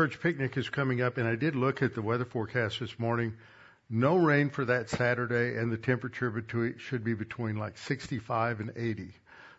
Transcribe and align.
church 0.00 0.18
picnic 0.18 0.56
is 0.56 0.70
coming 0.70 1.02
up, 1.02 1.18
and 1.18 1.28
I 1.28 1.34
did 1.34 1.54
look 1.54 1.82
at 1.82 1.94
the 1.94 2.00
weather 2.00 2.24
forecast 2.24 2.80
this 2.80 2.98
morning. 2.98 3.34
No 3.90 4.16
rain 4.16 4.48
for 4.48 4.64
that 4.64 4.88
Saturday, 4.88 5.58
and 5.58 5.70
the 5.70 5.76
temperature 5.76 6.30
between, 6.30 6.78
should 6.78 7.04
be 7.04 7.12
between 7.12 7.56
like 7.56 7.76
65 7.76 8.60
and 8.60 8.72
80. 8.74 9.12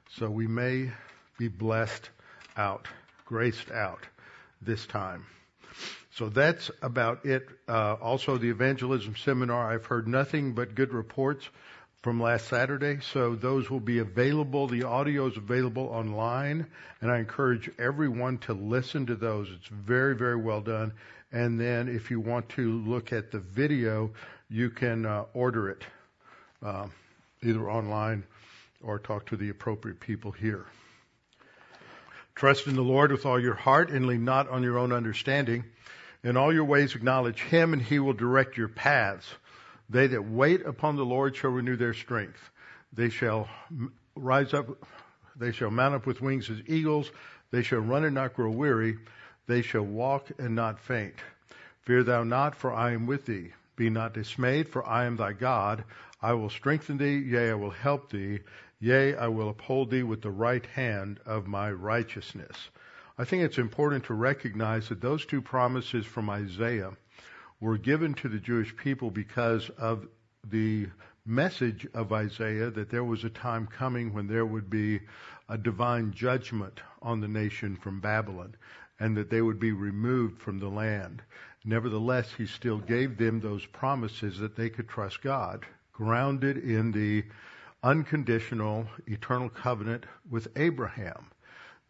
So 0.09 0.31
we 0.31 0.47
may 0.47 0.89
be 1.37 1.47
blessed 1.47 2.09
out, 2.57 2.87
graced 3.23 3.69
out 3.69 3.99
this 4.63 4.87
time. 4.87 5.27
So 6.15 6.27
that's 6.27 6.71
about 6.81 7.23
it. 7.23 7.47
Uh, 7.67 7.97
also, 8.01 8.39
the 8.39 8.49
evangelism 8.49 9.15
seminar, 9.17 9.71
I've 9.71 9.85
heard 9.85 10.07
nothing 10.07 10.53
but 10.53 10.73
good 10.73 10.91
reports 10.91 11.47
from 12.01 12.19
last 12.19 12.47
Saturday. 12.47 12.99
So 13.01 13.35
those 13.35 13.69
will 13.69 13.79
be 13.79 13.99
available. 13.99 14.67
The 14.67 14.83
audio 14.83 15.27
is 15.27 15.37
available 15.37 15.87
online, 15.87 16.65
and 16.99 17.11
I 17.11 17.19
encourage 17.19 17.69
everyone 17.77 18.39
to 18.39 18.53
listen 18.53 19.05
to 19.07 19.15
those. 19.15 19.49
It's 19.51 19.67
very, 19.67 20.15
very 20.15 20.37
well 20.37 20.61
done. 20.61 20.93
And 21.31 21.59
then 21.59 21.87
if 21.87 22.11
you 22.11 22.19
want 22.19 22.49
to 22.49 22.81
look 22.81 23.13
at 23.13 23.31
the 23.31 23.39
video, 23.39 24.11
you 24.49 24.69
can 24.69 25.05
uh, 25.05 25.25
order 25.33 25.69
it 25.69 25.83
uh, 26.63 26.87
either 27.43 27.69
online 27.69 28.23
or 28.83 28.99
talk 28.99 29.27
to 29.27 29.37
the 29.37 29.49
appropriate 29.49 29.99
people 29.99 30.31
here. 30.31 30.65
Trust 32.35 32.67
in 32.67 32.75
the 32.75 32.81
Lord 32.81 33.11
with 33.11 33.25
all 33.25 33.39
your 33.39 33.53
heart 33.53 33.91
and 33.91 34.07
lean 34.07 34.25
not 34.25 34.49
on 34.49 34.63
your 34.63 34.79
own 34.79 34.91
understanding. 34.91 35.63
In 36.23 36.37
all 36.37 36.53
your 36.53 36.65
ways 36.65 36.95
acknowledge 36.95 37.41
Him 37.41 37.73
and 37.73 37.81
He 37.81 37.99
will 37.99 38.13
direct 38.13 38.57
your 38.57 38.67
paths. 38.67 39.27
They 39.91 40.07
that 40.07 40.23
wait 40.23 40.65
upon 40.65 40.95
the 40.95 41.03
Lord 41.03 41.35
shall 41.35 41.49
renew 41.51 41.75
their 41.75 41.93
strength. 41.93 42.49
They 42.93 43.09
shall 43.09 43.49
rise 44.15 44.53
up, 44.53 44.67
they 45.35 45.51
shall 45.51 45.69
mount 45.69 45.95
up 45.95 46.05
with 46.05 46.21
wings 46.21 46.49
as 46.49 46.61
eagles. 46.65 47.11
They 47.51 47.61
shall 47.61 47.79
run 47.79 48.05
and 48.05 48.15
not 48.15 48.33
grow 48.33 48.49
weary. 48.51 48.99
They 49.47 49.61
shall 49.61 49.81
walk 49.83 50.31
and 50.39 50.55
not 50.55 50.79
faint. 50.79 51.15
Fear 51.81 52.03
thou 52.03 52.23
not, 52.23 52.55
for 52.55 52.71
I 52.73 52.93
am 52.93 53.05
with 53.05 53.25
thee. 53.25 53.51
Be 53.75 53.89
not 53.89 54.13
dismayed, 54.13 54.69
for 54.69 54.87
I 54.87 55.03
am 55.03 55.17
thy 55.17 55.33
God. 55.33 55.83
I 56.21 56.33
will 56.33 56.49
strengthen 56.49 56.97
thee, 56.97 57.17
yea, 57.17 57.51
I 57.51 57.55
will 57.55 57.71
help 57.71 58.11
thee. 58.11 58.39
Yea, 58.79 59.15
I 59.17 59.27
will 59.27 59.49
uphold 59.49 59.91
thee 59.91 60.03
with 60.03 60.21
the 60.21 60.31
right 60.31 60.65
hand 60.65 61.19
of 61.25 61.47
my 61.47 61.69
righteousness. 61.69 62.69
I 63.17 63.25
think 63.25 63.43
it's 63.43 63.57
important 63.57 64.05
to 64.05 64.13
recognize 64.13 64.87
that 64.87 65.01
those 65.01 65.25
two 65.25 65.41
promises 65.41 66.05
from 66.05 66.29
Isaiah 66.29 66.93
were 67.61 67.77
given 67.77 68.13
to 68.15 68.27
the 68.27 68.39
Jewish 68.39 68.75
people 68.75 69.11
because 69.11 69.69
of 69.77 70.07
the 70.49 70.87
message 71.25 71.87
of 71.93 72.11
Isaiah 72.11 72.71
that 72.71 72.89
there 72.89 73.03
was 73.03 73.23
a 73.23 73.29
time 73.29 73.67
coming 73.67 74.11
when 74.11 74.27
there 74.27 74.45
would 74.45 74.69
be 74.69 74.99
a 75.47 75.57
divine 75.57 76.11
judgment 76.11 76.81
on 77.01 77.21
the 77.21 77.27
nation 77.27 77.75
from 77.75 78.01
Babylon 78.01 78.55
and 78.99 79.15
that 79.15 79.29
they 79.29 79.41
would 79.41 79.59
be 79.59 79.71
removed 79.71 80.41
from 80.41 80.59
the 80.59 80.69
land. 80.69 81.21
Nevertheless, 81.63 82.33
he 82.35 82.47
still 82.47 82.79
gave 82.79 83.17
them 83.17 83.39
those 83.39 83.65
promises 83.67 84.39
that 84.39 84.55
they 84.55 84.69
could 84.69 84.89
trust 84.89 85.21
God, 85.21 85.63
grounded 85.93 86.57
in 86.57 86.91
the 86.91 87.23
unconditional 87.83 88.87
eternal 89.07 89.49
covenant 89.49 90.05
with 90.29 90.47
Abraham 90.55 91.27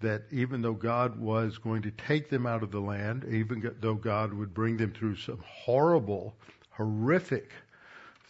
that 0.02 0.24
even 0.32 0.62
though 0.62 0.74
God 0.74 1.20
was 1.20 1.58
going 1.58 1.82
to 1.84 1.92
take 1.92 2.30
them 2.30 2.46
out 2.46 2.64
of 2.64 2.72
the 2.72 2.82
land, 2.82 3.26
even 3.30 3.76
though 3.80 3.96
God 3.96 4.34
would 4.34 4.54
bring 4.54 4.78
them 4.78 4.92
through 4.92 5.16
some 5.16 5.44
horrible, 5.46 6.36
horrific 6.72 7.52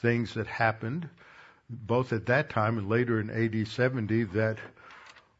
things 0.02 0.34
that 0.34 0.48
happened, 0.48 1.10
both 1.70 2.12
at 2.14 2.26
that 2.26 2.50
time 2.50 2.78
and 2.78 2.90
later 2.90 3.20
in 3.20 3.30
AD 3.30 3.68
70, 3.68 4.24
that 4.26 4.58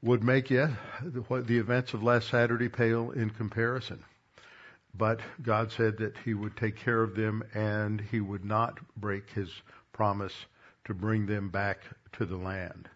would 0.02 0.24
make 0.24 0.48
the, 0.48 0.76
the 1.04 1.58
events 1.58 1.94
of 1.94 2.04
last 2.04 2.30
Saturday 2.30 2.70
pale 2.70 3.12
in 3.12 3.30
comparison. 3.30 4.04
But 4.98 5.20
God 5.42 5.72
said 5.72 5.98
that 5.98 6.18
He 6.26 6.34
would 6.34 6.58
take 6.58 6.76
care 6.76 7.02
of 7.02 7.16
them 7.16 7.44
and 7.54 8.02
He 8.02 8.20
would 8.20 8.44
not 8.44 8.80
break 8.98 9.30
His 9.30 9.50
promise 9.94 10.34
to 10.86 10.94
bring 10.94 11.26
them 11.26 11.50
back 11.50 11.80
to 12.14 12.26
the 12.26 12.38
land. 12.38 12.90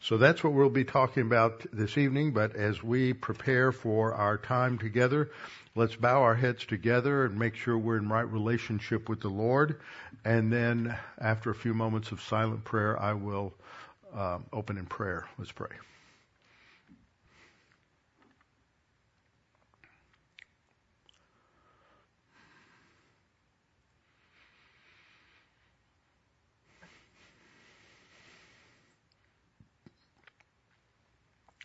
So 0.00 0.16
that's 0.16 0.44
what 0.44 0.52
we'll 0.52 0.70
be 0.70 0.84
talking 0.84 1.22
about 1.24 1.66
this 1.72 1.98
evening. 1.98 2.32
But 2.32 2.54
as 2.54 2.82
we 2.82 3.12
prepare 3.12 3.72
for 3.72 4.14
our 4.14 4.38
time 4.38 4.78
together, 4.78 5.30
let's 5.74 5.96
bow 5.96 6.22
our 6.22 6.36
heads 6.36 6.64
together 6.64 7.24
and 7.24 7.38
make 7.38 7.56
sure 7.56 7.76
we're 7.76 7.98
in 7.98 8.08
right 8.08 8.30
relationship 8.30 9.08
with 9.08 9.20
the 9.20 9.28
Lord. 9.28 9.80
And 10.24 10.52
then 10.52 10.96
after 11.18 11.50
a 11.50 11.54
few 11.54 11.74
moments 11.74 12.12
of 12.12 12.22
silent 12.22 12.64
prayer, 12.64 12.98
I 13.00 13.14
will 13.14 13.54
uh, 14.14 14.38
open 14.52 14.78
in 14.78 14.86
prayer. 14.86 15.26
Let's 15.36 15.52
pray. 15.52 15.70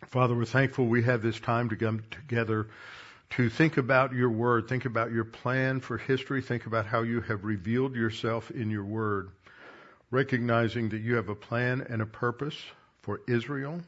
Father, 0.08 0.34
we're 0.34 0.44
thankful 0.44 0.86
we 0.86 1.02
have 1.02 1.22
this 1.22 1.40
time 1.40 1.68
to 1.70 1.76
come 1.76 2.02
together 2.10 2.68
to 3.30 3.48
think 3.48 3.78
about 3.78 4.12
your 4.12 4.30
word, 4.30 4.68
think 4.68 4.84
about 4.84 5.10
your 5.10 5.24
plan 5.24 5.80
for 5.80 5.98
history, 5.98 6.42
think 6.42 6.66
about 6.66 6.86
how 6.86 7.02
you 7.02 7.20
have 7.22 7.44
revealed 7.44 7.94
yourself 7.94 8.50
in 8.50 8.70
your 8.70 8.84
word, 8.84 9.30
recognizing 10.10 10.90
that 10.90 11.00
you 11.00 11.16
have 11.16 11.28
a 11.28 11.34
plan 11.34 11.84
and 11.88 12.02
a 12.02 12.06
purpose 12.06 12.56
for 13.02 13.20
Israel, 13.26 13.80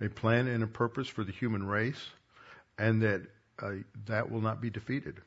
a 0.00 0.08
plan 0.08 0.48
and 0.48 0.64
a 0.64 0.66
purpose 0.66 1.06
for 1.06 1.22
the 1.22 1.32
human 1.32 1.64
race, 1.64 2.10
and 2.78 3.02
that 3.02 3.22
uh, 3.60 3.72
that 4.06 4.30
will 4.30 4.40
not 4.40 4.60
be 4.60 4.70
defeated. 4.70 5.20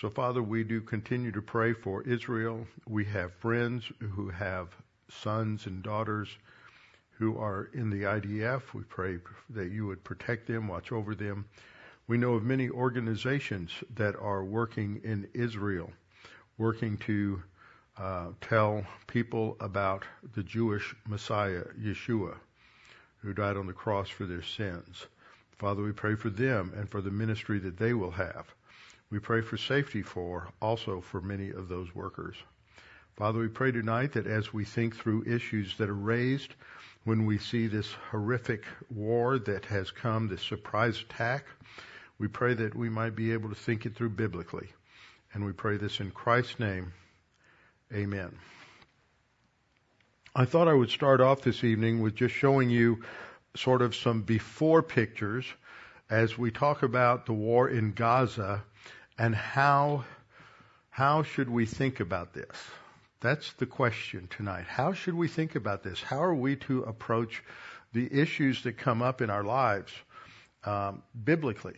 So, 0.00 0.10
Father, 0.10 0.42
we 0.42 0.64
do 0.64 0.80
continue 0.80 1.30
to 1.32 1.42
pray 1.42 1.72
for 1.72 2.02
Israel. 2.02 2.66
We 2.88 3.04
have 3.04 3.32
friends 3.34 3.84
who 4.00 4.30
have 4.30 4.68
sons 5.08 5.66
and 5.66 5.82
daughters 5.82 6.28
who 7.18 7.38
are 7.38 7.70
in 7.72 7.90
the 7.90 8.02
IDF. 8.02 8.62
We 8.74 8.82
pray 8.82 9.18
that 9.50 9.70
you 9.70 9.86
would 9.86 10.02
protect 10.04 10.46
them, 10.46 10.68
watch 10.68 10.92
over 10.92 11.14
them. 11.14 11.44
We 12.06 12.18
know 12.18 12.34
of 12.34 12.42
many 12.42 12.68
organizations 12.68 13.70
that 13.94 14.16
are 14.16 14.44
working 14.44 15.00
in 15.04 15.28
Israel, 15.32 15.90
working 16.58 16.98
to 16.98 17.42
uh, 17.96 18.26
tell 18.40 18.84
people 19.06 19.56
about 19.60 20.04
the 20.34 20.42
Jewish 20.42 20.94
Messiah, 21.06 21.64
Yeshua, 21.80 22.34
who 23.18 23.32
died 23.32 23.56
on 23.56 23.66
the 23.66 23.72
cross 23.72 24.08
for 24.08 24.26
their 24.26 24.42
sins. 24.42 25.06
Father, 25.58 25.82
we 25.82 25.92
pray 25.92 26.16
for 26.16 26.30
them 26.30 26.72
and 26.76 26.90
for 26.90 27.00
the 27.00 27.10
ministry 27.10 27.58
that 27.60 27.78
they 27.78 27.94
will 27.94 28.10
have. 28.10 28.52
We 29.10 29.18
pray 29.20 29.40
for 29.40 29.56
safety 29.56 30.02
for 30.02 30.48
also 30.60 31.00
for 31.00 31.20
many 31.20 31.50
of 31.50 31.68
those 31.68 31.94
workers. 31.94 32.36
Father, 33.16 33.38
we 33.38 33.48
pray 33.48 33.70
tonight 33.70 34.12
that 34.12 34.26
as 34.26 34.52
we 34.52 34.64
think 34.64 34.96
through 34.96 35.24
issues 35.24 35.76
that 35.76 35.88
are 35.88 35.94
raised, 35.94 36.54
when 37.04 37.26
we 37.26 37.38
see 37.38 37.66
this 37.66 37.92
horrific 38.10 38.64
war 38.90 39.38
that 39.38 39.66
has 39.66 39.90
come, 39.90 40.28
this 40.28 40.42
surprise 40.42 41.00
attack. 41.00 41.44
We 42.18 42.28
pray 42.28 42.54
that 42.54 42.74
we 42.74 42.88
might 42.88 43.14
be 43.14 43.32
able 43.32 43.50
to 43.50 43.54
think 43.54 43.86
it 43.86 43.94
through 43.94 44.10
biblically. 44.10 44.68
And 45.32 45.44
we 45.44 45.52
pray 45.52 45.76
this 45.76 46.00
in 46.00 46.10
Christ's 46.10 46.58
name. 46.58 46.92
Amen. 47.92 48.38
I 50.34 50.46
thought 50.46 50.68
I 50.68 50.72
would 50.72 50.90
start 50.90 51.20
off 51.20 51.42
this 51.42 51.62
evening 51.62 52.00
with 52.00 52.14
just 52.14 52.34
showing 52.34 52.70
you 52.70 53.04
sort 53.54 53.82
of 53.82 53.94
some 53.94 54.22
before 54.22 54.82
pictures 54.82 55.44
as 56.10 56.36
we 56.36 56.50
talk 56.50 56.82
about 56.82 57.26
the 57.26 57.32
war 57.32 57.68
in 57.68 57.92
Gaza 57.92 58.64
and 59.18 59.34
how 59.34 60.04
how 60.90 61.22
should 61.24 61.50
we 61.50 61.66
think 61.66 62.00
about 62.00 62.32
this? 62.34 62.56
That's 63.24 63.54
the 63.54 63.64
question 63.64 64.28
tonight. 64.28 64.66
How 64.68 64.92
should 64.92 65.14
we 65.14 65.28
think 65.28 65.54
about 65.54 65.82
this? 65.82 66.02
How 66.02 66.22
are 66.22 66.34
we 66.34 66.56
to 66.56 66.82
approach 66.82 67.42
the 67.94 68.06
issues 68.12 68.62
that 68.64 68.76
come 68.76 69.00
up 69.00 69.22
in 69.22 69.30
our 69.30 69.42
lives 69.42 69.94
um, 70.64 71.02
biblically? 71.24 71.76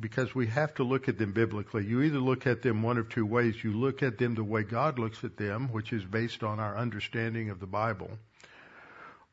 Because 0.00 0.34
we 0.34 0.48
have 0.48 0.74
to 0.74 0.82
look 0.82 1.08
at 1.08 1.16
them 1.16 1.32
biblically. 1.32 1.86
You 1.86 2.02
either 2.02 2.18
look 2.18 2.48
at 2.48 2.62
them 2.62 2.82
one 2.82 2.98
of 2.98 3.08
two 3.08 3.24
ways. 3.24 3.62
You 3.62 3.74
look 3.74 4.02
at 4.02 4.18
them 4.18 4.34
the 4.34 4.42
way 4.42 4.64
God 4.64 4.98
looks 4.98 5.22
at 5.22 5.36
them, 5.36 5.68
which 5.68 5.92
is 5.92 6.04
based 6.04 6.42
on 6.42 6.58
our 6.58 6.76
understanding 6.76 7.48
of 7.48 7.60
the 7.60 7.66
Bible, 7.68 8.10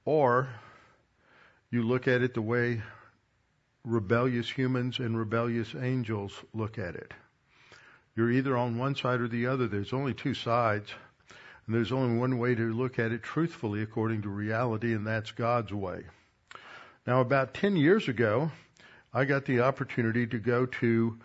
or 0.06 0.48
you 1.72 1.82
look 1.82 2.08
at 2.08 2.22
it 2.22 2.36
the 2.36 2.44
way 2.44 2.84
rebellious 3.84 4.52
humans 4.52 5.00
and 5.00 5.18
rebellious 5.18 5.74
angels 5.74 6.32
look 6.54 6.78
at 6.78 6.94
it. 6.94 7.12
You're 8.16 8.32
either 8.32 8.56
on 8.56 8.78
one 8.78 8.94
side 8.94 9.20
or 9.20 9.28
the 9.28 9.48
other. 9.48 9.68
There's 9.68 9.94
only 9.94 10.14
two 10.14 10.36
sides. 10.36 10.92
And 11.66 11.76
there's 11.76 11.92
only 11.92 12.20
one 12.20 12.38
way 12.38 12.54
to 12.56 12.74
look 12.74 13.00
at 13.00 13.12
it 13.12 13.24
truthfully 13.24 13.82
according 13.82 14.22
to 14.24 14.30
reality, 14.30 14.94
and 14.94 15.06
that's 15.06 15.32
God's 15.32 15.74
way. 15.74 16.04
Now, 17.08 17.22
about 17.22 17.54
10 17.54 17.76
years 17.76 18.08
ago, 18.08 18.52
I 19.14 19.26
got 19.26 19.46
the 19.46 19.62
opportunity 19.62 20.28
to 20.28 20.40
go 20.40 20.66
to 20.66 21.18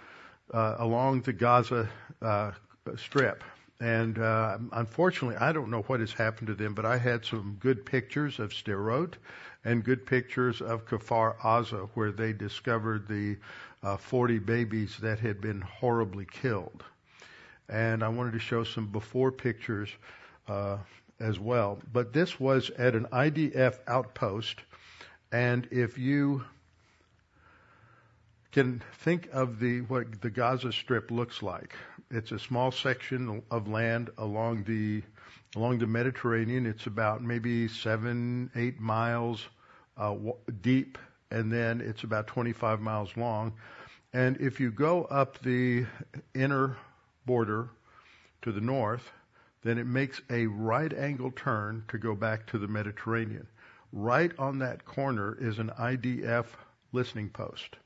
uh, 0.52 0.76
along 0.78 1.22
the 1.22 1.32
Gaza 1.32 1.88
uh, 2.22 2.52
Strip 2.96 3.44
And 3.80 4.18
uh, 4.18 4.58
unfortunately, 4.72 5.36
I 5.36 5.52
don't 5.52 5.70
know 5.70 5.82
what 5.82 6.00
has 6.00 6.12
happened 6.12 6.48
to 6.48 6.54
them, 6.54 6.74
but 6.74 6.84
I 6.84 6.98
had 6.98 7.24
some 7.24 7.56
good 7.60 7.86
pictures 7.86 8.38
of 8.38 8.52
Sderot 8.52 9.14
and 9.64 9.84
good 9.84 10.06
pictures 10.06 10.60
of 10.60 10.86
Kfar 10.86 11.36
Aza, 11.38 11.88
where 11.94 12.12
they 12.12 12.32
discovered 12.32 13.06
the 13.08 13.36
uh, 13.82 13.96
40 13.96 14.38
babies 14.40 14.96
that 15.00 15.18
had 15.18 15.40
been 15.40 15.60
horribly 15.60 16.26
killed. 16.26 16.84
And 17.68 18.02
I 18.02 18.08
wanted 18.08 18.32
to 18.32 18.38
show 18.38 18.64
some 18.64 18.86
before 18.86 19.32
pictures 19.32 19.90
uh, 20.50 20.78
as 21.20 21.38
well. 21.38 21.78
But 21.92 22.12
this 22.12 22.40
was 22.40 22.70
at 22.70 22.94
an 22.94 23.06
IDF 23.12 23.78
outpost, 23.86 24.60
and 25.30 25.68
if 25.70 25.96
you 25.96 26.44
can 28.52 28.82
think 28.98 29.28
of 29.32 29.60
the 29.60 29.82
what 29.82 30.20
the 30.20 30.30
Gaza 30.30 30.72
Strip 30.72 31.10
looks 31.10 31.42
like. 31.42 31.74
It's 32.10 32.32
a 32.32 32.38
small 32.38 32.72
section 32.72 33.42
of 33.50 33.68
land 33.68 34.10
along 34.18 34.64
the 34.64 35.02
along 35.56 35.78
the 35.78 35.86
Mediterranean. 35.86 36.66
It's 36.66 36.86
about 36.86 37.22
maybe 37.22 37.68
seven, 37.68 38.50
eight 38.56 38.80
miles 38.80 39.46
uh, 39.96 40.16
deep, 40.62 40.98
and 41.30 41.52
then 41.52 41.80
it's 41.80 42.02
about 42.02 42.26
25 42.26 42.80
miles 42.80 43.16
long. 43.16 43.52
And 44.12 44.36
if 44.40 44.58
you 44.58 44.72
go 44.72 45.04
up 45.04 45.40
the 45.42 45.86
inner 46.34 46.76
border 47.26 47.68
to 48.42 48.50
the 48.50 48.60
north, 48.60 49.12
then 49.62 49.78
it 49.78 49.86
makes 49.86 50.20
a 50.30 50.46
right 50.46 50.92
angle 50.92 51.30
turn 51.30 51.84
to 51.88 51.98
go 51.98 52.14
back 52.14 52.46
to 52.46 52.58
the 52.58 52.68
Mediterranean. 52.68 53.46
Right 53.92 54.32
on 54.38 54.58
that 54.60 54.84
corner 54.84 55.36
is 55.40 55.58
an 55.58 55.70
IDF 55.78 56.46
listening 56.92 57.28
post. 57.30 57.76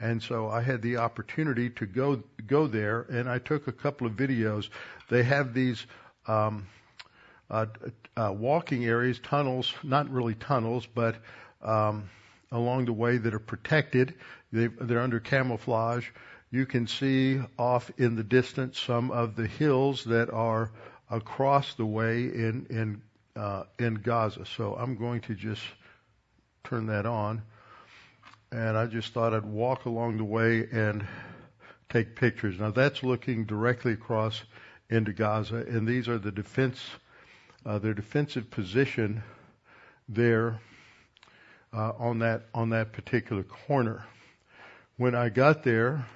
And 0.00 0.22
so 0.22 0.48
I 0.48 0.60
had 0.60 0.82
the 0.82 0.96
opportunity 0.96 1.70
to 1.70 1.86
go 1.86 2.22
go 2.46 2.66
there, 2.66 3.02
and 3.02 3.28
I 3.28 3.38
took 3.38 3.68
a 3.68 3.72
couple 3.72 4.06
of 4.06 4.14
videos. 4.14 4.68
They 5.08 5.22
have 5.22 5.54
these 5.54 5.86
um, 6.26 6.66
uh, 7.48 7.66
uh, 8.16 8.32
walking 8.36 8.84
areas, 8.84 9.20
tunnels, 9.20 9.72
not 9.82 10.10
really 10.10 10.34
tunnels, 10.34 10.86
but 10.86 11.16
um, 11.62 12.10
along 12.50 12.86
the 12.86 12.92
way 12.92 13.18
that 13.18 13.34
are 13.34 13.38
protected. 13.38 14.14
they 14.52 14.66
they're 14.66 15.00
under 15.00 15.20
camouflage. 15.20 16.08
You 16.50 16.66
can 16.66 16.86
see 16.86 17.40
off 17.58 17.90
in 17.96 18.16
the 18.16 18.24
distance 18.24 18.80
some 18.80 19.10
of 19.10 19.36
the 19.36 19.46
hills 19.46 20.04
that 20.04 20.30
are 20.30 20.70
across 21.16 21.74
the 21.74 21.86
way 21.86 22.24
in 22.24 22.66
in 22.70 23.02
uh, 23.40 23.64
in 23.78 23.94
Gaza. 23.94 24.44
So 24.46 24.74
I'm 24.74 24.96
going 24.96 25.20
to 25.22 25.34
just 25.34 25.62
turn 26.64 26.86
that 26.86 27.06
on 27.06 27.42
and 28.54 28.78
I 28.78 28.86
just 28.86 29.12
thought 29.12 29.34
I'd 29.34 29.44
walk 29.44 29.84
along 29.84 30.18
the 30.18 30.24
way 30.24 30.68
and 30.70 31.04
take 31.90 32.14
pictures. 32.14 32.58
Now 32.60 32.70
that's 32.70 33.02
looking 33.02 33.44
directly 33.44 33.92
across 33.92 34.44
into 34.88 35.12
Gaza, 35.12 35.56
and 35.56 35.88
these 35.88 36.08
are 36.08 36.18
the 36.18 36.30
defense, 36.30 36.80
uh, 37.66 37.78
their 37.78 37.94
defensive 37.94 38.50
position 38.50 39.24
there 40.08 40.60
uh, 41.72 41.92
on 41.98 42.20
that 42.20 42.42
on 42.54 42.70
that 42.70 42.92
particular 42.92 43.42
corner. 43.42 44.04
When 44.98 45.16
I 45.16 45.30
got 45.30 45.64
there, 45.64 46.06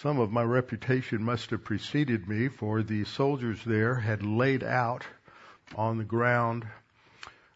some 0.00 0.18
of 0.18 0.32
my 0.32 0.42
reputation 0.42 1.22
must 1.22 1.50
have 1.50 1.64
preceded 1.64 2.28
me, 2.28 2.48
for 2.48 2.82
the 2.82 3.04
soldiers 3.04 3.60
there 3.64 3.94
had 3.94 4.24
laid 4.24 4.64
out 4.64 5.04
on 5.76 5.98
the 5.98 6.04
ground 6.04 6.66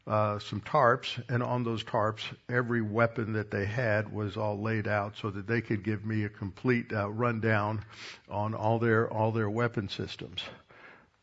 uh, 0.08 0.38
some 0.38 0.60
tarps, 0.62 1.22
and 1.28 1.42
on 1.42 1.64
those 1.64 1.84
tarps, 1.84 2.22
every 2.48 2.80
weapon 2.80 3.34
that 3.34 3.50
they 3.50 3.66
had 3.66 4.10
was 4.10 4.38
all 4.38 4.58
laid 4.58 4.88
out 4.88 5.18
so 5.20 5.30
that 5.30 5.46
they 5.46 5.60
could 5.60 5.84
give 5.84 6.04
me 6.06 6.24
a 6.24 6.30
complete 6.30 6.92
uh, 6.94 7.10
rundown 7.10 7.84
on 8.30 8.54
all 8.54 8.78
their 8.78 9.12
all 9.12 9.32
their 9.32 9.50
weapon 9.50 9.88
systems. 9.90 10.42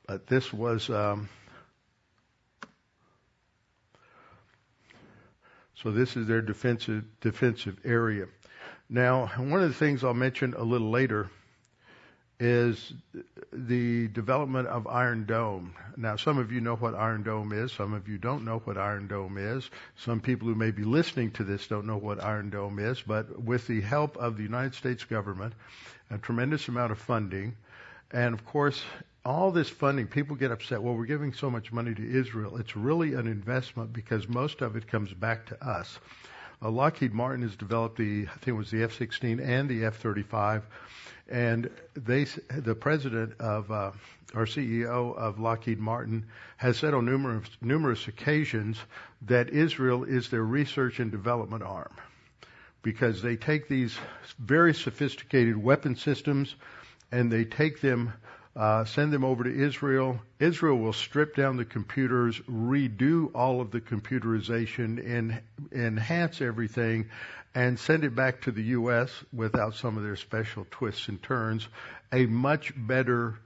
But 0.05 0.27
this 0.27 0.53
was 0.53 0.87
um, 0.91 1.29
so 5.81 5.89
this 5.89 6.15
is 6.15 6.27
their 6.27 6.43
defensive 6.43 7.03
defensive 7.21 7.79
area. 7.83 8.27
Now, 8.89 9.27
one 9.37 9.63
of 9.63 9.69
the 9.69 9.75
things 9.75 10.03
I'll 10.03 10.13
mention 10.13 10.53
a 10.53 10.63
little 10.63 10.91
later 10.91 11.29
is 12.39 12.93
the 13.51 14.07
development 14.09 14.67
of 14.67 14.85
Iron 14.87 15.25
Dome. 15.25 15.73
Now, 15.95 16.17
some 16.17 16.37
of 16.37 16.51
you 16.51 16.59
know 16.61 16.75
what 16.75 16.93
Iron 16.93 17.23
Dome 17.23 17.51
is. 17.53 17.71
Some 17.71 17.93
of 17.93 18.07
you 18.07 18.17
don't 18.17 18.43
know 18.43 18.59
what 18.59 18.77
Iron 18.77 19.07
Dome 19.07 19.37
is. 19.37 19.69
Some 19.95 20.19
people 20.19 20.47
who 20.47 20.55
may 20.55 20.71
be 20.71 20.83
listening 20.83 21.31
to 21.31 21.43
this 21.43 21.65
don't 21.67 21.87
know 21.87 21.97
what 21.97 22.23
Iron 22.23 22.49
Dome 22.49 22.77
is. 22.77 23.01
But 23.01 23.41
with 23.41 23.65
the 23.67 23.81
help 23.81 24.17
of 24.17 24.37
the 24.37 24.43
United 24.43 24.75
States 24.75 25.03
government, 25.03 25.53
a 26.11 26.17
tremendous 26.17 26.67
amount 26.67 26.91
of 26.91 26.99
funding, 26.99 27.55
and 28.11 28.33
of 28.33 28.45
course, 28.45 28.83
all 29.23 29.51
this 29.51 29.69
funding, 29.69 30.07
people 30.07 30.35
get 30.35 30.51
upset. 30.51 30.83
Well, 30.83 30.93
we're 30.93 31.05
giving 31.05 31.33
so 31.33 31.49
much 31.49 31.71
money 31.71 31.95
to 31.95 32.19
Israel. 32.19 32.57
It's 32.57 32.75
really 32.75 33.13
an 33.15 33.27
investment 33.27 33.93
because 33.93 34.27
most 34.27 34.61
of 34.61 34.75
it 34.75 34.87
comes 34.87 35.11
back 35.13 35.47
to 35.47 35.67
us. 35.67 35.97
Uh, 36.61 36.69
Lockheed 36.69 37.13
Martin 37.13 37.41
has 37.41 37.55
developed 37.55 37.97
the, 37.97 38.27
I 38.27 38.37
think 38.37 38.47
it 38.49 38.51
was 38.53 38.71
the 38.71 38.83
F-16 38.83 39.45
and 39.45 39.69
the 39.69 39.85
F-35 39.85 40.63
and 41.29 41.69
they, 41.95 42.25
the 42.49 42.75
president 42.75 43.33
of, 43.39 43.71
uh, 43.71 43.91
our 44.33 44.45
CEO 44.45 45.15
of 45.15 45.39
Lockheed 45.39 45.79
Martin 45.79 46.25
has 46.57 46.77
said 46.77 46.93
on 46.93 47.05
numerous, 47.05 47.47
numerous 47.61 48.07
occasions 48.07 48.77
that 49.23 49.49
Israel 49.49 50.03
is 50.03 50.29
their 50.29 50.43
research 50.43 50.99
and 50.99 51.11
development 51.11 51.63
arm 51.63 51.93
because 52.81 53.21
they 53.21 53.35
take 53.35 53.67
these 53.67 53.97
very 54.37 54.73
sophisticated 54.73 55.57
weapon 55.57 55.95
systems 55.95 56.55
and 57.11 57.31
they 57.31 57.45
take 57.45 57.81
them, 57.81 58.13
uh, 58.55 58.85
send 58.85 59.11
them 59.11 59.25
over 59.25 59.43
to 59.43 59.53
Israel. 59.53 60.19
Israel 60.39 60.77
will 60.77 60.93
strip 60.93 61.35
down 61.35 61.57
the 61.57 61.65
computers, 61.65 62.39
redo 62.49 63.29
all 63.35 63.59
of 63.59 63.71
the 63.71 63.81
computerization, 63.81 65.05
and 65.05 65.41
enhance 65.73 66.41
everything, 66.41 67.09
and 67.53 67.77
send 67.77 68.03
it 68.03 68.15
back 68.15 68.41
to 68.41 68.51
the 68.51 68.63
U.S. 68.63 69.11
without 69.33 69.75
some 69.75 69.97
of 69.97 70.03
their 70.03 70.15
special 70.15 70.65
twists 70.71 71.09
and 71.09 71.21
turns, 71.21 71.67
a 72.13 72.25
much 72.25 72.71
better 72.75 73.39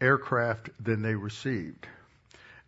aircraft 0.00 0.70
than 0.82 1.02
they 1.02 1.14
received. 1.14 1.86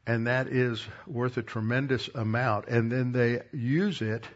And 0.06 0.26
that 0.26 0.48
is 0.48 0.84
worth 1.06 1.36
a 1.36 1.42
tremendous 1.42 2.08
amount. 2.14 2.68
And 2.68 2.90
then 2.90 3.12
they 3.12 3.42
use 3.52 4.00
it 4.00 4.26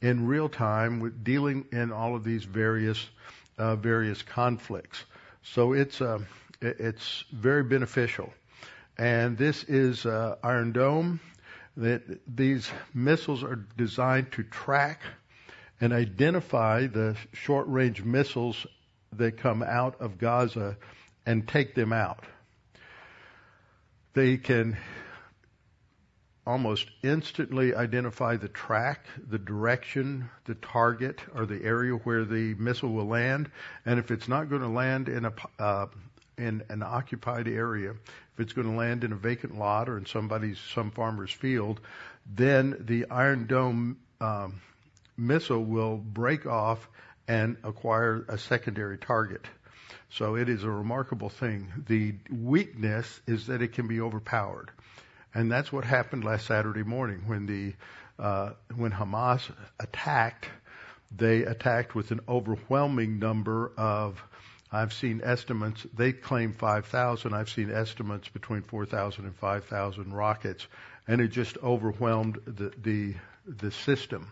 in 0.00 0.26
real 0.26 0.48
time 0.48 1.00
with 1.00 1.22
dealing 1.22 1.66
in 1.72 1.92
all 1.92 2.16
of 2.16 2.24
these 2.24 2.44
various 2.44 3.04
uh, 3.58 3.76
various 3.76 4.22
conflicts. 4.22 5.04
So 5.42 5.74
it's 5.74 6.00
uh, 6.00 6.20
it's 6.60 7.24
very 7.32 7.62
beneficial. 7.62 8.32
And 8.98 9.38
this 9.38 9.64
is 9.64 10.04
uh, 10.04 10.36
Iron 10.42 10.72
Dome. 10.72 11.20
That 11.76 12.20
these 12.26 12.70
missiles 12.92 13.42
are 13.42 13.64
designed 13.76 14.32
to 14.32 14.42
track 14.42 15.00
and 15.80 15.92
identify 15.92 16.86
the 16.88 17.16
short 17.32 17.68
range 17.68 18.02
missiles 18.02 18.66
that 19.12 19.38
come 19.38 19.62
out 19.62 20.00
of 20.00 20.18
Gaza 20.18 20.76
and 21.24 21.46
take 21.46 21.74
them 21.74 21.92
out. 21.92 22.24
They 24.12 24.36
can 24.36 24.76
almost 26.46 26.90
instantly 27.02 27.74
identify 27.74 28.36
the 28.36 28.48
track, 28.48 29.06
the 29.28 29.38
direction, 29.38 30.28
the 30.46 30.56
target, 30.56 31.20
or 31.34 31.46
the 31.46 31.62
area 31.62 31.92
where 31.92 32.24
the 32.24 32.54
missile 32.54 32.92
will 32.92 33.06
land. 33.06 33.50
And 33.86 33.98
if 33.98 34.10
it's 34.10 34.26
not 34.28 34.50
going 34.50 34.62
to 34.62 34.68
land 34.68 35.08
in 35.08 35.26
a 35.26 35.32
uh, 35.58 35.86
in 36.40 36.62
an 36.68 36.82
occupied 36.82 37.46
area, 37.46 37.90
if 37.90 38.40
it's 38.40 38.52
going 38.52 38.70
to 38.70 38.76
land 38.76 39.04
in 39.04 39.12
a 39.12 39.16
vacant 39.16 39.58
lot 39.58 39.88
or 39.88 39.98
in 39.98 40.06
somebody's 40.06 40.58
some 40.74 40.90
farmer's 40.90 41.32
field, 41.32 41.80
then 42.26 42.76
the 42.80 43.06
Iron 43.10 43.46
Dome 43.46 43.98
um, 44.20 44.60
missile 45.16 45.62
will 45.62 45.96
break 45.96 46.46
off 46.46 46.88
and 47.28 47.56
acquire 47.62 48.24
a 48.28 48.38
secondary 48.38 48.98
target. 48.98 49.44
So 50.10 50.34
it 50.34 50.48
is 50.48 50.64
a 50.64 50.70
remarkable 50.70 51.28
thing. 51.28 51.68
The 51.86 52.14
weakness 52.30 53.20
is 53.26 53.46
that 53.46 53.62
it 53.62 53.74
can 53.74 53.86
be 53.86 54.00
overpowered. 54.00 54.70
And 55.32 55.50
that's 55.50 55.72
what 55.72 55.84
happened 55.84 56.24
last 56.24 56.46
Saturday 56.46 56.82
morning 56.82 57.22
when 57.26 57.46
the 57.46 57.74
uh, 58.18 58.50
when 58.74 58.90
Hamas 58.90 59.40
attacked. 59.78 60.48
They 61.16 61.42
attacked 61.44 61.94
with 61.94 62.10
an 62.10 62.20
overwhelming 62.28 63.18
number 63.18 63.72
of. 63.76 64.22
I've 64.72 64.92
seen 64.92 65.20
estimates. 65.24 65.86
They 65.94 66.12
claim 66.12 66.52
5,000. 66.52 67.34
I've 67.34 67.50
seen 67.50 67.70
estimates 67.70 68.28
between 68.28 68.62
4,000 68.62 69.24
and 69.24 69.34
5,000 69.34 70.12
rockets, 70.12 70.66
and 71.08 71.20
it 71.20 71.28
just 71.28 71.58
overwhelmed 71.58 72.38
the 72.46 72.72
the, 72.82 73.14
the 73.46 73.70
system 73.70 74.30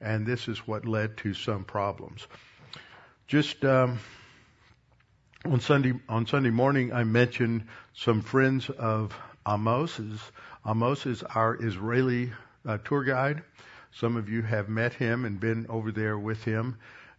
and 0.00 0.26
this 0.26 0.48
is 0.48 0.58
what 0.66 0.86
led 0.86 1.16
to 1.18 1.34
some 1.34 1.64
problems. 1.64 2.26
Just 3.26 3.64
um, 3.64 3.98
on 5.44 5.60
Sunday 5.60 5.94
on 6.08 6.26
Sunday 6.26 6.50
morning, 6.50 6.92
I 6.92 7.04
mentioned 7.04 7.64
some 7.94 8.22
friends 8.22 8.70
of 8.70 9.16
Amos's. 9.44 10.20
Amos 10.66 11.06
is 11.06 11.22
our 11.22 11.56
Israeli 11.62 12.32
uh, 12.66 12.78
tour 12.78 13.04
guide. 13.04 13.42
Some 13.92 14.16
of 14.16 14.28
you 14.28 14.42
have 14.42 14.68
met 14.68 14.94
him 14.94 15.24
and 15.24 15.40
been 15.40 15.66
over 15.68 15.90
there 15.90 16.18
with 16.18 16.44
him. 16.44 16.76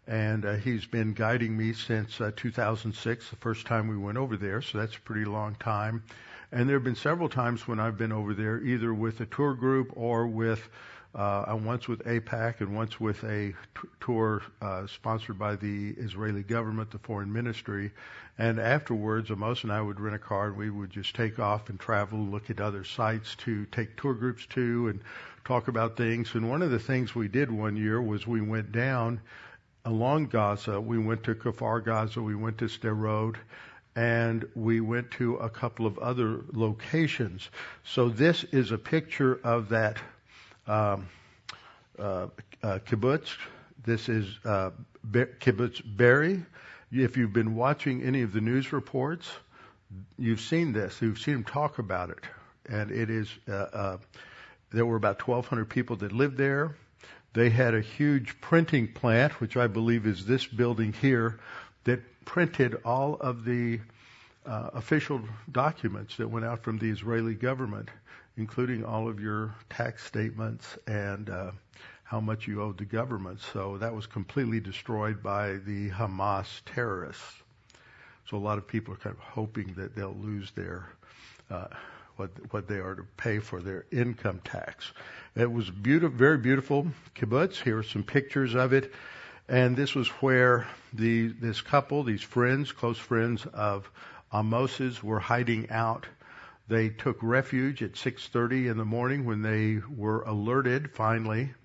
And 0.10 0.44
uh, 0.44 0.56
he's 0.56 0.88
been 0.88 1.14
guiding 1.14 1.56
me 1.56 1.72
since 1.72 2.20
uh, 2.20 2.32
2006, 2.36 3.30
the 3.30 3.36
first 3.36 3.68
time 3.68 3.88
we 3.88 3.96
went 3.96 4.18
over 4.18 4.36
there. 4.36 4.60
So 4.60 4.80
that's 4.80 4.96
a 4.96 5.02
pretty 5.02 5.26
long 5.26 5.54
time. 5.60 6.04
And 6.52 6.68
there 6.68 6.78
have 6.78 6.84
been 6.84 6.96
several 6.96 7.30
times 7.30 7.68
when 7.68 7.80
I've 7.80 7.96
been 7.96 8.12
over 8.12 8.34
there, 8.34 8.60
either 8.60 8.92
with 8.92 9.22
a 9.22 9.28
tour 9.28 9.54
group 9.54 9.92
or 9.96 10.26
with 10.26 10.68
uh, 11.14 11.56
once 11.64 11.88
with 11.88 12.04
AIPAC 12.06 12.62
and 12.62 12.76
once 12.76 13.00
with 13.00 13.24
a 13.24 13.54
t- 13.80 13.88
tour 14.00 14.42
uh, 14.64 14.88
sponsored 14.88 15.38
by 15.38 15.56
the 15.56 15.92
Israeli 15.98 16.42
government, 16.42 16.90
the 16.90 17.00
foreign 17.00 17.32
ministry. 17.32 17.92
And 18.40 18.60
afterwards, 18.60 19.30
Amos 19.30 19.64
and 19.64 19.72
I 19.72 19.82
would 19.82 20.00
rent 20.00 20.16
a 20.16 20.20
car 20.20 20.48
and 20.48 20.58
we 20.58 20.72
would 20.72 20.90
just 20.90 21.16
take 21.16 21.38
off 21.38 21.70
and 21.70 21.80
travel, 21.80 22.18
look 22.18 22.50
at 22.50 22.60
other 22.60 22.84
sites 22.84 23.36
to 23.38 23.66
take 23.68 23.96
tour 23.96 24.16
groups 24.16 24.48
to 24.48 24.88
and 24.88 25.02
talk 25.46 25.68
about 25.68 25.98
things. 25.98 26.34
And 26.34 26.50
one 26.50 26.64
of 26.64 26.72
the 26.72 26.80
things 26.80 27.14
we 27.14 27.28
did 27.28 27.52
one 27.52 27.76
year 27.76 28.02
was 28.02 28.26
we 28.26 28.42
went 28.42 28.72
down 28.72 29.22
along 29.90 30.28
Gaza. 30.28 30.80
We 30.80 31.00
went 31.00 31.24
to 31.24 31.36
Kfar 31.36 31.84
Gaza, 31.84 32.22
we 32.22 32.36
went 32.36 32.60
to 32.60 32.66
Sderot, 32.66 33.36
and 33.96 34.48
we 34.56 34.82
went 34.82 35.12
to 35.12 35.36
a 35.38 35.50
couple 35.50 35.86
of 35.86 35.98
other 35.98 36.42
locations. 36.54 37.50
So 37.84 38.10
this 38.10 38.44
is 38.46 38.72
a 38.72 38.78
picture 38.78 39.40
of 39.44 39.70
that 39.70 39.98
um, 40.68 41.10
uh, 41.98 42.28
uh, 42.62 42.80
kibbutz. 42.86 43.36
This 43.84 44.08
is 44.10 44.28
uh, 44.46 44.72
kibbutz 45.12 45.82
Be'eri. 45.98 46.46
If 46.92 47.18
you've 47.18 47.34
been 47.34 47.56
watching 47.56 48.04
any 48.04 48.22
of 48.22 48.32
the 48.32 48.42
news 48.42 48.72
reports, 48.72 49.30
you've 50.18 50.42
seen 50.42 50.72
this. 50.72 51.02
You've 51.02 51.20
seen 51.20 51.36
them 51.36 51.44
talk 51.44 51.80
about 51.80 52.10
it, 52.10 52.20
and 52.70 52.92
it 52.92 53.10
is. 53.10 53.30
Uh, 53.48 53.54
uh, 53.54 53.98
there 54.72 54.86
were 54.86 54.98
about 54.98 55.28
1,200 55.28 55.66
people 55.66 55.96
that 55.98 56.12
lived 56.12 56.38
there. 56.38 56.76
They 57.34 57.50
had 57.50 57.74
a 57.74 57.82
huge 57.82 58.40
printing 58.42 58.92
plant, 58.92 59.40
which 59.40 59.56
I 59.58 59.68
believe 59.68 60.06
is 60.06 60.26
this 60.26 60.46
building 60.46 60.94
here, 60.94 61.40
that 61.84 62.02
printed 62.26 62.82
all 62.86 63.16
of 63.16 63.46
the 63.46 63.80
uh, 64.46 64.70
official 64.74 65.22
documents 65.52 66.18
that 66.18 66.28
went 66.28 66.46
out 66.46 66.64
from 66.64 66.78
the 66.80 66.90
Israeli 66.90 67.36
government 67.36 67.90
including 68.40 68.86
all 68.86 69.08
of 69.08 69.20
your 69.20 69.54
tax 69.70 70.06
statements 70.06 70.78
and 70.88 71.30
uh, 71.30 71.52
how 72.04 72.22
much 72.22 72.48
you 72.48 72.62
owed 72.62 72.78
the 72.78 72.86
government. 72.86 73.40
So 73.54 73.78
that 73.78 73.94
was 73.94 74.08
completely 74.08 74.62
destroyed 74.62 75.22
by 75.22 75.58
the 75.66 75.90
Hamas 75.90 76.62
terrorists. 76.66 77.44
So 78.30 78.38
a 78.38 78.40
lot 78.40 78.58
of 78.58 78.66
people 78.66 78.94
are 78.94 78.98
kind 78.98 79.16
of 79.16 79.22
hoping 79.22 79.74
that 79.76 79.94
they'll 79.94 80.16
lose 80.16 80.52
their 80.52 80.90
uh, 81.52 81.68
what 82.52 82.68
they 82.68 82.78
are 82.78 82.96
to 82.96 83.04
pay 83.18 83.40
for 83.40 83.62
their 83.62 83.86
income 83.92 84.42
tax. 84.44 84.92
It 85.36 85.52
was 85.52 85.70
beautiful, 85.70 86.18
very 86.18 86.38
beautiful 86.38 86.88
kibbutz. 87.16 87.62
Here 87.62 87.78
are 87.78 87.84
some 87.84 88.04
pictures 88.04 88.56
of 88.56 88.74
it, 88.74 88.94
and 89.48 89.76
this 89.76 89.96
was 89.96 90.08
where 90.22 90.68
the 90.94 91.28
this 91.28 91.62
couple, 91.62 92.04
these 92.04 92.24
friends, 92.24 92.72
close 92.72 92.98
friends 92.98 93.46
of 93.54 93.90
Amos's, 94.32 95.04
were 95.04 95.20
hiding 95.20 95.70
out 95.70 96.08
they 96.70 96.90
took 96.90 97.18
refuge 97.24 97.82
at 97.82 97.98
6:30 97.98 98.68
in 98.68 98.78
the 98.78 98.86
morning 98.86 99.26
when 99.26 99.42
they 99.42 99.82
were 99.90 100.22
alerted. 100.22 100.92
Finally, 100.92 101.56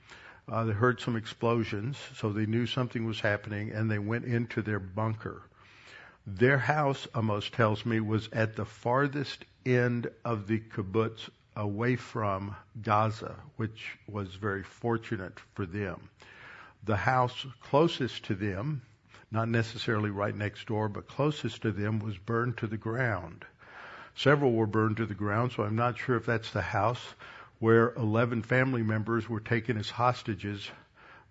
uh, 0.48 0.64
they 0.64 0.72
heard 0.72 0.98
some 0.98 1.14
explosions, 1.14 1.98
so 2.16 2.32
they 2.32 2.46
knew 2.46 2.64
something 2.64 3.04
was 3.04 3.20
happening, 3.20 3.70
and 3.70 3.90
they 3.90 3.98
went 3.98 4.24
into 4.24 4.62
their 4.62 4.80
bunker. 4.80 5.42
Their 6.26 6.56
house, 6.56 7.06
Amos 7.14 7.50
tells 7.50 7.84
me, 7.84 8.00
was 8.00 8.30
at 8.32 8.56
the 8.56 8.64
farthest 8.64 9.44
end 9.66 10.10
of 10.24 10.46
the 10.46 10.60
kibbutz 10.60 11.28
away 11.56 11.96
from 11.96 12.54
Gaza, 12.82 13.36
which 13.56 13.98
was 14.08 14.34
very 14.34 14.62
fortunate 14.62 15.38
for 15.54 15.66
them. 15.66 16.08
The 16.84 16.96
house 16.96 17.46
closest 17.62 18.24
to 18.24 18.34
them, 18.34 18.82
not 19.30 19.48
necessarily 19.48 20.10
right 20.10 20.34
next 20.34 20.66
door, 20.66 20.88
but 20.88 21.08
closest 21.08 21.62
to 21.62 21.72
them, 21.72 21.98
was 22.00 22.18
burned 22.18 22.58
to 22.58 22.66
the 22.66 22.76
ground. 22.76 23.44
Several 24.16 24.52
were 24.52 24.66
burned 24.66 24.98
to 24.98 25.06
the 25.06 25.14
ground, 25.14 25.52
so 25.52 25.62
I'm 25.62 25.76
not 25.76 25.98
sure 25.98 26.16
if 26.16 26.26
that's 26.26 26.50
the 26.50 26.62
house 26.62 27.14
where 27.58 27.94
11 27.94 28.42
family 28.42 28.82
members 28.82 29.28
were 29.28 29.40
taken 29.40 29.76
as 29.76 29.90
hostages 29.90 30.70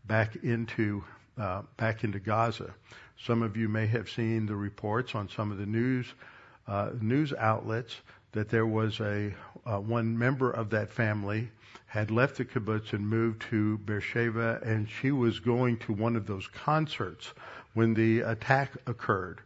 back 0.06 0.36
into 0.38 1.04
uh, 1.38 1.63
back 1.78 2.04
into 2.04 2.20
Gaza. 2.20 2.74
Some 3.18 3.42
of 3.42 3.58
you 3.58 3.68
may 3.68 3.88
have 3.88 4.10
seen 4.10 4.46
the 4.46 4.56
reports 4.56 5.16
on 5.16 5.30
some 5.30 5.52
of 5.52 5.58
the 5.58 5.66
news 5.66 6.13
uh, 6.68 6.92
news 7.02 7.34
outlets 7.34 7.96
that 8.34 8.50
there 8.50 8.66
was 8.66 9.00
a 9.00 9.34
uh, 9.66 9.80
one 9.80 10.18
member 10.18 10.52
of 10.52 10.70
that 10.72 10.92
family 10.92 11.50
had 11.88 12.12
left 12.12 12.38
the 12.38 12.46
kibbutz 12.46 12.94
and 12.94 13.08
moved 13.08 13.42
to 13.50 13.78
Beersheba, 13.80 14.60
and 14.63 14.90
she 14.90 15.12
was 15.12 15.40
going 15.40 15.78
to 15.78 15.94
one 15.94 16.16
of 16.16 16.25
those 16.25 16.48
concerts 16.48 17.34
when 17.74 17.94
the 17.94 18.22
attack 18.22 18.72
occurred 18.88 19.42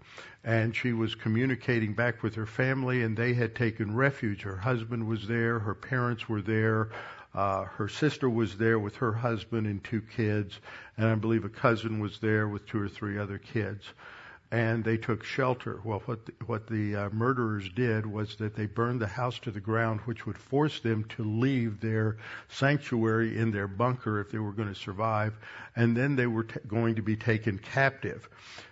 and 0.48 0.74
she 0.74 0.94
was 0.94 1.14
communicating 1.14 1.94
back 1.94 2.24
with 2.24 2.34
her 2.36 2.46
family, 2.46 3.04
and 3.04 3.18
they 3.18 3.34
had 3.34 3.54
taken 3.54 3.94
refuge. 3.94 4.44
Her 4.44 4.56
husband 4.56 5.06
was 5.06 5.28
there, 5.28 5.60
her 5.60 5.76
parents 5.76 6.30
were 6.30 6.42
there, 6.42 6.90
uh, 7.36 7.66
her 7.66 7.90
sister 7.90 8.30
was 8.30 8.58
there 8.58 8.80
with 8.80 8.96
her 8.96 9.12
husband 9.12 9.68
and 9.68 9.84
two 9.84 10.02
kids, 10.16 10.60
and 10.98 11.06
I 11.06 11.16
believe 11.16 11.44
a 11.44 11.50
cousin 11.50 12.00
was 12.00 12.20
there 12.20 12.48
with 12.48 12.66
two 12.66 12.82
or 12.82 12.88
three 12.88 13.18
other 13.18 13.38
kids 13.38 13.92
and 14.52 14.84
they 14.84 14.98
took 14.98 15.24
shelter. 15.24 15.82
Well, 15.84 16.02
what 16.06 16.26
the, 16.26 16.34
what 16.46 16.68
the 16.68 16.96
uh, 16.96 17.10
murderers 17.10 17.70
did 17.70 18.06
was 18.06 18.36
that 18.38 18.56
they 18.56 18.66
burned 18.66 19.02
the 19.02 19.08
house 19.08 19.40
to 19.40 19.52
the 19.52 19.60
ground, 19.60 20.02
which 20.06 20.26
would 20.26 20.38
force 20.38 20.80
them 20.80 21.04
to 21.16 21.24
leave 21.24 21.82
their 21.82 22.18
sanctuary 22.48 23.38
in 23.38 23.52
their 23.52 23.68
bunker 23.68 24.22
if 24.22 24.32
they 24.32 24.38
were 24.38 24.54
going 24.54 24.74
to 24.74 24.80
survive, 24.80 25.34
and 25.76 25.98
then 25.98 26.16
they 26.16 26.28
were 26.28 26.44
t- 26.44 26.60
going 26.68 26.96
to 26.96 27.02
be 27.02 27.16
taken 27.16 27.58
captive. 27.58 28.30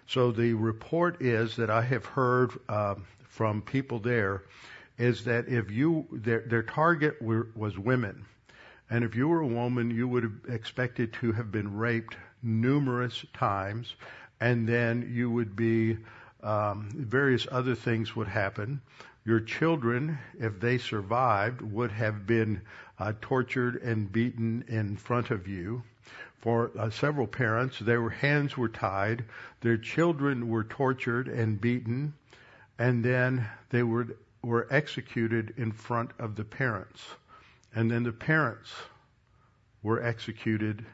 So 0.07 0.31
the 0.31 0.53
report 0.53 1.21
is 1.21 1.57
that 1.57 1.69
I 1.69 1.81
have 1.81 2.05
heard 2.05 2.51
uh, 2.69 2.95
from 3.23 3.61
people 3.61 3.99
there 3.99 4.43
is 4.97 5.25
that 5.25 5.49
if 5.49 5.69
you 5.71 6.07
their, 6.09 6.39
their 6.39 6.63
target 6.63 7.21
were, 7.21 7.49
was 7.53 7.77
women, 7.77 8.25
and 8.89 9.03
if 9.03 9.13
you 9.13 9.27
were 9.27 9.41
a 9.41 9.47
woman, 9.47 9.91
you 9.91 10.07
would 10.07 10.23
have 10.23 10.39
expected 10.47 11.11
to 11.13 11.33
have 11.33 11.51
been 11.51 11.75
raped 11.75 12.15
numerous 12.41 13.25
times 13.33 13.95
and 14.39 14.67
then 14.67 15.11
you 15.13 15.29
would 15.29 15.55
be 15.55 15.97
um, 16.43 16.89
various 16.93 17.47
other 17.51 17.75
things 17.75 18.15
would 18.15 18.27
happen. 18.27 18.81
Your 19.25 19.39
children, 19.39 20.19
if 20.39 20.59
they 20.59 20.77
survived, 20.77 21.61
would 21.61 21.91
have 21.91 22.27
been 22.27 22.61
uh, 22.99 23.13
tortured 23.21 23.77
and 23.81 24.11
beaten 24.11 24.63
in 24.67 24.97
front 24.97 25.31
of 25.31 25.47
you. 25.47 25.83
For 26.37 26.69
uh, 26.77 26.91
several 26.91 27.25
parents, 27.25 27.79
their 27.79 28.07
hands 28.07 28.55
were 28.55 28.69
tied, 28.69 29.25
their 29.61 29.77
children 29.77 30.47
were 30.47 30.63
tortured 30.63 31.27
and 31.27 31.59
beaten, 31.59 32.13
and 32.77 33.03
then 33.03 33.47
they 33.69 33.81
were 33.81 34.15
were 34.43 34.67
executed 34.69 35.55
in 35.57 35.71
front 35.71 36.11
of 36.19 36.35
the 36.35 36.43
parents, 36.43 37.01
and 37.73 37.89
then 37.89 38.03
the 38.03 38.11
parents 38.11 38.71
were 39.81 40.03
executed 40.03 40.85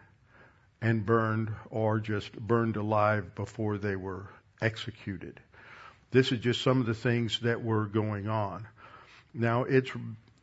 and 0.81 1.05
burned 1.05 1.51
or 1.69 1.99
just 1.99 2.33
burned 2.33 2.75
alive 2.75 3.35
before 3.35 3.77
they 3.77 3.95
were 3.95 4.27
executed. 4.61 5.39
This 6.11 6.31
is 6.31 6.39
just 6.39 6.61
some 6.61 6.79
of 6.79 6.85
the 6.85 6.93
things 6.93 7.39
that 7.41 7.63
were 7.63 7.85
going 7.85 8.27
on. 8.27 8.67
Now, 9.33 9.63
it's 9.63 9.91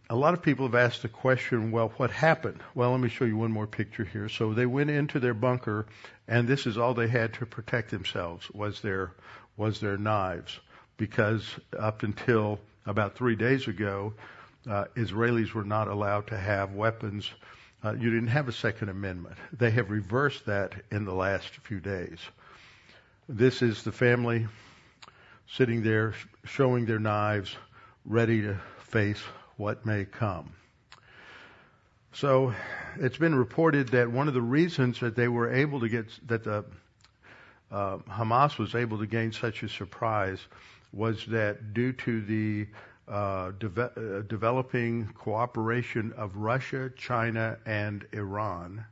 a 0.09 0.17
lot 0.17 0.33
of 0.33 0.43
people 0.43 0.67
have 0.67 0.75
asked 0.75 1.03
the 1.03 1.09
question, 1.09 1.71
well, 1.71 1.93
what 1.99 2.11
happened? 2.11 2.61
Well, 2.75 2.93
let 2.93 3.01
me 3.01 3.11
show 3.11 3.27
you 3.27 3.37
one 3.37 3.53
more 3.53 3.67
picture 3.67 4.05
here. 4.05 4.29
So 4.31 4.55
they 4.55 4.65
went 4.65 4.89
into 4.89 5.21
their 5.21 5.35
bunker, 5.35 5.87
and 6.27 6.49
this 6.49 6.67
is 6.67 6.79
all 6.79 6.95
they 6.95 7.09
had 7.09 7.35
to 7.35 7.47
protect 7.47 7.91
themselves 7.91 8.51
was 8.51 8.81
their 8.81 9.13
was 9.59 9.81
their 9.81 9.99
knives, 9.99 10.59
because 10.97 11.45
up 11.77 12.05
until 12.05 12.61
about 12.87 13.17
three 13.17 13.35
days 13.35 13.67
ago, 13.67 14.15
uh, 14.71 14.85
Israelis 14.95 15.53
were 15.53 15.65
not 15.65 15.89
allowed 15.89 16.29
to 16.29 16.39
have 16.39 16.73
weapons 16.73 17.29
uh, 17.85 17.93
you 17.93 18.11
didn't 18.11 18.29
have 18.29 18.49
a 18.49 18.53
Second 18.53 18.89
Amendment. 18.89 19.37
They 19.53 19.71
have 19.71 19.91
reversed 19.91 20.47
that 20.47 20.75
in 20.91 21.05
the 21.05 21.15
last 21.15 21.49
few 21.63 21.81
days. 21.81 22.19
This 23.29 23.63
is 23.63 23.83
the 23.83 23.93
family 23.93 24.47
sitting 25.47 25.83
there 25.83 26.15
showing 26.45 26.87
their 26.87 26.99
knives, 26.99 27.57
ready 28.05 28.43
to 28.43 28.57
face 28.79 29.23
what 29.57 29.87
may 29.87 30.05
come. 30.05 30.53
So 32.13 32.55
it's 32.99 33.19
been 33.19 33.35
reported 33.35 33.89
that 33.89 34.11
one 34.11 34.29
of 34.29 34.35
the 34.35 34.43
reasons 34.43 35.01
that 35.01 35.15
they 35.15 35.29
were 35.29 35.53
able 35.53 35.81
to 35.81 35.89
get, 35.89 36.07
that 36.27 36.45
the 36.45 36.65
uh, 37.71 37.99
Hamas 37.99 38.59
was 38.59 38.75
able 38.75 38.99
to 38.99 39.07
gain 39.07 39.33
such 39.33 39.63
a 39.63 39.69
surprise 39.69 40.41
was 40.93 41.27
that 41.27 41.75
due 41.75 41.93
to 41.93 42.23
the 42.23 42.67
developing 44.29 45.09
cooperation 45.15 46.13
of 46.17 46.37
Russia, 46.37 46.91
China, 46.97 47.59
and 47.67 48.07
Iran, 48.13 48.85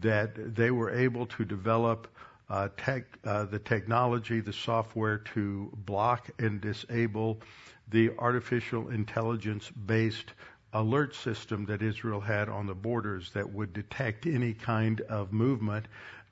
that 0.00 0.54
they 0.54 0.70
were 0.70 0.90
able 0.90 1.26
to 1.26 1.44
develop 1.44 2.08
uh, 2.50 2.68
tech, 2.76 3.04
uh, 3.24 3.44
the 3.44 3.58
technology, 3.58 4.40
the 4.40 4.52
software 4.52 5.18
to 5.18 5.70
block 5.86 6.28
and 6.38 6.60
disable 6.60 7.40
the 7.88 8.10
artificial 8.18 8.88
intelligence 8.90 9.70
based 9.86 10.32
alert 10.72 11.14
system 11.14 11.64
that 11.66 11.82
Israel 11.82 12.20
had 12.20 12.48
on 12.48 12.66
the 12.66 12.74
borders 12.74 13.30
that 13.32 13.50
would 13.52 13.72
detect 13.72 14.26
any 14.26 14.52
kind 14.52 15.00
of 15.02 15.32
movement 15.32 15.86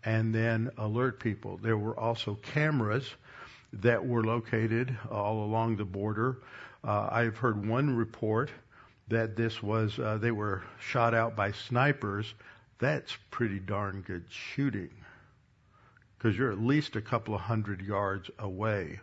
and 0.04 0.34
then 0.34 0.70
alert 0.78 1.20
people. 1.20 1.58
There 1.58 1.78
were 1.78 1.98
also 1.98 2.34
cameras 2.42 3.08
that 3.72 4.04
were 4.04 4.24
located 4.24 4.96
all 5.10 5.44
along 5.44 5.76
the 5.76 5.84
border. 5.84 6.38
Uh, 6.84 7.08
I've 7.10 7.36
heard 7.36 7.66
one 7.66 7.96
report 7.96 8.50
that 9.08 9.36
this 9.36 9.62
was 9.62 9.98
uh, 9.98 10.18
they 10.18 10.30
were 10.30 10.62
shot 10.80 11.14
out 11.14 11.36
by 11.36 11.52
snipers. 11.52 12.34
That's 12.78 13.16
pretty 13.30 13.60
darn 13.60 14.02
good 14.02 14.24
shooting 14.28 14.90
because 16.18 16.36
you're 16.36 16.50
at 16.52 16.58
least 16.60 16.96
a 16.96 17.00
couple 17.00 17.34
of 17.34 17.40
hundred 17.40 17.82
yards 17.82 18.30
away. 18.38 19.00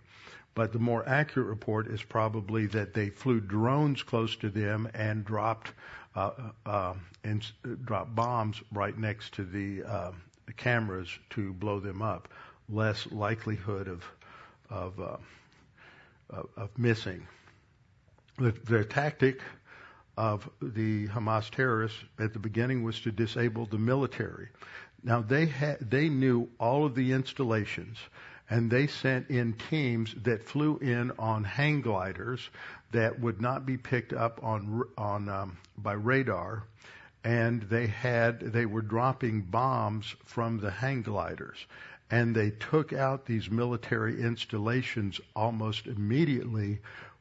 But 0.55 0.73
the 0.73 0.79
more 0.79 1.07
accurate 1.07 1.47
report 1.47 1.87
is 1.87 2.03
probably 2.03 2.65
that 2.67 2.93
they 2.93 3.09
flew 3.09 3.39
drones 3.39 4.03
close 4.03 4.35
to 4.37 4.49
them 4.49 4.89
and 4.93 5.23
dropped 5.23 5.71
uh, 6.15 6.31
uh, 6.65 6.93
and 7.23 7.45
dropped 7.85 8.15
bombs 8.15 8.61
right 8.73 8.97
next 8.97 9.33
to 9.35 9.43
the, 9.43 9.83
uh, 9.83 10.11
cameras 10.57 11.07
to 11.29 11.53
blow 11.53 11.79
them 11.79 12.01
up. 12.01 12.27
Less 12.67 13.05
likelihood 13.11 13.87
of 13.87 14.03
of, 14.69 14.99
uh, 14.99 15.17
of 16.57 16.77
missing. 16.77 17.25
The, 18.39 18.85
tactic 18.85 19.41
of 20.15 20.49
the 20.61 21.07
Hamas 21.09 21.49
terrorists 21.49 21.99
at 22.17 22.33
the 22.33 22.39
beginning 22.39 22.83
was 22.83 22.99
to 23.01 23.11
disable 23.11 23.65
the 23.65 23.77
military. 23.77 24.47
Now 25.03 25.21
they 25.21 25.45
had, 25.45 25.91
they 25.91 26.09
knew 26.09 26.49
all 26.59 26.85
of 26.85 26.95
the 26.95 27.11
installations 27.11 27.97
and 28.49 28.71
they 28.71 28.87
sent 28.87 29.29
in 29.29 29.53
teams 29.53 30.15
that 30.23 30.43
flew 30.43 30.77
in 30.77 31.11
on 31.19 31.43
hang 31.43 31.81
gliders 31.81 32.49
that 32.91 33.19
would 33.19 33.41
not 33.41 33.65
be 33.65 33.77
picked 33.77 34.13
up 34.13 34.43
on 34.43 34.83
on 34.97 35.29
um, 35.29 35.57
by 35.77 35.93
radar 35.93 36.63
and 37.23 37.63
they 37.63 37.87
had 37.87 38.39
they 38.39 38.65
were 38.65 38.81
dropping 38.81 39.41
bombs 39.41 40.15
from 40.25 40.59
the 40.59 40.71
hang 40.71 41.01
gliders 41.01 41.65
and 42.11 42.35
they 42.35 42.49
took 42.49 42.91
out 42.91 43.25
these 43.25 43.51
military 43.51 44.21
installations 44.21 45.21
almost 45.35 45.85
immediately 45.85 46.79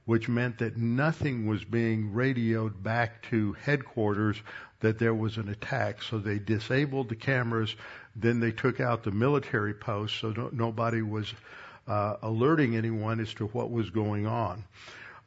which 0.09 0.27
meant 0.27 0.59
that 0.59 0.77
nothing 0.79 1.47
was 1.47 1.63
being 1.65 2.15
radioed 2.15 2.83
back 2.83 3.21
to 3.23 3.53
headquarters 3.65 4.41
that 4.81 4.99
there 4.99 5.13
was 5.13 5.37
an 5.37 5.51
attack 5.51 6.03
so 6.03 6.19
they 6.19 6.39
disabled 6.39 7.11
the 7.11 7.15
cameras 7.15 7.77
then 8.17 8.41
they 8.41 8.51
took 8.51 8.81
out 8.81 9.03
the 9.03 9.11
military 9.11 9.75
posts 9.75 10.19
so 10.19 10.31
no, 10.31 10.49
nobody 10.51 11.03
was 11.03 11.35
uh, 11.89 12.17
alerting 12.23 12.75
anyone 12.75 13.21
as 13.21 13.33
to 13.35 13.47
what 13.47 13.71
was 13.71 13.91
going 13.91 14.27
on. 14.27 14.65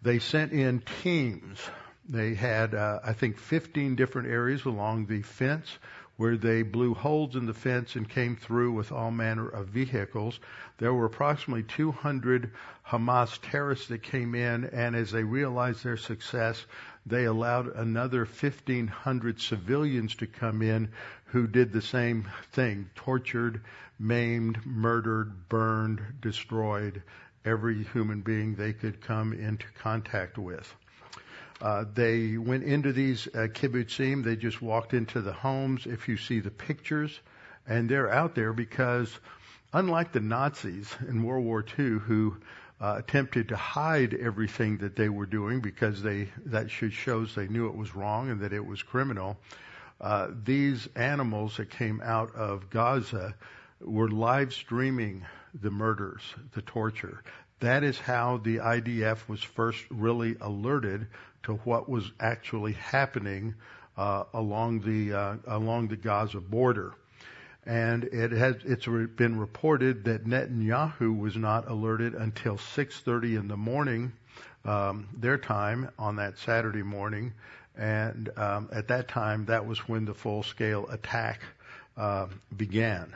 They 0.02 0.20
sent 0.20 0.52
in 0.52 0.82
teams. 1.04 1.60
They 2.08 2.34
had, 2.34 2.74
uh, 2.74 3.00
I 3.04 3.14
think, 3.14 3.38
15 3.38 3.96
different 3.96 4.30
areas 4.30 4.66
along 4.66 5.08
the 5.08 5.22
fence 5.22 5.70
where 6.22 6.38
they 6.38 6.62
blew 6.62 6.94
holes 6.94 7.36
in 7.36 7.48
the 7.48 7.54
fence 7.54 7.96
and 7.96 8.08
came 8.08 8.36
through 8.36 8.72
with 8.72 8.92
all 8.92 9.10
manner 9.10 9.50
of 9.50 9.70
vehicles. 9.70 10.40
There 10.78 10.94
were 10.94 11.08
approximately 11.08 11.64
200 11.64 12.52
Hamas 12.88 13.40
terrorists 13.42 13.88
that 13.88 14.04
came 14.04 14.36
in, 14.36 14.66
and 14.66 14.96
as 14.96 15.10
they 15.10 15.24
realized 15.24 15.84
their 15.84 15.98
success, 15.98 16.64
they 17.08 17.26
allowed 17.26 17.76
another 17.76 18.20
1,500 18.20 19.42
civilians 19.42 20.14
to 20.18 20.28
come 20.28 20.62
in 20.62 20.90
who 21.26 21.48
did 21.48 21.72
the 21.72 21.82
same 21.82 22.28
thing 22.52 22.92
tortured, 22.94 23.62
maimed, 23.98 24.64
murdered, 24.64 25.50
burned, 25.50 26.04
destroyed 26.22 27.02
every 27.44 27.82
human 27.82 28.22
being 28.22 28.54
they 28.54 28.74
could 28.74 29.02
come 29.02 29.34
into 29.34 29.66
contact 29.80 30.38
with. 30.38 30.76
Uh, 31.62 31.86
they 31.94 32.38
went 32.38 32.64
into 32.64 32.92
these 32.92 33.28
uh, 33.28 33.48
kibbutzim. 33.54 34.24
They 34.24 34.36
just 34.36 34.62
walked 34.62 34.94
into 34.94 35.22
the 35.22 35.34
homes. 35.34 35.86
If 35.86 36.08
you 36.08 36.18
see 36.18 36.40
the 36.40 36.50
pictures, 36.50 37.20
and 37.68 37.88
they're 37.88 38.12
out 38.12 38.34
there 38.34 38.52
because, 38.52 39.20
unlike 39.72 40.12
the 40.12 40.20
Nazis 40.20 40.96
in 41.08 41.24
World 41.24 41.46
War 41.46 41.64
II, 41.78 42.00
who 42.00 42.38
uh, 42.82 42.96
attempted 42.98 43.50
to 43.50 43.56
hide 43.56 44.16
everything 44.16 44.78
that 44.78 44.96
they 44.96 45.08
were 45.08 45.28
doing 45.28 45.62
because 45.62 46.02
they 46.02 46.30
that 46.48 46.72
should 46.72 46.92
shows 46.92 47.36
they 47.36 47.48
knew 47.48 47.68
it 47.68 47.76
was 47.76 47.96
wrong 47.96 48.32
and 48.32 48.42
that 48.42 48.54
it 48.54 48.66
was 48.66 48.82
criminal. 48.82 49.38
Uh, 50.00 50.30
these 50.44 50.90
animals 50.96 51.58
that 51.58 51.70
came 51.70 52.02
out 52.04 52.34
of 52.34 52.72
Gaza 52.72 53.36
were 53.80 54.10
live 54.10 54.52
streaming 54.52 55.24
the 55.54 55.70
murders, 55.70 56.22
the 56.54 56.62
torture. 56.64 57.24
That 57.60 57.84
is 57.84 58.00
how 58.00 58.38
the 58.38 58.58
IDF 58.58 59.28
was 59.28 59.44
first 59.44 59.86
really 59.92 60.36
alerted 60.42 61.08
to 61.44 61.54
what 61.64 61.90
was 61.90 62.12
actually 62.20 62.74
happening 62.74 63.56
uh, 63.98 64.24
along 64.34 64.80
the 64.82 65.14
uh, 65.14 65.36
along 65.48 65.88
the 65.88 65.98
Gaza 65.98 66.40
border 66.40 66.94
and 67.66 68.06
it 68.06 68.32
has 68.32 68.56
it's 68.66 68.86
been 68.86 69.38
reported 69.38 70.04
that 70.06 70.26
Netanyahu 70.26 71.18
was 71.18 71.36
not 71.36 71.70
alerted 71.70 72.16
until 72.16 72.58
6:30 72.58 73.40
in 73.40 73.48
the 73.48 73.58
morning, 73.58 74.12
um, 74.66 75.08
their 75.16 75.38
time 75.38 75.90
on 76.00 76.16
that 76.16 76.38
Saturday 76.40 76.82
morning, 76.82 77.34
and 77.78 78.30
um, 78.38 78.70
at 78.72 78.88
that 78.88 79.08
time 79.08 79.46
that 79.46 79.66
was 79.66 79.88
when 79.88 80.06
the 80.06 80.14
full-scale 80.14 80.88
attack 80.90 81.42
uh, 81.98 82.28
began. 82.58 83.16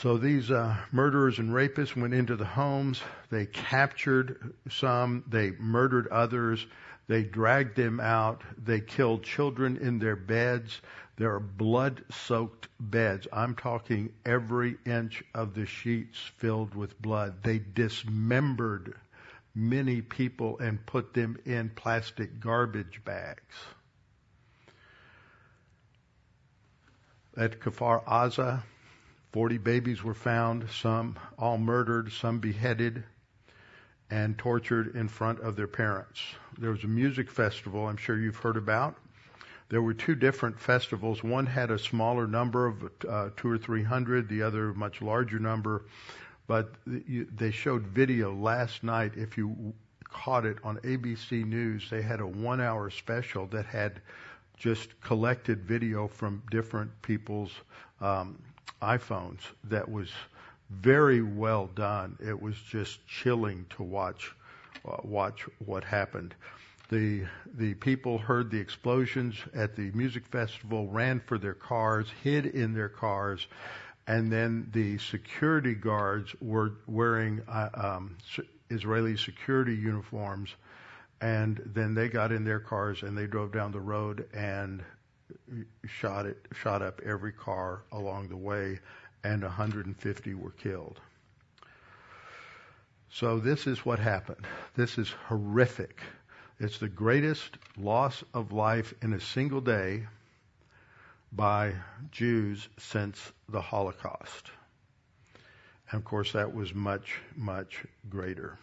So 0.00 0.16
these 0.16 0.50
uh, 0.50 0.78
murderers 0.92 1.38
and 1.38 1.50
rapists 1.50 1.94
went 1.94 2.14
into 2.14 2.34
the 2.34 2.46
homes. 2.46 3.02
They 3.28 3.44
captured 3.44 4.54
some. 4.70 5.24
They 5.28 5.50
murdered 5.50 6.08
others. 6.08 6.66
They 7.06 7.22
dragged 7.22 7.76
them 7.76 8.00
out. 8.00 8.40
They 8.56 8.80
killed 8.80 9.24
children 9.24 9.76
in 9.76 9.98
their 9.98 10.16
beds. 10.16 10.80
There 11.18 11.34
are 11.34 11.40
blood 11.40 12.02
soaked 12.10 12.68
beds. 12.80 13.28
I'm 13.30 13.54
talking 13.54 14.14
every 14.24 14.78
inch 14.86 15.22
of 15.34 15.52
the 15.52 15.66
sheets 15.66 16.18
filled 16.38 16.74
with 16.74 17.00
blood. 17.02 17.42
They 17.42 17.58
dismembered 17.58 18.94
many 19.54 20.00
people 20.00 20.58
and 20.60 20.86
put 20.86 21.12
them 21.12 21.36
in 21.44 21.68
plastic 21.68 22.40
garbage 22.40 23.02
bags. 23.04 23.54
At 27.36 27.60
Kfar 27.60 28.02
Aza, 28.06 28.62
40 29.32 29.58
babies 29.58 30.02
were 30.02 30.14
found, 30.14 30.68
some 30.70 31.18
all 31.38 31.58
murdered, 31.58 32.12
some 32.12 32.38
beheaded, 32.38 33.04
and 34.10 34.36
tortured 34.36 34.96
in 34.96 35.08
front 35.08 35.40
of 35.40 35.56
their 35.56 35.68
parents. 35.68 36.20
There 36.58 36.70
was 36.70 36.84
a 36.84 36.88
music 36.88 37.30
festival 37.30 37.86
I'm 37.86 37.96
sure 37.96 38.18
you've 38.18 38.36
heard 38.36 38.56
about 38.56 38.96
there 39.70 39.80
were 39.80 39.94
two 39.94 40.16
different 40.16 40.58
festivals. 40.58 41.22
One 41.22 41.46
had 41.46 41.70
a 41.70 41.78
smaller 41.78 42.26
number 42.26 42.66
of 42.66 42.90
uh, 43.08 43.30
two 43.36 43.48
or 43.48 43.56
three 43.56 43.84
hundred, 43.84 44.28
the 44.28 44.42
other 44.42 44.70
a 44.70 44.74
much 44.74 45.00
larger 45.00 45.38
number. 45.38 45.86
But 46.48 46.74
they 46.84 47.52
showed 47.52 47.86
video 47.86 48.34
last 48.34 48.82
night. 48.82 49.12
If 49.14 49.38
you 49.38 49.72
caught 50.02 50.44
it 50.44 50.58
on 50.64 50.78
ABC 50.78 51.46
News, 51.46 51.88
they 51.88 52.02
had 52.02 52.20
a 52.20 52.26
one 52.26 52.60
hour 52.60 52.90
special 52.90 53.46
that 53.46 53.64
had 53.64 54.02
just 54.56 55.00
collected 55.00 55.62
video 55.62 56.08
from 56.08 56.42
different 56.50 56.90
people's 57.02 57.52
um, 58.00 58.42
iPhones 58.82 59.40
that 59.64 59.90
was 59.90 60.08
very 60.70 61.20
well 61.22 61.66
done. 61.74 62.16
It 62.20 62.40
was 62.40 62.56
just 62.70 63.06
chilling 63.06 63.66
to 63.76 63.82
watch 63.82 64.32
uh, 64.84 64.96
watch 65.02 65.46
what 65.64 65.84
happened. 65.84 66.34
The, 66.88 67.24
the 67.54 67.74
people 67.74 68.18
heard 68.18 68.50
the 68.50 68.58
explosions 68.58 69.36
at 69.54 69.76
the 69.76 69.90
music 69.92 70.26
festival, 70.26 70.88
ran 70.88 71.20
for 71.20 71.38
their 71.38 71.54
cars, 71.54 72.08
hid 72.24 72.46
in 72.46 72.74
their 72.74 72.88
cars, 72.88 73.46
and 74.06 74.32
then 74.32 74.68
the 74.72 74.98
security 74.98 75.74
guards 75.74 76.34
were 76.40 76.72
wearing 76.88 77.42
uh, 77.48 77.68
um, 77.74 78.16
Israeli 78.70 79.16
security 79.16 79.74
uniforms, 79.74 80.50
and 81.20 81.62
then 81.66 81.94
they 81.94 82.08
got 82.08 82.32
in 82.32 82.44
their 82.44 82.60
cars 82.60 83.02
and 83.02 83.16
they 83.16 83.26
drove 83.26 83.52
down 83.52 83.70
the 83.70 83.80
road 83.80 84.26
and 84.34 84.82
shot 85.86 86.26
it, 86.26 86.46
shot 86.54 86.82
up 86.82 87.00
every 87.04 87.32
car 87.32 87.82
along 87.92 88.28
the 88.28 88.36
way, 88.36 88.78
and 89.24 89.42
150 89.42 90.34
were 90.34 90.50
killed. 90.50 91.00
So 93.10 93.38
this 93.38 93.66
is 93.66 93.84
what 93.84 93.98
happened. 93.98 94.46
This 94.76 94.96
is 94.96 95.10
horrific. 95.26 96.00
It's 96.60 96.78
the 96.78 96.88
greatest 96.88 97.58
loss 97.76 98.22
of 98.34 98.52
life 98.52 98.94
in 99.02 99.12
a 99.12 99.20
single 99.20 99.60
day 99.60 100.06
by 101.32 101.74
Jews 102.10 102.68
since 102.78 103.32
the 103.48 103.60
Holocaust. 103.60 104.50
And 105.90 105.98
of 105.98 106.04
course, 106.04 106.32
that 106.32 106.54
was 106.54 106.74
much, 106.74 107.18
much 107.36 107.84
greater. 108.08 108.58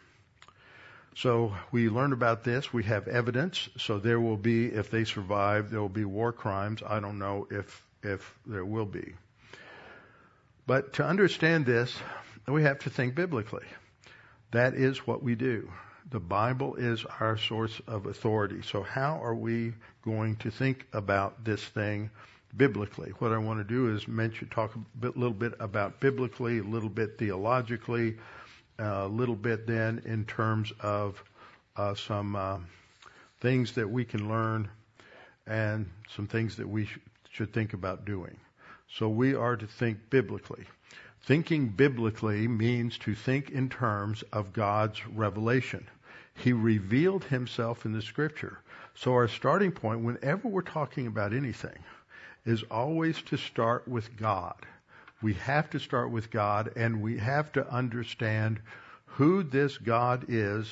So 1.17 1.51
we 1.71 1.89
learned 1.89 2.13
about 2.13 2.43
this. 2.43 2.71
We 2.71 2.83
have 2.83 3.07
evidence. 3.07 3.69
So 3.77 3.97
there 3.97 4.19
will 4.19 4.37
be, 4.37 4.67
if 4.67 4.91
they 4.91 5.03
survive, 5.03 5.71
there 5.71 5.81
will 5.81 5.89
be 5.89 6.05
war 6.05 6.31
crimes. 6.31 6.83
I 6.87 6.99
don't 6.99 7.17
know 7.17 7.47
if, 7.49 7.83
if 8.03 8.37
there 8.45 8.63
will 8.63 8.85
be. 8.85 9.15
But 10.67 10.93
to 10.93 11.03
understand 11.03 11.65
this, 11.65 11.97
we 12.47 12.61
have 12.61 12.77
to 12.79 12.91
think 12.91 13.15
biblically. 13.15 13.65
That 14.51 14.75
is 14.75 15.07
what 15.07 15.23
we 15.23 15.33
do. 15.33 15.71
The 16.11 16.19
Bible 16.19 16.75
is 16.75 17.03
our 17.19 17.35
source 17.35 17.81
of 17.87 18.05
authority. 18.05 18.61
So 18.61 18.83
how 18.83 19.19
are 19.23 19.35
we 19.35 19.73
going 20.03 20.35
to 20.37 20.51
think 20.51 20.85
about 20.93 21.43
this 21.43 21.63
thing 21.63 22.11
biblically. 22.55 23.11
What 23.19 23.31
I 23.31 23.37
want 23.37 23.59
to 23.59 23.63
do 23.63 23.95
is 23.95 24.07
mention, 24.07 24.49
talk 24.49 24.75
a 24.75 24.79
bit, 24.99 25.17
little 25.17 25.33
bit 25.33 25.53
about 25.59 25.99
biblically, 25.99 26.59
a 26.59 26.63
little 26.63 26.89
bit 26.89 27.17
theologically, 27.17 28.17
a 28.79 29.07
little 29.07 29.35
bit 29.35 29.67
then 29.67 30.01
in 30.05 30.25
terms 30.25 30.71
of 30.81 31.23
uh, 31.75 31.95
some 31.95 32.35
uh, 32.35 32.57
things 33.39 33.73
that 33.73 33.89
we 33.89 34.05
can 34.05 34.29
learn 34.29 34.69
and 35.45 35.89
some 36.15 36.27
things 36.27 36.57
that 36.57 36.67
we 36.67 36.85
sh- 36.85 36.99
should 37.31 37.53
think 37.53 37.73
about 37.73 38.05
doing. 38.05 38.37
So 38.89 39.09
we 39.09 39.35
are 39.35 39.55
to 39.55 39.67
think 39.67 40.09
biblically. 40.09 40.65
Thinking 41.23 41.67
biblically 41.67 42.47
means 42.47 42.97
to 42.99 43.13
think 43.13 43.49
in 43.49 43.69
terms 43.69 44.23
of 44.31 44.53
God's 44.53 45.05
revelation. 45.07 45.87
He 46.35 46.53
revealed 46.53 47.25
himself 47.25 47.85
in 47.85 47.91
the 47.91 48.01
scripture. 48.01 48.59
So 48.95 49.13
our 49.13 49.27
starting 49.27 49.71
point, 49.71 50.01
whenever 50.01 50.47
we're 50.47 50.61
talking 50.61 51.07
about 51.07 51.33
anything, 51.33 51.77
is 52.45 52.63
always 52.63 53.21
to 53.23 53.37
start 53.37 53.87
with 53.87 54.15
God. 54.17 54.55
We 55.21 55.33
have 55.33 55.69
to 55.71 55.79
start 55.79 56.11
with 56.11 56.29
God 56.29 56.71
and 56.75 57.01
we 57.01 57.17
have 57.17 57.51
to 57.53 57.67
understand 57.71 58.59
who 59.05 59.43
this 59.43 59.77
God 59.77 60.25
is 60.27 60.69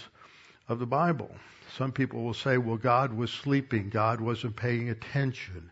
of 0.68 0.80
the 0.80 0.86
Bible. 0.86 1.36
Some 1.78 1.92
people 1.92 2.24
will 2.24 2.34
say, 2.34 2.58
well, 2.58 2.78
God 2.78 3.12
was 3.14 3.32
sleeping. 3.32 3.90
God 3.90 4.22
wasn't 4.22 4.56
paying 4.56 4.90
attention. 4.90 5.72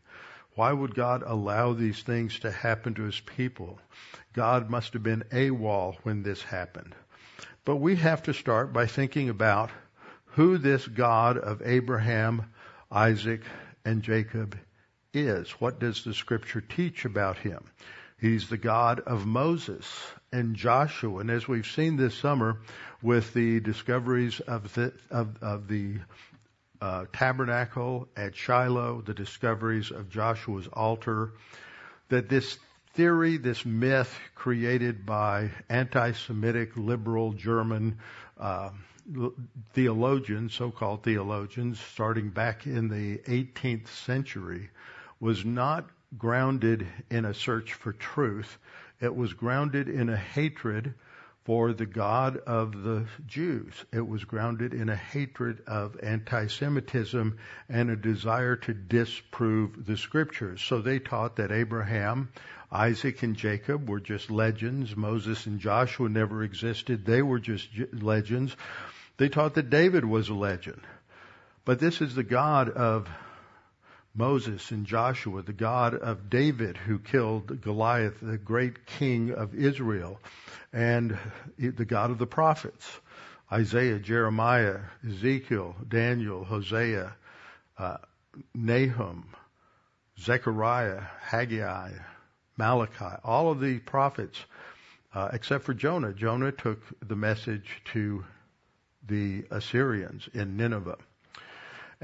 Why 0.55 0.71
would 0.71 0.95
God 0.95 1.23
allow 1.25 1.73
these 1.73 2.03
things 2.03 2.39
to 2.39 2.51
happen 2.51 2.93
to 2.95 3.03
his 3.03 3.19
people? 3.19 3.79
God 4.33 4.69
must 4.69 4.93
have 4.93 5.03
been 5.03 5.23
AWOL 5.31 5.95
when 6.03 6.23
this 6.23 6.41
happened. 6.43 6.95
But 7.65 7.77
we 7.77 7.95
have 7.95 8.23
to 8.23 8.33
start 8.33 8.73
by 8.73 8.87
thinking 8.87 9.29
about 9.29 9.71
who 10.25 10.57
this 10.57 10.87
God 10.87 11.37
of 11.37 11.61
Abraham, 11.63 12.51
Isaac, 12.91 13.41
and 13.85 14.01
Jacob 14.01 14.57
is. 15.13 15.51
What 15.51 15.79
does 15.79 16.03
the 16.03 16.13
scripture 16.13 16.61
teach 16.61 17.05
about 17.05 17.37
him? 17.37 17.63
He's 18.23 18.47
the 18.47 18.55
God 18.55 19.01
of 19.01 19.25
Moses 19.25 19.85
and 20.31 20.55
Joshua. 20.55 21.19
And 21.19 21.29
as 21.29 21.45
we've 21.45 21.67
seen 21.67 21.97
this 21.97 22.15
summer 22.15 22.61
with 23.01 23.33
the 23.33 23.59
discoveries 23.59 24.39
of 24.39 24.73
the, 24.75 24.93
of, 25.11 25.43
of 25.43 25.67
the 25.67 25.97
uh, 26.79 27.03
tabernacle 27.11 28.07
at 28.15 28.33
Shiloh, 28.33 29.01
the 29.01 29.13
discoveries 29.13 29.91
of 29.91 30.09
Joshua's 30.09 30.69
altar, 30.71 31.33
that 32.07 32.29
this 32.29 32.57
theory, 32.93 33.35
this 33.35 33.65
myth 33.65 34.17
created 34.35 35.05
by 35.05 35.51
anti-Semitic 35.67 36.77
liberal 36.77 37.33
German 37.33 37.97
uh, 38.39 38.69
theologians, 39.73 40.53
so-called 40.53 41.03
theologians, 41.03 41.77
starting 41.91 42.29
back 42.29 42.67
in 42.67 42.87
the 42.87 43.17
18th 43.29 43.89
century, 43.89 44.69
was 45.19 45.43
not 45.43 45.89
grounded 46.17 46.87
in 47.09 47.25
a 47.25 47.33
search 47.33 47.73
for 47.73 47.93
truth. 47.93 48.57
It 48.99 49.15
was 49.15 49.33
grounded 49.33 49.89
in 49.89 50.09
a 50.09 50.17
hatred 50.17 50.93
for 51.45 51.73
the 51.73 51.85
God 51.85 52.37
of 52.37 52.83
the 52.83 53.05
Jews. 53.27 53.73
It 53.91 54.07
was 54.07 54.23
grounded 54.23 54.73
in 54.73 54.87
a 54.87 54.95
hatred 54.95 55.61
of 55.67 55.99
anti-Semitism 56.01 57.37
and 57.67 57.89
a 57.89 57.97
desire 57.97 58.55
to 58.55 58.73
disprove 58.73 59.85
the 59.85 59.97
scriptures. 59.97 60.61
So 60.61 60.81
they 60.81 60.99
taught 60.99 61.35
that 61.35 61.51
Abraham, 61.51 62.29
Isaac, 62.71 63.23
and 63.23 63.35
Jacob 63.35 63.89
were 63.89 63.99
just 63.99 64.31
legends. 64.31 64.95
Moses 64.95 65.45
and 65.45 65.59
Joshua 65.59 66.07
never 66.07 66.43
existed. 66.43 67.05
They 67.05 67.21
were 67.21 67.39
just 67.39 67.67
legends. 67.91 68.55
They 69.17 69.27
taught 69.27 69.55
that 69.55 69.69
David 69.69 70.05
was 70.05 70.29
a 70.29 70.33
legend. 70.33 70.81
But 71.65 71.79
this 71.79 72.01
is 72.01 72.15
the 72.15 72.23
God 72.23 72.69
of 72.69 73.09
Moses 74.15 74.69
and 74.69 74.85
Joshua, 74.85 75.41
the 75.41 75.53
God 75.53 75.95
of 75.95 76.29
David 76.29 76.77
who 76.77 76.99
killed 76.99 77.61
Goliath, 77.61 78.19
the 78.21 78.37
great 78.37 78.85
king 78.85 79.31
of 79.31 79.55
Israel, 79.55 80.19
and 80.71 81.17
the 81.57 81.85
God 81.85 82.11
of 82.11 82.19
the 82.19 82.27
prophets, 82.27 82.99
Isaiah, 83.51 83.97
Jeremiah, 83.97 84.81
Ezekiel, 85.07 85.75
Daniel, 85.87 86.43
Hosea, 86.43 87.15
uh, 87.77 87.97
Nahum, 88.53 89.33
Zechariah, 90.19 91.01
Haggai, 91.21 91.93
Malachi, 92.55 93.15
all 93.23 93.51
of 93.51 93.59
the 93.59 93.79
prophets, 93.79 94.37
uh, 95.15 95.29
except 95.33 95.63
for 95.63 95.73
Jonah. 95.73 96.13
Jonah 96.13 96.51
took 96.51 96.79
the 97.07 97.15
message 97.15 97.81
to 97.93 98.23
the 99.07 99.45
Assyrians 99.49 100.29
in 100.33 100.55
Nineveh. 100.55 100.97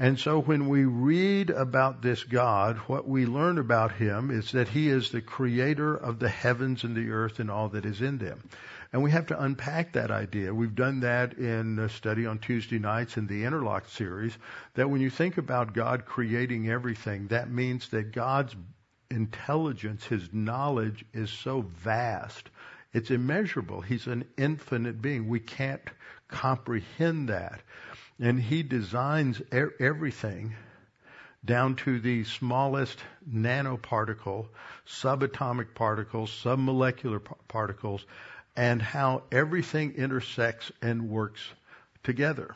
And 0.00 0.18
so 0.18 0.40
when 0.40 0.70
we 0.70 0.86
read 0.86 1.50
about 1.50 2.00
this 2.00 2.24
God, 2.24 2.78
what 2.86 3.06
we 3.06 3.26
learn 3.26 3.58
about 3.58 3.92
him 3.92 4.30
is 4.30 4.52
that 4.52 4.68
he 4.68 4.88
is 4.88 5.10
the 5.10 5.20
creator 5.20 5.94
of 5.94 6.18
the 6.18 6.28
heavens 6.30 6.84
and 6.84 6.96
the 6.96 7.10
earth 7.10 7.38
and 7.38 7.50
all 7.50 7.68
that 7.68 7.84
is 7.84 8.00
in 8.00 8.16
them. 8.16 8.42
And 8.94 9.02
we 9.02 9.10
have 9.10 9.26
to 9.26 9.38
unpack 9.38 9.92
that 9.92 10.10
idea. 10.10 10.54
We've 10.54 10.74
done 10.74 11.00
that 11.00 11.34
in 11.34 11.78
a 11.78 11.90
study 11.90 12.24
on 12.24 12.38
Tuesday 12.38 12.78
nights 12.78 13.18
in 13.18 13.26
the 13.26 13.44
Interlock 13.44 13.90
series, 13.90 14.32
that 14.72 14.88
when 14.88 15.02
you 15.02 15.10
think 15.10 15.36
about 15.36 15.74
God 15.74 16.06
creating 16.06 16.70
everything, 16.70 17.26
that 17.26 17.50
means 17.50 17.90
that 17.90 18.12
God's 18.12 18.56
intelligence, 19.10 20.06
his 20.06 20.32
knowledge 20.32 21.04
is 21.12 21.28
so 21.28 21.60
vast. 21.60 22.48
It's 22.94 23.10
immeasurable. 23.10 23.82
He's 23.82 24.06
an 24.06 24.24
infinite 24.38 25.02
being. 25.02 25.28
We 25.28 25.40
can't 25.40 25.82
comprehend 26.28 27.28
that. 27.28 27.60
And 28.20 28.38
he 28.38 28.62
designs 28.62 29.40
er- 29.50 29.74
everything 29.80 30.54
down 31.42 31.74
to 31.76 31.98
the 31.98 32.24
smallest 32.24 32.98
nanoparticle, 33.26 34.48
subatomic 34.86 35.74
particles, 35.74 36.30
submolecular 36.30 37.24
p- 37.24 37.32
particles, 37.48 38.04
and 38.54 38.82
how 38.82 39.22
everything 39.32 39.94
intersects 39.94 40.70
and 40.82 41.08
works 41.08 41.40
together. 42.02 42.54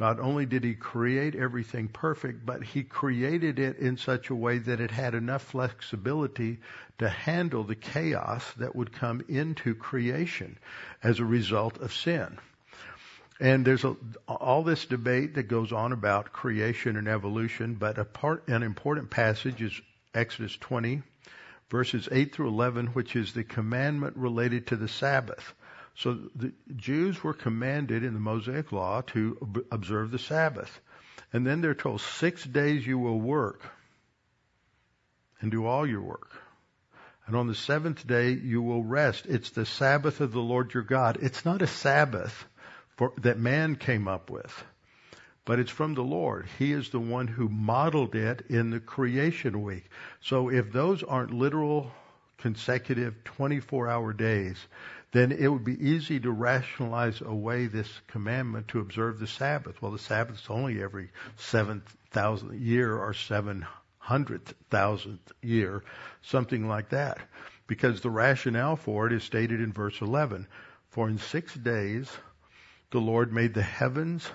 Not 0.00 0.18
only 0.18 0.46
did 0.46 0.64
he 0.64 0.74
create 0.74 1.34
everything 1.34 1.88
perfect, 1.88 2.44
but 2.44 2.62
he 2.62 2.82
created 2.82 3.58
it 3.58 3.78
in 3.78 3.96
such 3.96 4.30
a 4.30 4.34
way 4.34 4.58
that 4.58 4.80
it 4.80 4.90
had 4.90 5.14
enough 5.14 5.42
flexibility 5.42 6.58
to 6.98 7.08
handle 7.08 7.64
the 7.64 7.74
chaos 7.76 8.52
that 8.54 8.74
would 8.74 8.92
come 8.92 9.22
into 9.28 9.74
creation 9.74 10.58
as 11.02 11.20
a 11.20 11.24
result 11.24 11.78
of 11.78 11.92
sin. 11.92 12.38
And 13.40 13.64
there's 13.64 13.84
a, 13.84 13.96
all 14.26 14.64
this 14.64 14.84
debate 14.86 15.34
that 15.34 15.44
goes 15.44 15.72
on 15.72 15.92
about 15.92 16.32
creation 16.32 16.96
and 16.96 17.06
evolution, 17.06 17.74
but 17.74 17.98
a 17.98 18.04
part, 18.04 18.48
an 18.48 18.64
important 18.64 19.10
passage 19.10 19.62
is 19.62 19.80
Exodus 20.12 20.56
20, 20.56 21.02
verses 21.70 22.08
8 22.10 22.34
through 22.34 22.48
11, 22.48 22.88
which 22.88 23.14
is 23.14 23.32
the 23.32 23.44
commandment 23.44 24.16
related 24.16 24.66
to 24.68 24.76
the 24.76 24.88
Sabbath. 24.88 25.54
So 25.94 26.18
the 26.34 26.52
Jews 26.74 27.22
were 27.22 27.34
commanded 27.34 28.02
in 28.02 28.14
the 28.14 28.20
Mosaic 28.20 28.72
Law 28.72 29.02
to 29.08 29.64
observe 29.70 30.10
the 30.10 30.18
Sabbath. 30.18 30.80
And 31.32 31.46
then 31.46 31.60
they're 31.60 31.74
told, 31.74 32.00
six 32.00 32.42
days 32.42 32.86
you 32.86 32.98
will 32.98 33.20
work 33.20 33.62
and 35.40 35.50
do 35.50 35.66
all 35.66 35.86
your 35.86 36.02
work. 36.02 36.30
And 37.26 37.36
on 37.36 37.46
the 37.46 37.54
seventh 37.54 38.04
day 38.06 38.30
you 38.30 38.62
will 38.62 38.82
rest. 38.82 39.26
It's 39.26 39.50
the 39.50 39.66
Sabbath 39.66 40.20
of 40.20 40.32
the 40.32 40.40
Lord 40.40 40.72
your 40.74 40.82
God. 40.82 41.18
It's 41.20 41.44
not 41.44 41.62
a 41.62 41.66
Sabbath 41.66 42.46
for, 42.98 43.12
that 43.18 43.38
man 43.38 43.76
came 43.76 44.08
up 44.08 44.28
with. 44.28 44.64
But 45.44 45.60
it's 45.60 45.70
from 45.70 45.94
the 45.94 46.02
Lord. 46.02 46.46
He 46.58 46.72
is 46.72 46.90
the 46.90 47.00
one 47.00 47.28
who 47.28 47.48
modeled 47.48 48.14
it 48.14 48.44
in 48.50 48.70
the 48.70 48.80
creation 48.80 49.62
week. 49.62 49.84
So 50.20 50.50
if 50.50 50.72
those 50.72 51.02
aren't 51.04 51.32
literal 51.32 51.92
consecutive 52.38 53.24
24 53.24 53.88
hour 53.88 54.12
days, 54.12 54.58
then 55.12 55.32
it 55.32 55.46
would 55.46 55.64
be 55.64 55.88
easy 55.88 56.20
to 56.20 56.30
rationalize 56.30 57.20
away 57.20 57.66
this 57.66 57.88
commandment 58.08 58.68
to 58.68 58.80
observe 58.80 59.20
the 59.20 59.28
Sabbath. 59.28 59.80
Well, 59.80 59.92
the 59.92 59.98
Sabbath 59.98 60.40
is 60.40 60.46
only 60.50 60.82
every 60.82 61.10
7,000th 61.38 62.60
year 62.60 62.94
or 62.94 63.14
700,000th 63.14 65.18
year, 65.40 65.84
something 66.22 66.68
like 66.68 66.90
that. 66.90 67.20
Because 67.68 68.00
the 68.00 68.10
rationale 68.10 68.76
for 68.76 69.06
it 69.06 69.12
is 69.12 69.22
stated 69.22 69.60
in 69.60 69.72
verse 69.72 70.00
11. 70.00 70.48
For 70.90 71.08
in 71.08 71.18
six 71.18 71.54
days 71.54 72.10
the 72.90 73.00
Lord 73.00 73.32
made 73.32 73.54
the 73.54 73.62
heavens 73.62 74.30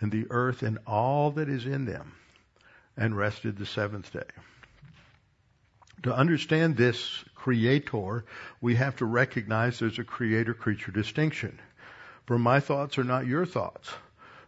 and 0.00 0.10
the 0.10 0.26
earth 0.30 0.62
and 0.62 0.78
all 0.86 1.30
that 1.32 1.48
is 1.48 1.66
in 1.66 1.84
them 1.84 2.14
and 2.96 3.16
rested 3.16 3.56
the 3.56 3.66
seventh 3.66 4.12
day. 4.12 4.20
To 6.02 6.14
understand 6.14 6.76
this 6.76 7.24
creator, 7.34 8.24
we 8.60 8.74
have 8.74 8.96
to 8.96 9.04
recognize 9.04 9.78
there's 9.78 9.98
a 9.98 10.04
creator 10.04 10.54
creature 10.54 10.90
distinction. 10.90 11.60
For 12.26 12.38
my 12.38 12.60
thoughts 12.60 12.98
are 12.98 13.04
not 13.04 13.26
your 13.26 13.46
thoughts, 13.46 13.92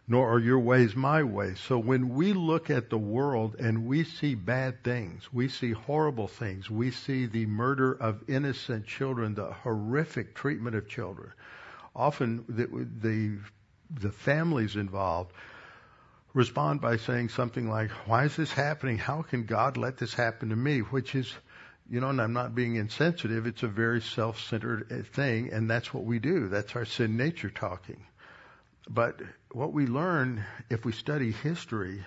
nor 0.07 0.29
are 0.29 0.39
your 0.39 0.59
ways 0.59 0.95
my 0.95 1.23
ways. 1.23 1.59
So 1.59 1.77
when 1.77 2.09
we 2.09 2.33
look 2.33 2.69
at 2.69 2.89
the 2.89 2.97
world 2.97 3.55
and 3.57 3.85
we 3.85 4.03
see 4.03 4.35
bad 4.35 4.83
things, 4.83 5.31
we 5.31 5.47
see 5.47 5.71
horrible 5.71 6.27
things, 6.27 6.69
we 6.69 6.91
see 6.91 7.25
the 7.25 7.45
murder 7.45 7.93
of 7.93 8.29
innocent 8.29 8.85
children, 8.85 9.35
the 9.35 9.51
horrific 9.51 10.35
treatment 10.35 10.75
of 10.75 10.87
children, 10.87 11.31
often 11.95 12.43
the, 12.49 12.67
the, 13.01 13.37
the 14.01 14.11
families 14.11 14.75
involved 14.75 15.31
respond 16.33 16.81
by 16.81 16.97
saying 16.97 17.29
something 17.29 17.69
like, 17.69 17.89
Why 18.07 18.25
is 18.25 18.35
this 18.35 18.51
happening? 18.51 18.97
How 18.97 19.21
can 19.21 19.45
God 19.45 19.77
let 19.77 19.97
this 19.97 20.13
happen 20.13 20.49
to 20.49 20.55
me? 20.55 20.79
Which 20.79 21.15
is, 21.15 21.33
you 21.89 22.01
know, 22.01 22.09
and 22.09 22.21
I'm 22.21 22.33
not 22.33 22.53
being 22.53 22.75
insensitive, 22.75 23.47
it's 23.47 23.63
a 23.63 23.67
very 23.67 24.01
self 24.01 24.39
centered 24.41 24.91
eh, 24.91 25.01
thing, 25.13 25.51
and 25.51 25.69
that's 25.69 25.93
what 25.93 26.03
we 26.03 26.19
do. 26.19 26.49
That's 26.49 26.75
our 26.75 26.85
sin 26.85 27.17
nature 27.17 27.49
talking. 27.49 28.05
But 28.87 29.21
what 29.51 29.73
we 29.73 29.87
learn 29.87 30.43
if 30.69 30.85
we 30.85 30.91
study 30.91 31.31
history 31.31 32.05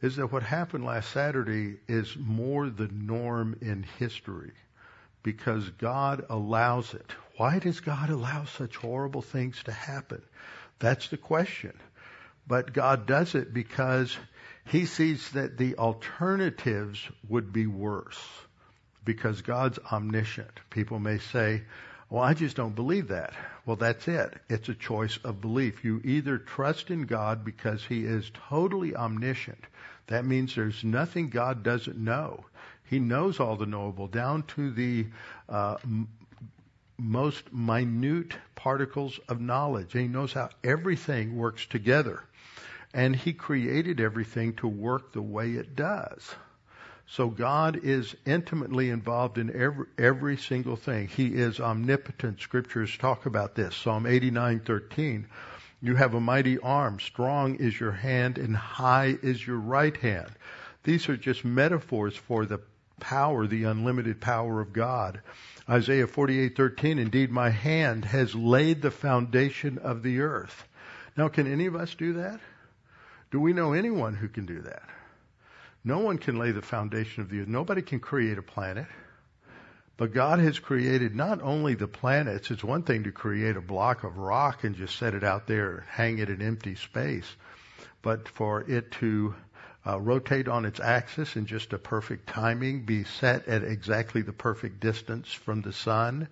is 0.00 0.16
that 0.16 0.30
what 0.30 0.42
happened 0.42 0.84
last 0.84 1.10
Saturday 1.10 1.78
is 1.88 2.14
more 2.18 2.68
the 2.68 2.88
norm 2.88 3.56
in 3.62 3.84
history 3.98 4.52
because 5.22 5.70
God 5.70 6.26
allows 6.28 6.92
it. 6.92 7.10
Why 7.36 7.58
does 7.58 7.80
God 7.80 8.10
allow 8.10 8.44
such 8.44 8.76
horrible 8.76 9.22
things 9.22 9.62
to 9.64 9.72
happen? 9.72 10.22
That's 10.78 11.08
the 11.08 11.16
question. 11.16 11.72
But 12.46 12.72
God 12.72 13.06
does 13.06 13.34
it 13.34 13.52
because 13.52 14.16
he 14.66 14.86
sees 14.86 15.30
that 15.30 15.56
the 15.56 15.76
alternatives 15.76 17.00
would 17.28 17.52
be 17.52 17.66
worse 17.66 18.20
because 19.04 19.42
God's 19.42 19.78
omniscient. 19.90 20.60
People 20.70 20.98
may 20.98 21.18
say, 21.18 21.62
well, 22.10 22.22
I 22.22 22.34
just 22.34 22.56
don't 22.56 22.74
believe 22.74 23.08
that. 23.08 23.34
Well, 23.66 23.76
that's 23.76 24.06
it. 24.08 24.34
It's 24.48 24.68
a 24.68 24.74
choice 24.74 25.18
of 25.24 25.40
belief. 25.40 25.84
You 25.84 26.00
either 26.04 26.38
trust 26.38 26.90
in 26.90 27.06
God 27.06 27.44
because 27.44 27.84
He 27.84 28.04
is 28.04 28.30
totally 28.48 28.94
omniscient. 28.94 29.64
That 30.06 30.24
means 30.24 30.54
there's 30.54 30.84
nothing 30.84 31.30
God 31.30 31.62
doesn't 31.62 31.96
know. 31.96 32.44
He 32.84 32.98
knows 32.98 33.40
all 33.40 33.56
the 33.56 33.66
knowable, 33.66 34.06
down 34.06 34.42
to 34.54 34.70
the 34.70 35.06
uh, 35.48 35.76
most 36.98 37.52
minute 37.52 38.34
particles 38.54 39.18
of 39.28 39.40
knowledge. 39.40 39.94
And 39.94 40.02
he 40.02 40.08
knows 40.08 40.32
how 40.32 40.50
everything 40.62 41.36
works 41.36 41.66
together. 41.66 42.22
And 42.92 43.16
He 43.16 43.32
created 43.32 44.00
everything 44.00 44.54
to 44.54 44.68
work 44.68 45.12
the 45.12 45.22
way 45.22 45.52
it 45.52 45.74
does. 45.74 46.34
So 47.06 47.28
God 47.28 47.80
is 47.82 48.14
intimately 48.24 48.88
involved 48.88 49.36
in 49.36 49.54
every, 49.54 49.86
every 49.98 50.36
single 50.36 50.76
thing. 50.76 51.08
He 51.08 51.34
is 51.34 51.60
omnipotent. 51.60 52.40
Scriptures 52.40 52.96
talk 52.96 53.26
about 53.26 53.54
this. 53.54 53.76
Psalm 53.76 54.04
89:13. 54.04 55.26
You 55.82 55.96
have 55.96 56.14
a 56.14 56.20
mighty 56.20 56.58
arm, 56.60 56.98
strong 56.98 57.56
is 57.56 57.78
your 57.78 57.92
hand, 57.92 58.38
and 58.38 58.56
high 58.56 59.18
is 59.22 59.46
your 59.46 59.58
right 59.58 59.96
hand. 59.98 60.30
These 60.84 61.08
are 61.10 61.16
just 61.16 61.44
metaphors 61.44 62.16
for 62.16 62.46
the 62.46 62.60
power, 63.00 63.46
the 63.46 63.64
unlimited 63.64 64.20
power 64.20 64.60
of 64.60 64.72
God. 64.72 65.20
Isaiah 65.68 66.06
48:13. 66.06 66.98
Indeed, 66.98 67.30
my 67.30 67.50
hand 67.50 68.04
has 68.04 68.34
laid 68.34 68.82
the 68.82 68.90
foundation 68.90 69.78
of 69.78 70.02
the 70.02 70.20
earth. 70.20 70.66
Now, 71.16 71.28
can 71.28 71.46
any 71.46 71.66
of 71.66 71.76
us 71.76 71.94
do 71.94 72.14
that? 72.14 72.40
Do 73.30 73.40
we 73.40 73.52
know 73.52 73.72
anyone 73.72 74.14
who 74.14 74.28
can 74.28 74.46
do 74.46 74.60
that? 74.62 74.82
No 75.84 75.98
one 75.98 76.18
can 76.18 76.38
lay 76.38 76.50
the 76.50 76.62
foundation 76.62 77.22
of 77.22 77.30
the 77.30 77.40
earth. 77.40 77.48
Nobody 77.48 77.82
can 77.82 78.00
create 78.00 78.38
a 78.38 78.42
planet. 78.42 78.86
But 79.96 80.12
God 80.12 80.40
has 80.40 80.58
created 80.58 81.14
not 81.14 81.40
only 81.40 81.74
the 81.74 81.86
planets, 81.86 82.50
it's 82.50 82.64
one 82.64 82.82
thing 82.82 83.04
to 83.04 83.12
create 83.12 83.56
a 83.56 83.60
block 83.60 84.02
of 84.02 84.16
rock 84.16 84.64
and 84.64 84.74
just 84.74 84.96
set 84.96 85.14
it 85.14 85.22
out 85.22 85.46
there 85.46 85.84
hang 85.88 86.18
it 86.18 86.30
in 86.30 86.42
empty 86.42 86.74
space, 86.74 87.26
but 88.02 88.28
for 88.28 88.62
it 88.62 88.90
to 88.92 89.34
uh, 89.86 90.00
rotate 90.00 90.48
on 90.48 90.64
its 90.64 90.80
axis 90.80 91.36
in 91.36 91.46
just 91.46 91.72
a 91.72 91.78
perfect 91.78 92.26
timing, 92.28 92.84
be 92.84 93.04
set 93.04 93.46
at 93.48 93.62
exactly 93.62 94.22
the 94.22 94.32
perfect 94.32 94.80
distance 94.80 95.32
from 95.32 95.60
the 95.62 95.72
sun, 95.72 96.28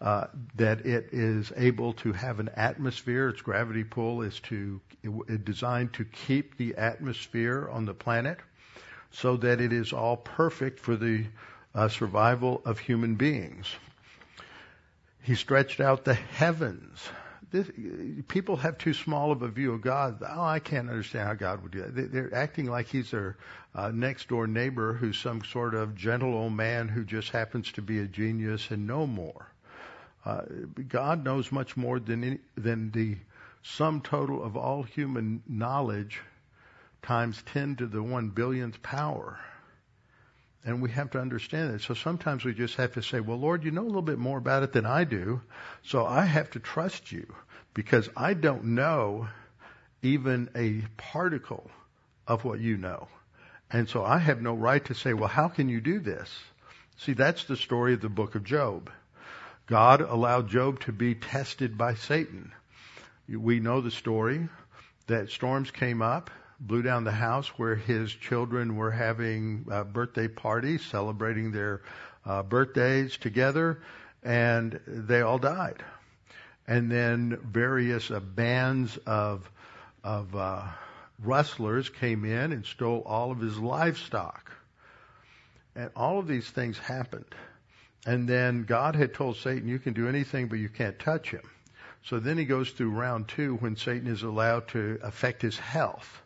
uh, 0.00 0.26
that 0.56 0.84
it 0.86 1.08
is 1.12 1.52
able 1.56 1.92
to 1.92 2.12
have 2.12 2.40
an 2.40 2.50
atmosphere. 2.56 3.28
Its 3.28 3.42
gravity 3.42 3.84
pull 3.84 4.22
is 4.22 4.40
to 4.40 4.80
it, 5.02 5.44
designed 5.44 5.92
to 5.94 6.04
keep 6.04 6.56
the 6.56 6.74
atmosphere 6.76 7.68
on 7.70 7.86
the 7.86 7.94
planet 7.94 8.38
so 9.10 9.36
that 9.36 9.60
it 9.60 9.72
is 9.72 9.92
all 9.92 10.16
perfect 10.16 10.78
for 10.78 10.96
the 10.96 11.24
uh, 11.74 11.88
survival 11.88 12.62
of 12.64 12.78
human 12.78 13.14
beings. 13.14 13.66
He 15.22 15.34
stretched 15.34 15.80
out 15.80 16.04
the 16.04 16.14
heavens. 16.14 17.08
This, 17.50 17.68
people 18.28 18.56
have 18.56 18.78
too 18.78 18.94
small 18.94 19.32
of 19.32 19.42
a 19.42 19.48
view 19.48 19.72
of 19.72 19.80
God. 19.80 20.22
Oh, 20.22 20.42
I 20.42 20.60
can't 20.60 20.88
understand 20.88 21.26
how 21.26 21.34
God 21.34 21.62
would 21.62 21.72
do 21.72 21.82
that. 21.82 22.12
They're 22.12 22.34
acting 22.34 22.66
like 22.66 22.86
He's 22.88 23.10
their 23.10 23.36
uh, 23.74 23.90
next 23.92 24.28
door 24.28 24.46
neighbor 24.46 24.92
who's 24.92 25.18
some 25.18 25.42
sort 25.42 25.74
of 25.74 25.96
gentle 25.96 26.34
old 26.34 26.52
man 26.52 26.88
who 26.88 27.04
just 27.04 27.30
happens 27.30 27.72
to 27.72 27.82
be 27.82 27.98
a 27.98 28.06
genius 28.06 28.70
and 28.70 28.86
no 28.86 29.06
more. 29.06 29.50
Uh, 30.24 30.42
God 30.88 31.24
knows 31.24 31.50
much 31.50 31.76
more 31.76 31.98
than 31.98 32.22
any, 32.22 32.38
than 32.56 32.90
the 32.92 33.16
sum 33.62 34.00
total 34.00 34.42
of 34.42 34.56
all 34.56 34.82
human 34.82 35.42
knowledge 35.48 36.20
times 37.02 37.42
10 37.46 37.76
to 37.76 37.86
the 37.86 38.02
1 38.02 38.30
billionth 38.30 38.82
power. 38.82 39.40
And 40.64 40.82
we 40.82 40.90
have 40.90 41.10
to 41.12 41.20
understand 41.20 41.74
it. 41.74 41.80
So 41.80 41.94
sometimes 41.94 42.44
we 42.44 42.52
just 42.52 42.76
have 42.76 42.92
to 42.92 43.02
say, 43.02 43.20
well, 43.20 43.38
Lord, 43.38 43.64
you 43.64 43.70
know 43.70 43.82
a 43.82 43.84
little 43.84 44.02
bit 44.02 44.18
more 44.18 44.38
about 44.38 44.62
it 44.62 44.72
than 44.72 44.84
I 44.84 45.04
do. 45.04 45.40
So 45.82 46.04
I 46.04 46.24
have 46.24 46.50
to 46.50 46.60
trust 46.60 47.10
you 47.12 47.34
because 47.72 48.08
I 48.16 48.34
don't 48.34 48.64
know 48.64 49.28
even 50.02 50.50
a 50.54 50.82
particle 50.96 51.70
of 52.26 52.44
what 52.44 52.60
you 52.60 52.76
know. 52.76 53.08
And 53.70 53.88
so 53.88 54.04
I 54.04 54.18
have 54.18 54.42
no 54.42 54.54
right 54.54 54.84
to 54.86 54.94
say, 54.94 55.14
well, 55.14 55.28
how 55.28 55.48
can 55.48 55.68
you 55.68 55.80
do 55.80 56.00
this? 56.00 56.30
See, 56.98 57.14
that's 57.14 57.44
the 57.44 57.56
story 57.56 57.94
of 57.94 58.00
the 58.00 58.08
book 58.08 58.34
of 58.34 58.44
Job. 58.44 58.90
God 59.66 60.00
allowed 60.00 60.48
Job 60.48 60.80
to 60.80 60.92
be 60.92 61.14
tested 61.14 61.78
by 61.78 61.94
Satan. 61.94 62.52
We 63.28 63.60
know 63.60 63.80
the 63.80 63.90
story 63.90 64.48
that 65.06 65.30
storms 65.30 65.70
came 65.70 66.02
up 66.02 66.30
blew 66.60 66.82
down 66.82 67.04
the 67.04 67.10
house 67.10 67.48
where 67.58 67.74
his 67.74 68.12
children 68.12 68.76
were 68.76 68.90
having 68.90 69.66
a 69.70 69.82
birthday 69.82 70.28
parties, 70.28 70.84
celebrating 70.84 71.52
their 71.52 71.80
uh, 72.26 72.42
birthdays 72.42 73.16
together, 73.16 73.80
and 74.22 74.78
they 74.86 75.22
all 75.22 75.38
died. 75.38 75.82
And 76.66 76.90
then 76.90 77.38
various 77.42 78.10
uh, 78.10 78.20
bands 78.20 78.98
of 79.06 79.50
of 80.04 80.34
uh, 80.36 80.62
rustlers 81.22 81.88
came 81.88 82.24
in 82.24 82.52
and 82.52 82.64
stole 82.64 83.02
all 83.04 83.32
of 83.32 83.40
his 83.40 83.58
livestock. 83.58 84.50
And 85.74 85.90
all 85.94 86.18
of 86.18 86.26
these 86.26 86.48
things 86.48 86.78
happened. 86.78 87.34
And 88.06 88.28
then 88.28 88.64
God 88.64 88.96
had 88.96 89.14
told 89.14 89.36
Satan, 89.36 89.68
"You 89.68 89.78
can 89.78 89.94
do 89.94 90.08
anything, 90.08 90.48
but 90.48 90.58
you 90.58 90.68
can't 90.68 90.98
touch 90.98 91.30
him." 91.30 91.42
So 92.04 92.18
then 92.18 92.38
he 92.38 92.44
goes 92.44 92.70
through 92.70 92.90
round 92.90 93.28
two 93.28 93.56
when 93.56 93.76
Satan 93.76 94.08
is 94.08 94.22
allowed 94.22 94.68
to 94.68 94.98
affect 95.02 95.42
his 95.42 95.58
health. 95.58 96.22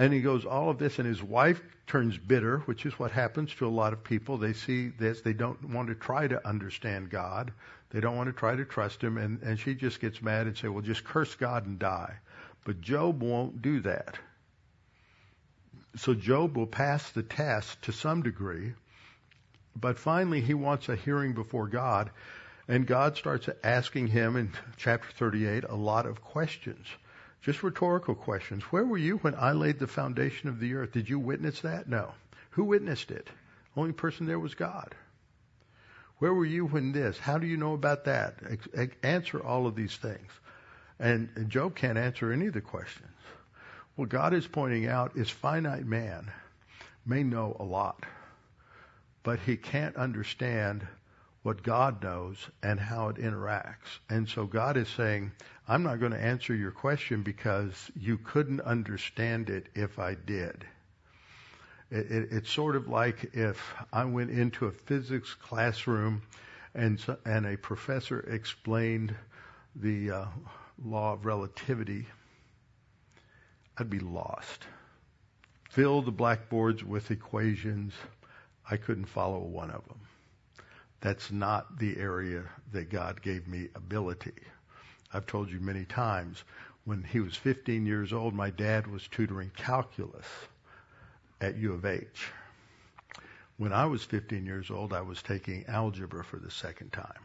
And 0.00 0.14
he 0.14 0.22
goes, 0.22 0.46
all 0.46 0.70
of 0.70 0.78
this, 0.78 0.98
and 0.98 1.06
his 1.06 1.22
wife 1.22 1.60
turns 1.86 2.16
bitter, 2.16 2.60
which 2.60 2.86
is 2.86 2.98
what 2.98 3.10
happens 3.10 3.54
to 3.56 3.66
a 3.66 3.68
lot 3.68 3.92
of 3.92 4.02
people. 4.02 4.38
They 4.38 4.54
see 4.54 4.88
this, 4.88 5.20
they 5.20 5.34
don't 5.34 5.62
want 5.74 5.88
to 5.88 5.94
try 5.94 6.26
to 6.26 6.48
understand 6.48 7.10
God. 7.10 7.52
They 7.90 8.00
don't 8.00 8.16
want 8.16 8.28
to 8.28 8.32
try 8.32 8.56
to 8.56 8.64
trust 8.64 9.04
him, 9.04 9.18
and, 9.18 9.42
and 9.42 9.60
she 9.60 9.74
just 9.74 10.00
gets 10.00 10.22
mad 10.22 10.46
and 10.46 10.56
say, 10.56 10.68
well, 10.68 10.80
just 10.80 11.04
curse 11.04 11.34
God 11.34 11.66
and 11.66 11.78
die. 11.78 12.14
But 12.64 12.80
Job 12.80 13.22
won't 13.22 13.60
do 13.60 13.80
that. 13.80 14.18
So 15.96 16.14
Job 16.14 16.56
will 16.56 16.66
pass 16.66 17.10
the 17.10 17.22
test 17.22 17.82
to 17.82 17.92
some 17.92 18.22
degree, 18.22 18.72
but 19.76 19.98
finally 19.98 20.40
he 20.40 20.54
wants 20.54 20.88
a 20.88 20.96
hearing 20.96 21.34
before 21.34 21.66
God, 21.66 22.08
and 22.68 22.86
God 22.86 23.18
starts 23.18 23.50
asking 23.62 24.06
him 24.06 24.36
in 24.36 24.52
chapter 24.78 25.10
38 25.12 25.64
a 25.64 25.74
lot 25.74 26.06
of 26.06 26.22
questions. 26.22 26.86
Just 27.42 27.62
rhetorical 27.62 28.14
questions. 28.14 28.62
Where 28.64 28.84
were 28.84 28.98
you 28.98 29.16
when 29.18 29.34
I 29.34 29.52
laid 29.52 29.78
the 29.78 29.86
foundation 29.86 30.48
of 30.48 30.60
the 30.60 30.74
earth? 30.74 30.92
Did 30.92 31.08
you 31.08 31.18
witness 31.18 31.60
that? 31.60 31.88
No. 31.88 32.12
Who 32.50 32.64
witnessed 32.64 33.10
it? 33.10 33.28
Only 33.76 33.92
person 33.92 34.26
there 34.26 34.38
was 34.38 34.54
God. 34.54 34.94
Where 36.18 36.34
were 36.34 36.44
you 36.44 36.66
when 36.66 36.92
this? 36.92 37.18
How 37.18 37.38
do 37.38 37.46
you 37.46 37.56
know 37.56 37.72
about 37.72 38.04
that? 38.04 38.34
Answer 39.02 39.42
all 39.42 39.66
of 39.66 39.74
these 39.74 39.96
things. 39.96 40.30
And, 40.98 41.46
Job 41.48 41.74
can't 41.74 41.96
answer 41.96 42.30
any 42.30 42.48
of 42.48 42.52
the 42.52 42.60
questions. 42.60 43.08
What 43.96 44.10
God 44.10 44.34
is 44.34 44.46
pointing 44.46 44.86
out 44.86 45.16
is 45.16 45.30
finite 45.30 45.86
man 45.86 46.30
may 47.06 47.22
know 47.22 47.56
a 47.58 47.64
lot, 47.64 48.04
but 49.22 49.38
he 49.40 49.56
can't 49.56 49.96
understand 49.96 50.86
what 51.42 51.62
God 51.62 52.02
knows 52.02 52.36
and 52.62 52.78
how 52.78 53.08
it 53.08 53.16
interacts. 53.16 53.98
And 54.10 54.28
so 54.28 54.44
God 54.44 54.76
is 54.76 54.88
saying, 54.88 55.32
I'm 55.70 55.84
not 55.84 56.00
going 56.00 56.10
to 56.10 56.20
answer 56.20 56.52
your 56.52 56.72
question 56.72 57.22
because 57.22 57.92
you 57.94 58.18
couldn't 58.18 58.60
understand 58.62 59.50
it 59.50 59.68
if 59.76 60.00
I 60.00 60.16
did. 60.16 60.66
It, 61.92 62.10
it, 62.10 62.28
it's 62.32 62.50
sort 62.50 62.74
of 62.74 62.88
like 62.88 63.30
if 63.34 63.72
I 63.92 64.04
went 64.04 64.30
into 64.30 64.66
a 64.66 64.72
physics 64.72 65.32
classroom 65.32 66.22
and, 66.74 67.00
and 67.24 67.46
a 67.46 67.56
professor 67.56 68.18
explained 68.18 69.14
the 69.76 70.10
uh, 70.10 70.24
law 70.84 71.12
of 71.12 71.24
relativity, 71.24 72.04
I'd 73.78 73.90
be 73.90 74.00
lost. 74.00 74.64
Fill 75.68 76.02
the 76.02 76.10
blackboards 76.10 76.82
with 76.82 77.12
equations. 77.12 77.94
I 78.68 78.76
couldn't 78.76 79.06
follow 79.06 79.38
one 79.38 79.70
of 79.70 79.86
them. 79.86 80.00
That's 81.00 81.30
not 81.30 81.78
the 81.78 81.96
area 81.96 82.42
that 82.72 82.90
God 82.90 83.22
gave 83.22 83.46
me 83.46 83.68
ability. 83.76 84.32
I've 85.12 85.26
told 85.26 85.50
you 85.50 85.60
many 85.60 85.84
times, 85.84 86.44
When 86.84 87.02
he 87.02 87.20
was 87.20 87.36
15 87.36 87.84
years 87.86 88.12
old, 88.12 88.34
my 88.34 88.50
dad 88.50 88.86
was 88.86 89.06
tutoring 89.08 89.50
calculus 89.56 90.26
at 91.40 91.56
U 91.56 91.72
of 91.74 91.84
H. 91.84 92.28
When 93.58 93.72
I 93.72 93.84
was 93.86 94.02
15 94.04 94.46
years 94.46 94.70
old, 94.70 94.92
I 94.92 95.02
was 95.02 95.22
taking 95.22 95.66
algebra 95.66 96.24
for 96.24 96.38
the 96.38 96.50
second 96.50 96.92
time. 96.92 97.20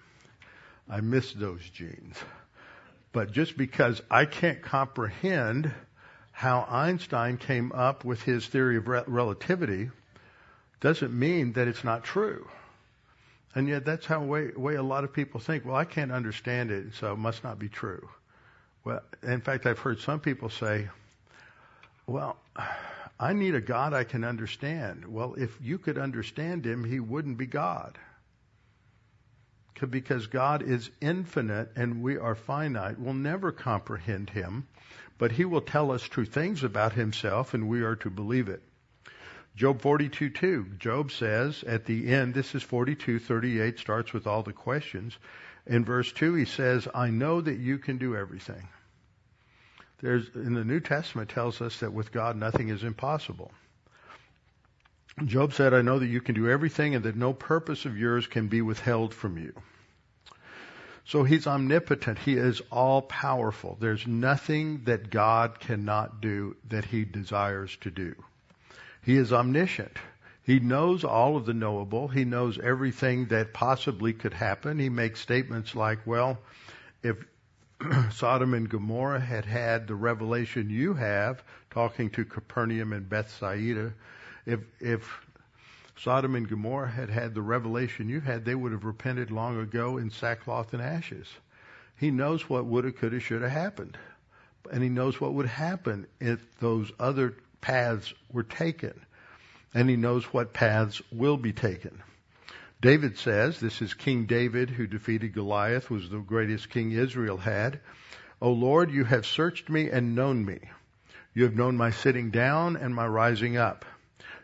I 0.89 1.01
miss 1.01 1.31
those 1.33 1.67
genes. 1.69 2.17
But 3.13 3.31
just 3.31 3.57
because 3.57 4.01
I 4.11 4.25
can't 4.25 4.61
comprehend 4.61 5.71
how 6.33 6.67
Einstein 6.69 7.37
came 7.37 7.71
up 7.71 8.03
with 8.03 8.21
his 8.21 8.45
theory 8.45 8.75
of 8.75 8.89
re- 8.89 9.03
relativity 9.07 9.89
doesn't 10.81 11.17
mean 11.17 11.53
that 11.53 11.69
it's 11.69 11.85
not 11.85 12.03
true. 12.03 12.45
And 13.55 13.69
yet 13.69 13.85
that's 13.85 14.05
how 14.05 14.21
way, 14.21 14.51
way 14.55 14.75
a 14.75 14.83
lot 14.83 15.05
of 15.05 15.13
people 15.13 15.39
think. 15.39 15.65
Well, 15.65 15.77
I 15.77 15.85
can't 15.85 16.11
understand 16.11 16.71
it, 16.71 16.93
so 16.99 17.13
it 17.13 17.17
must 17.17 17.43
not 17.43 17.57
be 17.57 17.69
true. 17.69 18.07
Well, 18.83 19.01
in 19.23 19.39
fact, 19.39 19.65
I've 19.65 19.79
heard 19.79 19.99
some 20.01 20.19
people 20.19 20.49
say, 20.49 20.89
well, 22.05 22.37
I 23.19 23.31
need 23.33 23.55
a 23.55 23.61
God 23.61 23.93
I 23.93 24.03
can 24.03 24.25
understand. 24.25 25.05
Well, 25.07 25.35
if 25.35 25.57
you 25.61 25.77
could 25.77 25.97
understand 25.97 26.65
him, 26.65 26.83
he 26.83 26.99
wouldn't 26.99 27.37
be 27.37 27.45
God. 27.45 27.97
Because 29.89 30.27
God 30.27 30.61
is 30.61 30.89
infinite 31.01 31.71
and 31.75 32.03
we 32.03 32.17
are 32.17 32.35
finite. 32.35 32.99
We'll 32.99 33.13
never 33.13 33.51
comprehend 33.51 34.29
him, 34.29 34.67
but 35.17 35.31
he 35.31 35.45
will 35.45 35.61
tell 35.61 35.91
us 35.91 36.03
true 36.03 36.25
things 36.25 36.63
about 36.63 36.93
himself 36.93 37.53
and 37.53 37.69
we 37.69 37.81
are 37.81 37.95
to 37.97 38.09
believe 38.09 38.49
it. 38.49 38.61
Job 39.55 39.81
42:2. 39.81 40.77
Job 40.77 41.11
says 41.11 41.63
at 41.63 41.85
the 41.85 42.07
end, 42.07 42.33
this 42.33 42.53
is 42.55 42.63
42:38 42.63 43.79
starts 43.79 44.11
with 44.11 44.27
all 44.27 44.43
the 44.43 44.53
questions. 44.53 45.17
In 45.65 45.85
verse 45.85 46.11
2 46.11 46.33
he 46.35 46.45
says, 46.45 46.87
"I 46.93 47.09
know 47.09 47.41
that 47.41 47.57
you 47.57 47.77
can 47.77 47.97
do 47.97 48.15
everything." 48.15 48.67
There's 49.99 50.29
in 50.35 50.53
the 50.53 50.65
New 50.65 50.81
Testament 50.81 51.29
tells 51.29 51.61
us 51.61 51.79
that 51.79 51.93
with 51.93 52.11
God 52.11 52.35
nothing 52.35 52.69
is 52.69 52.83
impossible. 52.83 53.51
Job 55.23 55.53
said, 55.53 55.73
I 55.73 55.81
know 55.81 55.97
that 55.99 56.07
you 56.07 56.19
can 56.19 56.35
do 56.35 56.49
everything 56.49 56.93
and 56.93 57.05
that 57.05 57.15
no 57.15 57.31
purpose 57.31 57.85
of 57.85 57.97
yours 57.97 58.27
can 58.27 58.49
be 58.49 58.61
withheld 58.61 59.13
from 59.13 59.37
you. 59.37 59.53
So 61.05 61.23
he's 61.23 61.47
omnipotent. 61.47 62.19
He 62.19 62.33
is 62.33 62.61
all 62.69 63.01
powerful. 63.01 63.77
There's 63.79 64.05
nothing 64.05 64.83
that 64.85 65.09
God 65.09 65.59
cannot 65.61 66.19
do 66.19 66.57
that 66.67 66.83
he 66.83 67.05
desires 67.05 67.77
to 67.81 67.91
do. 67.91 68.15
He 69.05 69.17
is 69.17 69.31
omniscient. 69.31 69.99
He 70.41 70.59
knows 70.59 71.03
all 71.03 71.37
of 71.37 71.45
the 71.45 71.53
knowable. 71.53 72.07
He 72.07 72.25
knows 72.25 72.57
everything 72.57 73.27
that 73.27 73.53
possibly 73.53 74.13
could 74.13 74.33
happen. 74.33 74.79
He 74.79 74.89
makes 74.89 75.19
statements 75.19 75.75
like, 75.75 75.99
well, 76.07 76.39
if 77.03 77.17
Sodom 78.11 78.55
and 78.55 78.67
Gomorrah 78.67 79.19
had 79.19 79.45
had 79.45 79.87
the 79.87 79.93
revelation 79.93 80.71
you 80.71 80.95
have, 80.95 81.43
talking 81.69 82.09
to 82.11 82.25
Capernaum 82.25 82.93
and 82.93 83.07
Bethsaida, 83.07 83.93
if, 84.47 84.61
if 84.79 85.07
Sodom 85.97 86.33
and 86.33 86.49
Gomorrah 86.49 86.89
had 86.89 87.11
had 87.11 87.35
the 87.35 87.43
revelation 87.43 88.09
you 88.09 88.21
had, 88.21 88.43
they 88.43 88.55
would 88.55 88.71
have 88.71 88.85
repented 88.85 89.29
long 89.29 89.59
ago 89.59 89.97
in 89.97 90.09
sackcloth 90.09 90.73
and 90.73 90.81
ashes. 90.81 91.27
He 91.95 92.09
knows 92.09 92.49
what 92.49 92.65
woulda, 92.65 92.91
coulda, 92.91 93.19
shoulda 93.19 93.49
happened. 93.49 93.99
And 94.71 94.81
he 94.81 94.89
knows 94.89 95.21
what 95.21 95.35
would 95.35 95.45
happen 95.45 96.07
if 96.19 96.39
those 96.59 96.91
other 96.99 97.35
paths 97.65 98.13
were 98.31 98.43
taken. 98.43 98.93
And 99.73 99.89
he 99.89 99.95
knows 99.95 100.23
what 100.25 100.53
paths 100.53 101.01
will 101.11 101.35
be 101.35 101.51
taken. 101.51 102.03
David 102.79 103.17
says, 103.17 103.59
this 103.59 103.81
is 103.81 103.95
King 103.95 104.27
David 104.27 104.69
who 104.69 104.85
defeated 104.85 105.33
Goliath, 105.33 105.89
was 105.89 106.07
the 106.07 106.19
greatest 106.19 106.69
king 106.69 106.91
Israel 106.91 107.37
had. 107.37 107.79
O 108.39 108.51
Lord, 108.51 108.91
you 108.91 109.03
have 109.03 109.25
searched 109.25 109.67
me 109.67 109.89
and 109.89 110.13
known 110.13 110.45
me. 110.45 110.59
You 111.33 111.45
have 111.45 111.55
known 111.55 111.75
my 111.75 111.89
sitting 111.89 112.29
down 112.29 112.77
and 112.77 112.93
my 112.93 113.07
rising 113.07 113.57
up. 113.57 113.83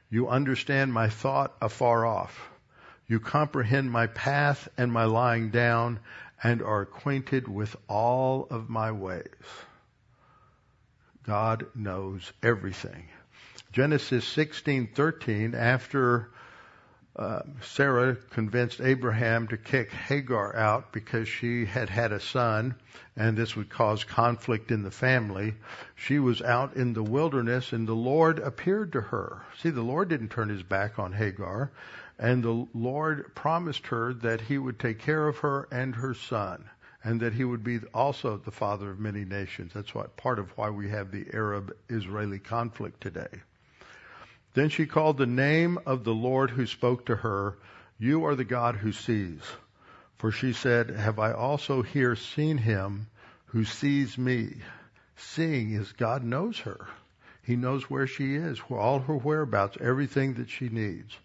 You 0.09 0.27
understand 0.27 0.91
my 0.91 1.09
thought 1.09 1.55
afar 1.61 2.07
off. 2.07 2.49
You 3.07 3.19
comprehend 3.19 3.91
my 3.91 4.07
path 4.07 4.67
and 4.79 4.91
my 4.91 5.05
lying 5.05 5.51
down 5.51 5.99
and 6.41 6.63
are 6.63 6.81
acquainted 6.81 7.47
with 7.47 7.75
all 7.87 8.47
of 8.49 8.67
my 8.67 8.91
ways. 8.91 9.27
God 11.23 11.67
knows 11.75 12.33
everything. 12.41 13.07
Genesis 13.71 14.25
16:13 14.35 15.53
after 15.53 16.29
uh, 17.15 17.41
Sarah 17.61 18.15
convinced 18.31 18.81
Abraham 18.81 19.47
to 19.49 19.57
kick 19.57 19.91
Hagar 19.91 20.55
out 20.55 20.91
because 20.91 21.27
she 21.27 21.65
had 21.65 21.89
had 21.89 22.11
a 22.11 22.19
son 22.19 22.75
and 23.15 23.37
this 23.37 23.55
would 23.55 23.69
cause 23.69 24.03
conflict 24.03 24.71
in 24.71 24.83
the 24.83 24.91
family. 24.91 25.55
She 25.95 26.19
was 26.19 26.41
out 26.41 26.75
in 26.75 26.93
the 26.93 27.03
wilderness 27.03 27.71
and 27.73 27.87
the 27.87 27.93
Lord 27.93 28.39
appeared 28.39 28.93
to 28.93 29.01
her. 29.01 29.41
See, 29.57 29.69
the 29.69 29.81
Lord 29.81 30.09
didn't 30.09 30.29
turn 30.29 30.49
his 30.49 30.63
back 30.63 30.97
on 30.97 31.13
Hagar 31.13 31.71
and 32.17 32.43
the 32.43 32.67
Lord 32.73 33.35
promised 33.35 33.87
her 33.87 34.13
that 34.15 34.41
he 34.41 34.57
would 34.57 34.79
take 34.79 34.99
care 34.99 35.27
of 35.27 35.39
her 35.39 35.67
and 35.71 35.95
her 35.95 36.13
son 36.13 36.69
and 37.03 37.21
that 37.21 37.33
he 37.33 37.43
would 37.43 37.63
be 37.63 37.79
also 37.93 38.37
the 38.37 38.51
father 38.51 38.91
of 38.91 38.99
many 38.99 39.25
nations. 39.25 39.71
That's 39.73 39.95
what 39.95 40.17
part 40.17 40.39
of 40.39 40.55
why 40.57 40.69
we 40.69 40.89
have 40.89 41.11
the 41.11 41.25
Arab 41.33 41.75
Israeli 41.89 42.39
conflict 42.39 43.01
today. 43.01 43.41
Then 44.53 44.69
she 44.69 44.85
called 44.85 45.17
the 45.17 45.25
name 45.25 45.79
of 45.85 46.03
the 46.03 46.13
Lord 46.13 46.51
who 46.51 46.65
spoke 46.65 47.05
to 47.05 47.15
her, 47.15 47.57
You 47.97 48.25
are 48.25 48.35
the 48.35 48.43
God 48.43 48.75
who 48.75 48.91
sees. 48.91 49.41
For 50.17 50.31
she 50.31 50.53
said, 50.53 50.91
Have 50.91 51.17
I 51.17 51.31
also 51.31 51.81
here 51.81 52.15
seen 52.15 52.57
him 52.57 53.07
who 53.45 53.65
sees 53.65 54.17
me? 54.17 54.57
Seeing 55.15 55.71
is 55.73 55.91
God 55.93 56.23
knows 56.23 56.59
her. 56.59 56.87
He 57.43 57.55
knows 57.55 57.89
where 57.89 58.07
she 58.07 58.35
is, 58.35 58.59
all 58.69 58.99
her 58.99 59.17
whereabouts, 59.17 59.77
everything 59.81 60.35
that 60.35 60.49
she 60.49 60.69
needs. 60.69 61.17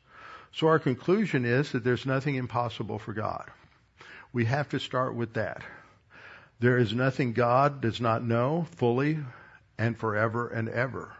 So 0.52 0.68
our 0.68 0.78
conclusion 0.78 1.44
is 1.44 1.72
that 1.72 1.84
there's 1.84 2.06
nothing 2.06 2.36
impossible 2.36 2.98
for 2.98 3.12
God. 3.12 3.50
We 4.36 4.44
have 4.44 4.68
to 4.68 4.78
start 4.78 5.14
with 5.14 5.32
that. 5.32 5.62
There 6.60 6.76
is 6.76 6.92
nothing 6.92 7.32
God 7.32 7.80
does 7.80 8.02
not 8.02 8.22
know 8.22 8.66
fully 8.72 9.18
and 9.78 9.96
forever 9.96 10.48
and 10.48 10.68
ever. 10.68 11.16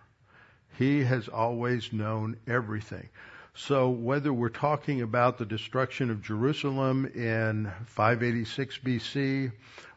He 0.77 1.03
has 1.05 1.27
always 1.27 1.95
known 1.95 2.37
everything. 2.47 3.09
So 3.55 3.89
whether 3.89 4.35
we're 4.35 4.51
talking 4.51 5.01
about 5.01 5.39
the 5.39 5.47
destruction 5.47 6.11
of 6.11 6.21
Jerusalem 6.21 7.07
in 7.07 7.73
586 7.87 8.81
BC 8.85 9.51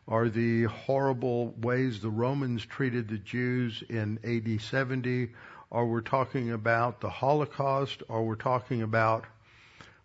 or 0.08 0.30
the 0.30 0.64
horrible 0.64 1.54
ways 1.60 2.00
the 2.00 2.10
Romans 2.10 2.66
treated 2.66 3.10
the 3.10 3.18
Jews 3.18 3.84
in 3.90 4.18
AD 4.24 4.62
70 4.62 5.28
or 5.72 5.88
we're 5.88 6.00
talking 6.00 6.54
about 6.54 7.02
the 7.02 7.10
Holocaust 7.10 8.02
or 8.08 8.24
we're 8.24 8.36
talking 8.36 8.82
about 8.82 9.26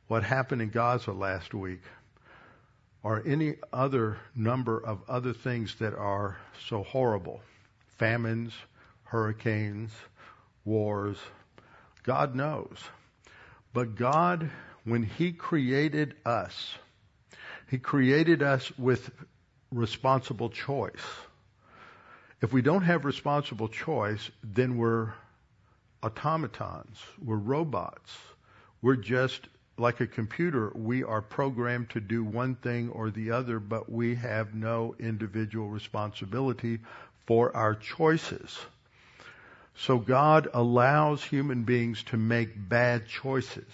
what 0.09 0.25
happened 0.25 0.63
in 0.63 0.71
Gaza 0.71 1.13
last 1.13 1.55
week 1.55 1.83
or 3.05 3.23
any 3.27 3.55
other 3.71 4.17
number 4.35 4.79
of 4.79 4.99
other 5.09 5.35
things 5.35 5.75
that 5.77 5.95
are 5.95 6.39
so 6.69 6.83
horrible 6.83 7.41
famines, 7.99 8.53
hurricanes, 9.05 9.93
wars. 10.65 11.19
God 12.03 12.35
knows. 12.35 12.77
But 13.73 13.95
God, 13.95 14.51
when 14.85 15.03
He 15.03 15.33
created 15.33 16.15
us, 16.25 16.77
He 17.71 17.79
created 17.79 18.43
us 18.43 18.73
with 18.79 19.11
responsible 19.71 20.49
choice. 20.49 21.05
If 22.41 22.53
we 22.53 22.63
don't 22.63 22.83
have 22.83 23.05
responsible 23.05 23.69
choice, 23.69 24.31
then 24.43 24.77
we're 24.77 25.13
automatons. 26.03 26.99
We're 27.23 27.37
robots. 27.37 28.11
We're 28.83 28.97
just 28.97 29.47
like 29.77 30.01
a 30.01 30.07
computer. 30.07 30.71
We 30.75 31.03
are 31.05 31.23
programmed 31.23 31.91
to 31.91 32.01
do 32.01 32.25
one 32.25 32.55
thing 32.57 32.91
or 32.91 33.11
the 33.11 33.33
other, 33.33 33.59
but 33.59 33.91
we 33.91 34.15
have 34.17 34.55
no 34.55 34.95
individual 34.99 35.69
responsibility 35.69 36.81
for 37.27 37.55
our 37.57 37.75
choices. 37.75 38.59
So 39.77 39.99
God 39.99 40.49
allows 40.55 41.25
human 41.25 41.65
beings 41.65 42.03
to 42.05 42.17
make 42.17 42.69
bad 42.69 43.09
choices. 43.09 43.65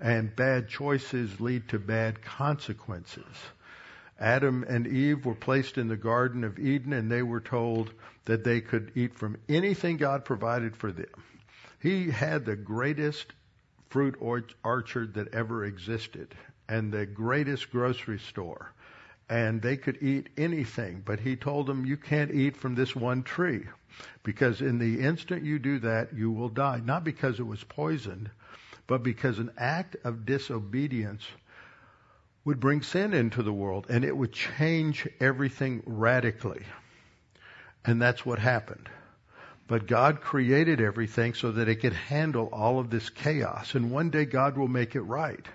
And 0.00 0.34
bad 0.34 0.68
choices 0.68 1.40
lead 1.40 1.68
to 1.70 1.78
bad 1.78 2.22
consequences. 2.22 3.24
Adam 4.20 4.64
and 4.68 4.86
Eve 4.86 5.24
were 5.24 5.34
placed 5.34 5.76
in 5.76 5.88
the 5.88 5.96
Garden 5.96 6.44
of 6.44 6.58
Eden 6.58 6.92
and 6.92 7.10
they 7.10 7.22
were 7.22 7.40
told 7.40 7.92
that 8.24 8.44
they 8.44 8.60
could 8.60 8.92
eat 8.94 9.14
from 9.14 9.36
anything 9.48 9.96
God 9.96 10.24
provided 10.24 10.76
for 10.76 10.92
them. 10.92 11.06
He 11.80 12.10
had 12.10 12.44
the 12.44 12.56
greatest 12.56 13.32
fruit 13.88 14.16
orchard 14.62 15.14
that 15.14 15.34
ever 15.34 15.64
existed 15.64 16.34
and 16.68 16.92
the 16.92 17.06
greatest 17.06 17.70
grocery 17.70 18.18
store. 18.18 18.72
And 19.30 19.60
they 19.60 19.76
could 19.76 20.02
eat 20.02 20.28
anything, 20.38 21.02
but 21.04 21.20
he 21.20 21.36
told 21.36 21.66
them, 21.66 21.84
you 21.84 21.96
can't 21.96 22.30
eat 22.30 22.56
from 22.56 22.74
this 22.74 22.96
one 22.96 23.22
tree. 23.22 23.64
Because 24.22 24.60
in 24.60 24.78
the 24.78 25.00
instant 25.00 25.44
you 25.44 25.58
do 25.58 25.78
that, 25.80 26.14
you 26.14 26.30
will 26.30 26.48
die. 26.48 26.80
Not 26.82 27.04
because 27.04 27.38
it 27.38 27.46
was 27.46 27.62
poisoned, 27.64 28.30
but 28.86 29.02
because 29.02 29.38
an 29.38 29.50
act 29.58 29.96
of 30.04 30.24
disobedience 30.24 31.26
would 32.44 32.60
bring 32.60 32.80
sin 32.80 33.12
into 33.12 33.42
the 33.42 33.52
world 33.52 33.86
and 33.90 34.04
it 34.04 34.16
would 34.16 34.32
change 34.32 35.06
everything 35.20 35.82
radically. 35.84 36.62
And 37.84 38.00
that's 38.00 38.24
what 38.24 38.38
happened. 38.38 38.88
But 39.68 39.86
God 39.86 40.22
created 40.22 40.80
everything 40.80 41.34
so 41.34 41.52
that 41.52 41.68
it 41.68 41.76
could 41.76 41.92
handle 41.92 42.48
all 42.50 42.78
of 42.78 42.88
this 42.88 43.10
chaos. 43.10 43.74
And 43.74 43.90
one 43.90 44.08
day 44.08 44.24
God 44.24 44.56
will 44.56 44.66
make 44.66 44.96
it 44.96 45.02
right. 45.02 45.46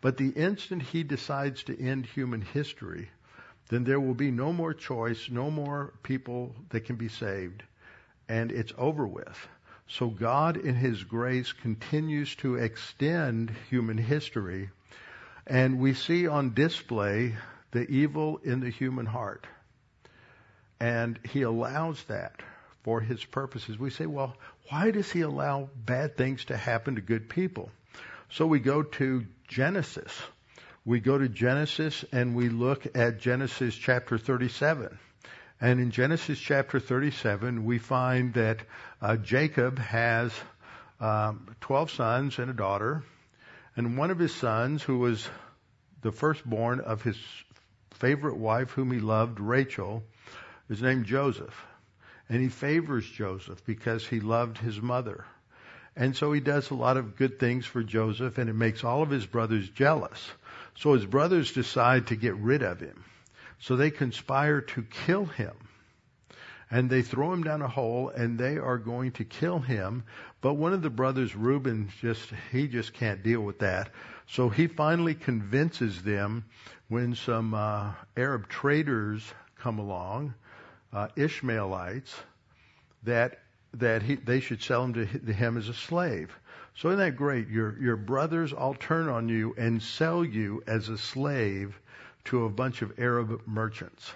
But 0.00 0.16
the 0.16 0.30
instant 0.30 0.82
He 0.82 1.02
decides 1.02 1.64
to 1.64 1.78
end 1.78 2.06
human 2.06 2.40
history, 2.40 3.10
then 3.68 3.82
there 3.82 4.00
will 4.00 4.14
be 4.14 4.30
no 4.30 4.52
more 4.52 4.72
choice, 4.72 5.28
no 5.28 5.50
more 5.50 5.92
people 6.04 6.54
that 6.70 6.84
can 6.84 6.94
be 6.94 7.08
saved, 7.08 7.64
and 8.28 8.52
it's 8.52 8.72
over 8.78 9.06
with. 9.06 9.48
So 9.88 10.06
God, 10.08 10.56
in 10.56 10.76
His 10.76 11.02
grace, 11.02 11.52
continues 11.52 12.36
to 12.36 12.54
extend 12.54 13.52
human 13.68 13.98
history, 13.98 14.70
and 15.46 15.80
we 15.80 15.94
see 15.94 16.28
on 16.28 16.54
display 16.54 17.34
the 17.72 17.88
evil 17.90 18.40
in 18.44 18.60
the 18.60 18.70
human 18.70 19.06
heart. 19.06 19.46
And 20.78 21.18
He 21.28 21.42
allows 21.42 22.02
that 22.04 22.40
for 22.82 23.00
His 23.00 23.24
purposes. 23.24 23.78
We 23.78 23.90
say, 23.90 24.06
well, 24.06 24.36
why 24.68 24.90
does 24.90 25.10
He 25.10 25.20
allow 25.20 25.68
bad 25.74 26.16
things 26.16 26.44
to 26.46 26.56
happen 26.56 26.96
to 26.96 27.00
good 27.00 27.28
people? 27.28 27.70
So 28.30 28.46
we 28.46 28.60
go 28.60 28.82
to 28.82 29.26
Genesis. 29.48 30.12
We 30.84 31.00
go 31.00 31.18
to 31.18 31.28
Genesis 31.28 32.04
and 32.12 32.34
we 32.34 32.48
look 32.48 32.96
at 32.96 33.20
Genesis 33.20 33.74
chapter 33.74 34.18
37. 34.18 34.98
And 35.60 35.78
in 35.78 35.90
Genesis 35.90 36.38
chapter 36.38 36.80
37, 36.80 37.64
we 37.64 37.78
find 37.78 38.32
that 38.34 38.60
uh, 39.02 39.16
Jacob 39.16 39.78
has 39.78 40.32
um, 41.00 41.54
12 41.60 41.90
sons 41.90 42.38
and 42.38 42.50
a 42.50 42.54
daughter. 42.54 43.02
And 43.76 43.98
one 43.98 44.10
of 44.10 44.18
his 44.18 44.34
sons, 44.34 44.82
who 44.82 44.98
was 44.98 45.28
the 46.00 46.12
firstborn 46.12 46.80
of 46.80 47.02
his 47.02 47.18
favorite 47.94 48.36
wife, 48.36 48.70
whom 48.70 48.90
he 48.90 49.00
loved, 49.00 49.38
Rachel, 49.38 50.02
is 50.70 50.80
named 50.80 51.04
Joseph. 51.04 51.54
And 52.30 52.40
he 52.40 52.48
favors 52.48 53.06
Joseph 53.06 53.62
because 53.66 54.06
he 54.06 54.20
loved 54.20 54.56
his 54.56 54.80
mother. 54.80 55.26
And 55.96 56.16
so 56.16 56.32
he 56.32 56.40
does 56.40 56.70
a 56.70 56.74
lot 56.74 56.96
of 56.96 57.16
good 57.16 57.38
things 57.38 57.66
for 57.66 57.82
Joseph, 57.82 58.38
and 58.38 58.48
it 58.48 58.54
makes 58.54 58.84
all 58.84 59.02
of 59.02 59.10
his 59.10 59.26
brothers 59.26 59.68
jealous. 59.68 60.30
So 60.76 60.94
his 60.94 61.04
brothers 61.04 61.52
decide 61.52 62.06
to 62.06 62.16
get 62.16 62.36
rid 62.36 62.62
of 62.62 62.80
him. 62.80 63.04
So 63.58 63.76
they 63.76 63.90
conspire 63.90 64.62
to 64.62 64.82
kill 64.82 65.26
him. 65.26 65.52
And 66.70 66.88
they 66.88 67.02
throw 67.02 67.32
him 67.32 67.42
down 67.42 67.62
a 67.62 67.68
hole 67.68 68.10
and 68.10 68.38
they 68.38 68.56
are 68.56 68.78
going 68.78 69.10
to 69.12 69.24
kill 69.24 69.58
him. 69.58 70.04
But 70.40 70.54
one 70.54 70.72
of 70.72 70.82
the 70.82 70.88
brothers, 70.88 71.34
Reuben, 71.34 71.90
just, 72.00 72.32
he 72.52 72.68
just 72.68 72.94
can't 72.94 73.24
deal 73.24 73.40
with 73.40 73.58
that. 73.58 73.90
So 74.28 74.48
he 74.48 74.68
finally 74.68 75.14
convinces 75.14 76.00
them 76.02 76.44
when 76.88 77.16
some 77.16 77.54
uh, 77.54 77.92
Arab 78.16 78.48
traders 78.48 79.24
come 79.58 79.80
along, 79.80 80.34
uh, 80.92 81.08
Ishmaelites, 81.16 82.14
that 83.04 83.38
that 83.74 84.02
he, 84.02 84.16
they 84.16 84.40
should 84.40 84.62
sell 84.62 84.84
him 84.84 84.94
to 84.94 85.04
him 85.04 85.56
as 85.56 85.68
a 85.68 85.74
slave. 85.74 86.36
So 86.76 86.88
isn't 86.88 86.98
that 86.98 87.16
great? 87.16 87.48
Your 87.48 87.80
your 87.80 87.96
brothers 87.96 88.52
all 88.52 88.74
turn 88.74 89.08
on 89.08 89.28
you 89.28 89.54
and 89.56 89.82
sell 89.82 90.24
you 90.24 90.62
as 90.66 90.88
a 90.88 90.98
slave 90.98 91.78
to 92.24 92.44
a 92.44 92.50
bunch 92.50 92.82
of 92.82 92.98
Arab 92.98 93.42
merchants. 93.46 94.12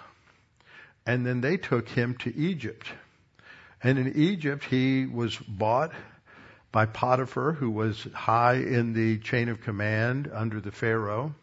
And 1.05 1.25
then 1.25 1.41
they 1.41 1.57
took 1.57 1.87
him 1.87 2.15
to 2.19 2.35
Egypt. 2.35 2.87
And 3.83 3.99
in 3.99 4.13
Egypt, 4.15 4.63
he 4.63 5.05
was 5.05 5.35
bought 5.37 5.91
by 6.71 6.85
Potiphar, 6.85 7.53
who 7.53 7.69
was 7.69 8.03
high 8.13 8.55
in 8.55 8.93
the 8.93 9.19
chain 9.19 9.49
of 9.49 9.61
command 9.61 10.29
under 10.33 10.59
the 10.59 10.71
Pharaoh. 10.71 11.33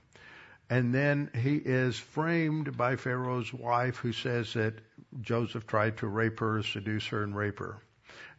And 0.69 0.93
then 0.95 1.31
he 1.35 1.57
is 1.57 1.97
framed 1.97 2.77
by 2.77 2.97
Pharaoh's 2.97 3.53
wife, 3.53 3.97
who 3.97 4.13
says 4.13 4.55
that 4.55 4.75
Joseph 5.21 5.67
tried 5.67 5.99
to 5.99 6.07
rape 6.07 6.41
her, 6.41 6.63
seduce 6.63 7.07
her, 7.09 7.23
and 7.23 7.37
rape 7.37 7.59
her. 7.59 7.79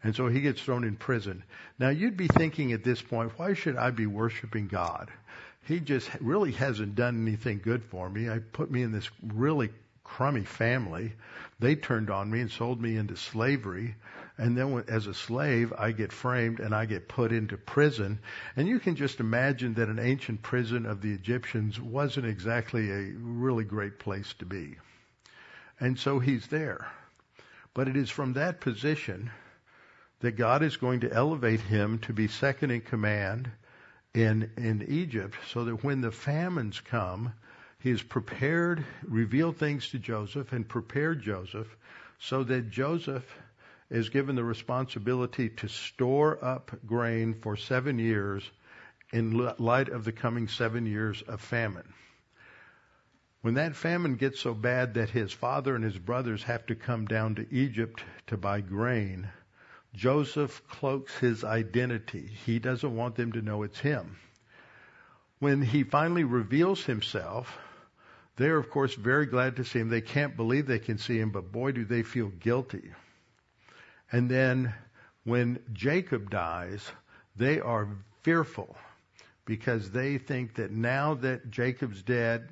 And 0.03 0.15
so 0.15 0.27
he 0.27 0.41
gets 0.41 0.61
thrown 0.61 0.83
in 0.83 0.95
prison. 0.95 1.43
Now 1.79 1.89
you'd 1.89 2.17
be 2.17 2.27
thinking 2.27 2.73
at 2.73 2.83
this 2.83 3.01
point, 3.01 3.37
why 3.37 3.53
should 3.53 3.77
I 3.77 3.91
be 3.91 4.05
worshiping 4.05 4.67
God? 4.67 5.09
he 5.65 5.79
just 5.79 6.09
really 6.19 6.51
hasn't 6.51 6.95
done 6.95 7.25
anything 7.25 7.59
good 7.63 7.83
for 7.83 8.09
me. 8.09 8.29
I 8.29 8.39
put 8.39 8.69
me 8.69 8.81
in 8.81 8.91
this 8.91 9.09
really 9.21 9.69
crummy 10.03 10.43
family. 10.43 11.13
They 11.59 11.75
turned 11.75 12.09
on 12.09 12.29
me 12.29 12.41
and 12.41 12.51
sold 12.51 12.81
me 12.81 12.97
into 12.97 13.15
slavery. 13.15 13.95
And 14.37 14.57
then 14.57 14.83
as 14.87 15.07
a 15.07 15.13
slave, 15.13 15.71
I 15.77 15.91
get 15.91 16.11
framed 16.11 16.59
and 16.59 16.75
I 16.75 16.85
get 16.85 17.07
put 17.07 17.31
into 17.31 17.55
prison. 17.55 18.19
And 18.57 18.67
you 18.67 18.79
can 18.79 18.95
just 18.95 19.19
imagine 19.19 19.75
that 19.75 19.87
an 19.87 19.99
ancient 19.99 20.41
prison 20.41 20.85
of 20.85 21.01
the 21.01 21.13
Egyptians 21.13 21.79
wasn't 21.79 22.25
exactly 22.25 22.91
a 22.91 23.13
really 23.15 23.63
great 23.63 23.99
place 23.99 24.33
to 24.39 24.45
be. 24.45 24.75
And 25.83 25.99
so 25.99 26.19
he's 26.19 26.47
there. 26.47 26.87
But 27.73 27.89
it 27.89 27.97
is 27.97 28.09
from 28.09 28.33
that 28.33 28.61
position 28.61 29.31
that 30.21 30.37
God 30.37 30.63
is 30.63 30.77
going 30.77 31.01
to 31.01 31.11
elevate 31.11 31.59
him 31.59 31.99
to 31.99 32.13
be 32.13 32.29
second 32.29 32.71
in 32.71 32.79
command 32.79 33.51
in, 34.13 34.49
in 34.55 34.85
Egypt 34.87 35.35
so 35.51 35.65
that 35.65 35.83
when 35.83 35.99
the 35.99 36.09
famines 36.09 36.79
come, 36.79 37.33
he 37.79 37.89
has 37.89 38.01
prepared, 38.01 38.85
revealed 39.05 39.57
things 39.57 39.89
to 39.89 39.99
Joseph 39.99 40.53
and 40.53 40.65
prepared 40.65 41.21
Joseph 41.21 41.67
so 42.17 42.45
that 42.45 42.69
Joseph 42.71 43.25
is 43.89 44.07
given 44.07 44.37
the 44.37 44.43
responsibility 44.45 45.49
to 45.49 45.67
store 45.67 46.41
up 46.41 46.71
grain 46.85 47.33
for 47.33 47.57
seven 47.57 47.99
years 47.99 48.49
in 49.11 49.53
light 49.57 49.89
of 49.89 50.05
the 50.05 50.13
coming 50.13 50.47
seven 50.47 50.85
years 50.85 51.21
of 51.23 51.41
famine. 51.41 51.93
When 53.43 53.55
that 53.55 53.75
famine 53.75 54.15
gets 54.15 54.39
so 54.39 54.53
bad 54.53 54.93
that 54.93 55.09
his 55.09 55.33
father 55.33 55.75
and 55.75 55.83
his 55.83 55.97
brothers 55.97 56.43
have 56.43 56.65
to 56.67 56.75
come 56.75 57.05
down 57.05 57.35
to 57.35 57.53
Egypt 57.53 58.01
to 58.27 58.37
buy 58.37 58.61
grain, 58.61 59.27
Joseph 59.93 60.65
cloaks 60.69 61.17
his 61.17 61.43
identity. 61.43 62.25
He 62.45 62.57
doesn't 62.57 62.95
want 62.95 63.15
them 63.15 63.33
to 63.33 63.41
know 63.41 63.63
it's 63.63 63.79
him. 63.79 64.15
When 65.39 65.61
he 65.61 65.83
finally 65.83 66.23
reveals 66.23 66.85
himself, 66.85 67.57
they're 68.37 68.55
of 68.55 68.69
course 68.69 68.95
very 68.95 69.25
glad 69.25 69.57
to 69.57 69.65
see 69.65 69.79
him. 69.79 69.89
They 69.89 69.99
can't 69.99 70.37
believe 70.37 70.65
they 70.65 70.79
can 70.79 70.97
see 70.97 71.19
him, 71.19 71.31
but 71.31 71.51
boy 71.51 71.73
do 71.73 71.83
they 71.83 72.03
feel 72.03 72.29
guilty. 72.29 72.93
And 74.09 74.31
then 74.31 74.73
when 75.25 75.59
Jacob 75.73 76.29
dies, 76.29 76.89
they 77.35 77.59
are 77.59 77.89
fearful 78.21 78.77
because 79.43 79.91
they 79.91 80.17
think 80.17 80.55
that 80.55 80.71
now 80.71 81.15
that 81.15 81.51
Jacob's 81.51 82.01
dead, 82.01 82.47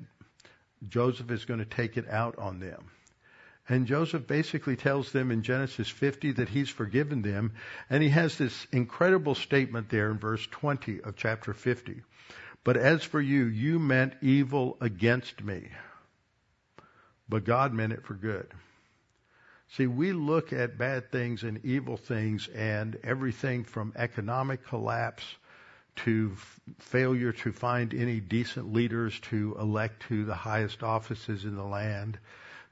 Joseph 0.88 1.30
is 1.30 1.44
going 1.44 1.60
to 1.60 1.66
take 1.66 1.96
it 1.96 2.08
out 2.08 2.38
on 2.38 2.60
them. 2.60 2.90
And 3.68 3.86
Joseph 3.86 4.26
basically 4.26 4.76
tells 4.76 5.12
them 5.12 5.30
in 5.30 5.42
Genesis 5.42 5.88
50 5.88 6.32
that 6.32 6.48
he's 6.48 6.68
forgiven 6.68 7.22
them. 7.22 7.52
And 7.88 8.02
he 8.02 8.08
has 8.08 8.36
this 8.36 8.66
incredible 8.72 9.34
statement 9.34 9.88
there 9.88 10.10
in 10.10 10.18
verse 10.18 10.46
20 10.50 11.00
of 11.02 11.16
chapter 11.16 11.52
50. 11.52 12.02
But 12.64 12.76
as 12.76 13.02
for 13.02 13.20
you, 13.20 13.44
you 13.44 13.78
meant 13.78 14.14
evil 14.20 14.76
against 14.80 15.42
me, 15.42 15.68
but 17.28 17.44
God 17.44 17.72
meant 17.72 17.92
it 17.92 18.04
for 18.04 18.14
good. 18.14 18.46
See, 19.70 19.86
we 19.86 20.12
look 20.12 20.52
at 20.52 20.78
bad 20.78 21.10
things 21.10 21.42
and 21.42 21.64
evil 21.64 21.96
things 21.96 22.46
and 22.48 22.98
everything 23.02 23.64
from 23.64 23.94
economic 23.96 24.66
collapse 24.66 25.24
to 25.96 26.32
failure 26.78 27.32
to 27.32 27.52
find 27.52 27.94
any 27.94 28.20
decent 28.20 28.72
leaders 28.72 29.18
to 29.20 29.56
elect 29.58 30.02
to 30.08 30.24
the 30.24 30.34
highest 30.34 30.82
offices 30.82 31.44
in 31.44 31.54
the 31.56 31.64
land 31.64 32.18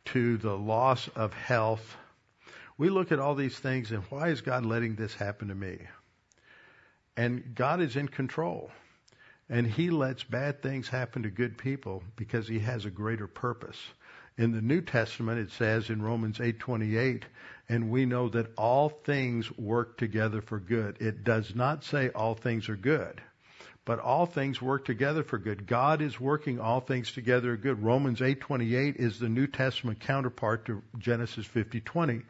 to 0.07 0.37
the 0.39 0.57
loss 0.57 1.09
of 1.09 1.33
health. 1.35 1.97
We 2.79 2.89
look 2.89 3.13
at 3.13 3.19
all 3.19 3.35
these 3.35 3.59
things 3.59 3.91
and 3.91 4.03
why 4.05 4.29
is 4.29 4.41
God 4.41 4.65
letting 4.65 4.95
this 4.95 5.15
happen 5.15 5.49
to 5.49 5.55
me? 5.55 5.79
And 7.17 7.55
God 7.55 7.81
is 7.81 7.97
in 7.97 8.09
control. 8.09 8.71
And 9.49 9.67
He 9.67 9.91
lets 9.91 10.23
bad 10.23 10.63
things 10.63 10.89
happen 10.89 11.25
to 11.25 11.31
good 11.31 11.59
people 11.59 12.03
because 12.17 12.49
He 12.49 12.61
has 12.61 12.85
a 12.85 12.91
greater 12.91 13.27
purpose. 13.27 13.79
In 14.39 14.53
the 14.53 14.63
New 14.63 14.81
Testament, 14.81 15.39
it 15.39 15.51
says 15.51 15.91
in 15.91 16.01
Romans 16.01 16.39
8:28, 16.39 17.25
and 17.71 17.89
we 17.89 18.05
know 18.05 18.29
that 18.29 18.53
all 18.59 18.91
things 18.91 19.51
work 19.57 19.97
together 19.97 20.43
for 20.43 20.59
good. 20.59 20.99
It 21.01 21.25
does 21.25 21.55
not 21.55 21.85
say 21.85 22.11
all 22.11 22.35
things 22.35 22.69
are 22.69 22.77
good 22.77 23.23
but 23.87 23.99
all 23.99 24.27
things 24.27 24.61
work 24.61 24.85
together 24.85 25.25
for 25.25 25.39
good. 25.39 25.67
God 25.67 26.01
is 26.01 26.21
working 26.21 26.61
all 26.61 26.81
things 26.81 27.11
together 27.11 27.57
for 27.57 27.63
good. 27.63 27.83
Romans 27.83 28.21
8:28 28.21 28.97
is 28.97 29.19
the 29.19 29.29
New 29.29 29.49
Testament 29.49 29.99
counterpart 29.99 30.67
to 30.67 30.83
Genesis 30.99 31.47
50:20. 31.47 32.23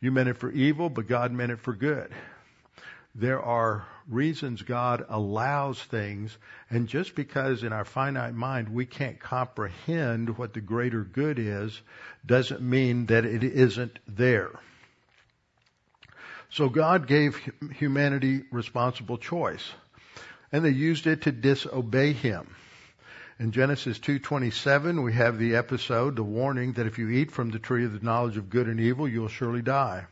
You 0.00 0.10
meant 0.10 0.30
it 0.30 0.38
for 0.38 0.50
evil, 0.50 0.90
but 0.90 1.06
God 1.06 1.32
meant 1.32 1.52
it 1.52 1.60
for 1.60 1.74
good. 1.74 2.10
There 3.14 3.40
are 3.40 3.86
reasons 4.08 4.62
God 4.62 5.06
allows 5.08 5.80
things, 5.82 6.36
and 6.68 6.88
just 6.88 7.14
because 7.14 7.62
in 7.62 7.72
our 7.72 7.84
finite 7.84 8.34
mind 8.34 8.68
we 8.68 8.86
can't 8.86 9.20
comprehend 9.20 10.36
what 10.36 10.52
the 10.52 10.60
greater 10.60 11.04
good 11.04 11.38
is, 11.38 11.80
doesn't 12.26 12.60
mean 12.60 13.06
that 13.06 13.24
it 13.24 13.44
isn't 13.44 13.98
there. 14.08 14.50
So 16.50 16.68
God 16.68 17.06
gave 17.06 17.40
humanity 17.76 18.42
responsible 18.50 19.18
choice 19.18 19.72
and 20.54 20.64
they 20.64 20.70
used 20.70 21.08
it 21.08 21.22
to 21.22 21.32
disobey 21.32 22.12
him. 22.12 22.54
In 23.40 23.50
Genesis 23.50 23.98
2:27, 23.98 25.02
we 25.02 25.12
have 25.14 25.36
the 25.36 25.56
episode, 25.56 26.14
the 26.14 26.22
warning 26.22 26.74
that 26.74 26.86
if 26.86 26.96
you 26.96 27.08
eat 27.08 27.32
from 27.32 27.50
the 27.50 27.58
tree 27.58 27.84
of 27.84 27.92
the 27.92 28.04
knowledge 28.04 28.36
of 28.36 28.50
good 28.50 28.68
and 28.68 28.78
evil, 28.78 29.08
you'll 29.08 29.26
surely 29.26 29.62
die. 29.62 30.06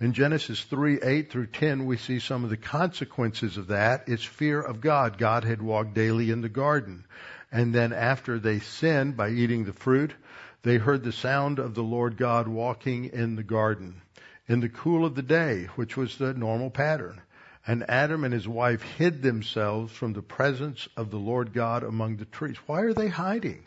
In 0.00 0.14
Genesis 0.14 0.62
3, 0.64 1.00
8 1.02 1.30
through 1.30 1.48
10, 1.48 1.84
we 1.84 1.98
see 1.98 2.20
some 2.20 2.42
of 2.42 2.48
the 2.48 2.56
consequences 2.56 3.58
of 3.58 3.66
that. 3.66 4.04
It's 4.08 4.24
fear 4.24 4.58
of 4.58 4.80
God. 4.80 5.18
God 5.18 5.44
had 5.44 5.60
walked 5.60 5.92
daily 5.92 6.30
in 6.30 6.40
the 6.40 6.48
garden. 6.48 7.04
And 7.52 7.74
then 7.74 7.92
after 7.92 8.38
they 8.38 8.60
sinned 8.60 9.18
by 9.18 9.28
eating 9.28 9.64
the 9.64 9.74
fruit, 9.74 10.14
they 10.62 10.78
heard 10.78 11.04
the 11.04 11.12
sound 11.12 11.58
of 11.58 11.74
the 11.74 11.82
Lord 11.82 12.16
God 12.16 12.48
walking 12.48 13.06
in 13.06 13.36
the 13.36 13.42
garden 13.42 14.00
in 14.48 14.60
the 14.60 14.68
cool 14.70 15.04
of 15.04 15.14
the 15.14 15.22
day, 15.22 15.68
which 15.76 15.98
was 15.98 16.16
the 16.16 16.32
normal 16.32 16.70
pattern. 16.70 17.20
And 17.66 17.88
Adam 17.88 18.24
and 18.24 18.32
his 18.32 18.48
wife 18.48 18.82
hid 18.82 19.22
themselves 19.22 19.92
from 19.92 20.14
the 20.14 20.22
presence 20.22 20.88
of 20.96 21.10
the 21.10 21.18
Lord 21.18 21.52
God 21.52 21.82
among 21.82 22.16
the 22.16 22.24
trees. 22.24 22.56
Why 22.66 22.80
are 22.80 22.94
they 22.94 23.08
hiding? 23.08 23.64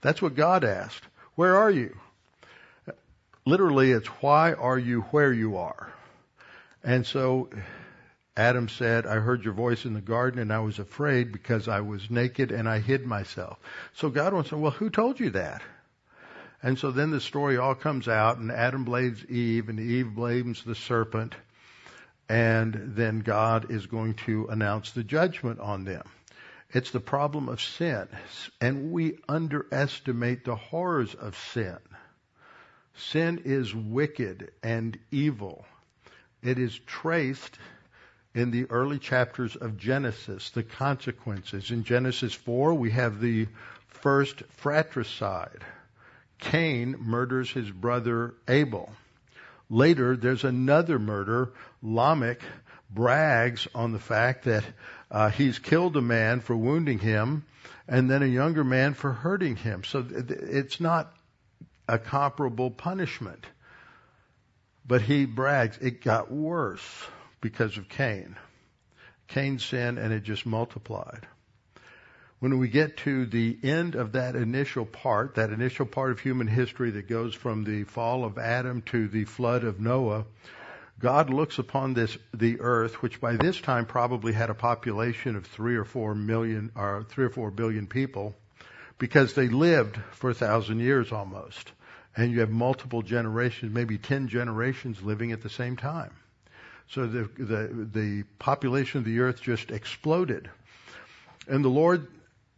That's 0.00 0.20
what 0.20 0.34
God 0.34 0.64
asked. 0.64 1.04
Where 1.36 1.56
are 1.56 1.70
you? 1.70 1.96
Literally, 3.46 3.92
it's 3.92 4.08
why 4.08 4.54
are 4.54 4.78
you 4.78 5.02
where 5.02 5.32
you 5.32 5.56
are? 5.56 5.92
And 6.82 7.06
so 7.06 7.48
Adam 8.36 8.68
said, 8.68 9.06
I 9.06 9.14
heard 9.14 9.44
your 9.44 9.54
voice 9.54 9.84
in 9.84 9.94
the 9.94 10.00
garden 10.00 10.40
and 10.40 10.52
I 10.52 10.58
was 10.58 10.80
afraid 10.80 11.30
because 11.30 11.68
I 11.68 11.80
was 11.80 12.10
naked 12.10 12.50
and 12.50 12.68
I 12.68 12.80
hid 12.80 13.06
myself. 13.06 13.58
So 13.94 14.10
God 14.10 14.34
wants 14.34 14.50
to, 14.50 14.58
well, 14.58 14.72
who 14.72 14.90
told 14.90 15.20
you 15.20 15.30
that? 15.30 15.62
And 16.60 16.76
so 16.76 16.90
then 16.90 17.12
the 17.12 17.20
story 17.20 17.56
all 17.56 17.76
comes 17.76 18.08
out 18.08 18.38
and 18.38 18.50
Adam 18.50 18.84
blames 18.84 19.24
Eve 19.26 19.68
and 19.68 19.78
Eve 19.78 20.12
blames 20.12 20.64
the 20.64 20.74
serpent 20.74 21.36
and 22.28 22.96
then 22.96 23.20
God 23.20 23.70
is 23.70 23.86
going 23.86 24.14
to 24.26 24.48
announce 24.48 24.90
the 24.90 25.04
judgment 25.04 25.60
on 25.60 25.84
them. 25.84 26.02
It's 26.72 26.90
the 26.90 26.98
problem 26.98 27.48
of 27.48 27.62
sin 27.62 28.08
and 28.60 28.90
we 28.90 29.18
underestimate 29.28 30.44
the 30.44 30.56
horrors 30.56 31.14
of 31.14 31.38
sin. 31.52 31.78
Sin 32.96 33.42
is 33.44 33.74
wicked 33.74 34.52
and 34.62 34.98
evil. 35.10 35.66
It 36.42 36.58
is 36.58 36.78
traced 36.86 37.58
in 38.34 38.50
the 38.50 38.66
early 38.70 38.98
chapters 38.98 39.56
of 39.56 39.78
Genesis, 39.78 40.50
the 40.50 40.62
consequences. 40.62 41.70
In 41.70 41.84
Genesis 41.84 42.34
4, 42.34 42.74
we 42.74 42.90
have 42.90 43.20
the 43.20 43.48
first 43.88 44.42
fratricide. 44.50 45.64
Cain 46.38 46.96
murders 46.98 47.50
his 47.50 47.70
brother 47.70 48.34
Abel. 48.46 48.92
Later, 49.70 50.16
there's 50.16 50.44
another 50.44 50.98
murder. 50.98 51.52
Lamech 51.82 52.40
brags 52.90 53.66
on 53.74 53.92
the 53.92 53.98
fact 53.98 54.44
that 54.44 54.64
uh, 55.10 55.30
he's 55.30 55.58
killed 55.58 55.96
a 55.96 56.02
man 56.02 56.40
for 56.40 56.56
wounding 56.56 56.98
him, 56.98 57.44
and 57.88 58.10
then 58.10 58.22
a 58.22 58.26
younger 58.26 58.64
man 58.64 58.94
for 58.94 59.12
hurting 59.12 59.56
him. 59.56 59.82
So 59.84 60.04
it's 60.10 60.80
not 60.80 61.15
a 61.88 61.98
comparable 61.98 62.70
punishment. 62.70 63.46
But 64.86 65.02
he 65.02 65.26
brags, 65.26 65.78
it 65.80 66.02
got 66.02 66.30
worse 66.30 66.84
because 67.40 67.76
of 67.76 67.88
Cain. 67.88 68.36
Cain 69.28 69.58
sinned 69.58 69.98
and 69.98 70.12
it 70.12 70.22
just 70.22 70.46
multiplied. 70.46 71.26
When 72.38 72.58
we 72.58 72.68
get 72.68 72.98
to 72.98 73.26
the 73.26 73.58
end 73.62 73.94
of 73.94 74.12
that 74.12 74.36
initial 74.36 74.84
part, 74.84 75.36
that 75.36 75.50
initial 75.50 75.86
part 75.86 76.12
of 76.12 76.20
human 76.20 76.46
history 76.46 76.90
that 76.92 77.08
goes 77.08 77.34
from 77.34 77.64
the 77.64 77.84
fall 77.84 78.24
of 78.24 78.38
Adam 78.38 78.82
to 78.82 79.08
the 79.08 79.24
flood 79.24 79.64
of 79.64 79.80
Noah, 79.80 80.26
God 80.98 81.30
looks 81.30 81.58
upon 81.58 81.94
this, 81.94 82.16
the 82.32 82.60
earth, 82.60 83.02
which 83.02 83.20
by 83.20 83.36
this 83.36 83.60
time 83.60 83.86
probably 83.86 84.32
had 84.32 84.50
a 84.50 84.54
population 84.54 85.34
of 85.34 85.46
three 85.46 85.76
or 85.76 85.84
four 85.84 86.14
million, 86.14 86.72
or 86.76 87.04
three 87.08 87.24
or 87.24 87.30
four 87.30 87.50
billion 87.50 87.86
people, 87.86 88.34
because 88.98 89.34
they 89.34 89.48
lived 89.48 89.98
for 90.12 90.30
a 90.30 90.34
thousand 90.34 90.80
years 90.80 91.12
almost 91.12 91.72
and 92.16 92.32
you 92.32 92.40
have 92.40 92.50
multiple 92.50 93.02
generations, 93.02 93.72
maybe 93.72 93.98
10 93.98 94.28
generations 94.28 95.02
living 95.02 95.32
at 95.32 95.42
the 95.42 95.50
same 95.50 95.76
time. 95.76 96.12
So 96.88 97.06
the, 97.06 97.28
the, 97.36 97.88
the 97.92 98.22
population 98.38 98.98
of 98.98 99.04
the 99.04 99.20
earth 99.20 99.42
just 99.42 99.70
exploded. 99.70 100.48
And 101.46 101.64
the 101.64 101.68
Lord 101.68 102.08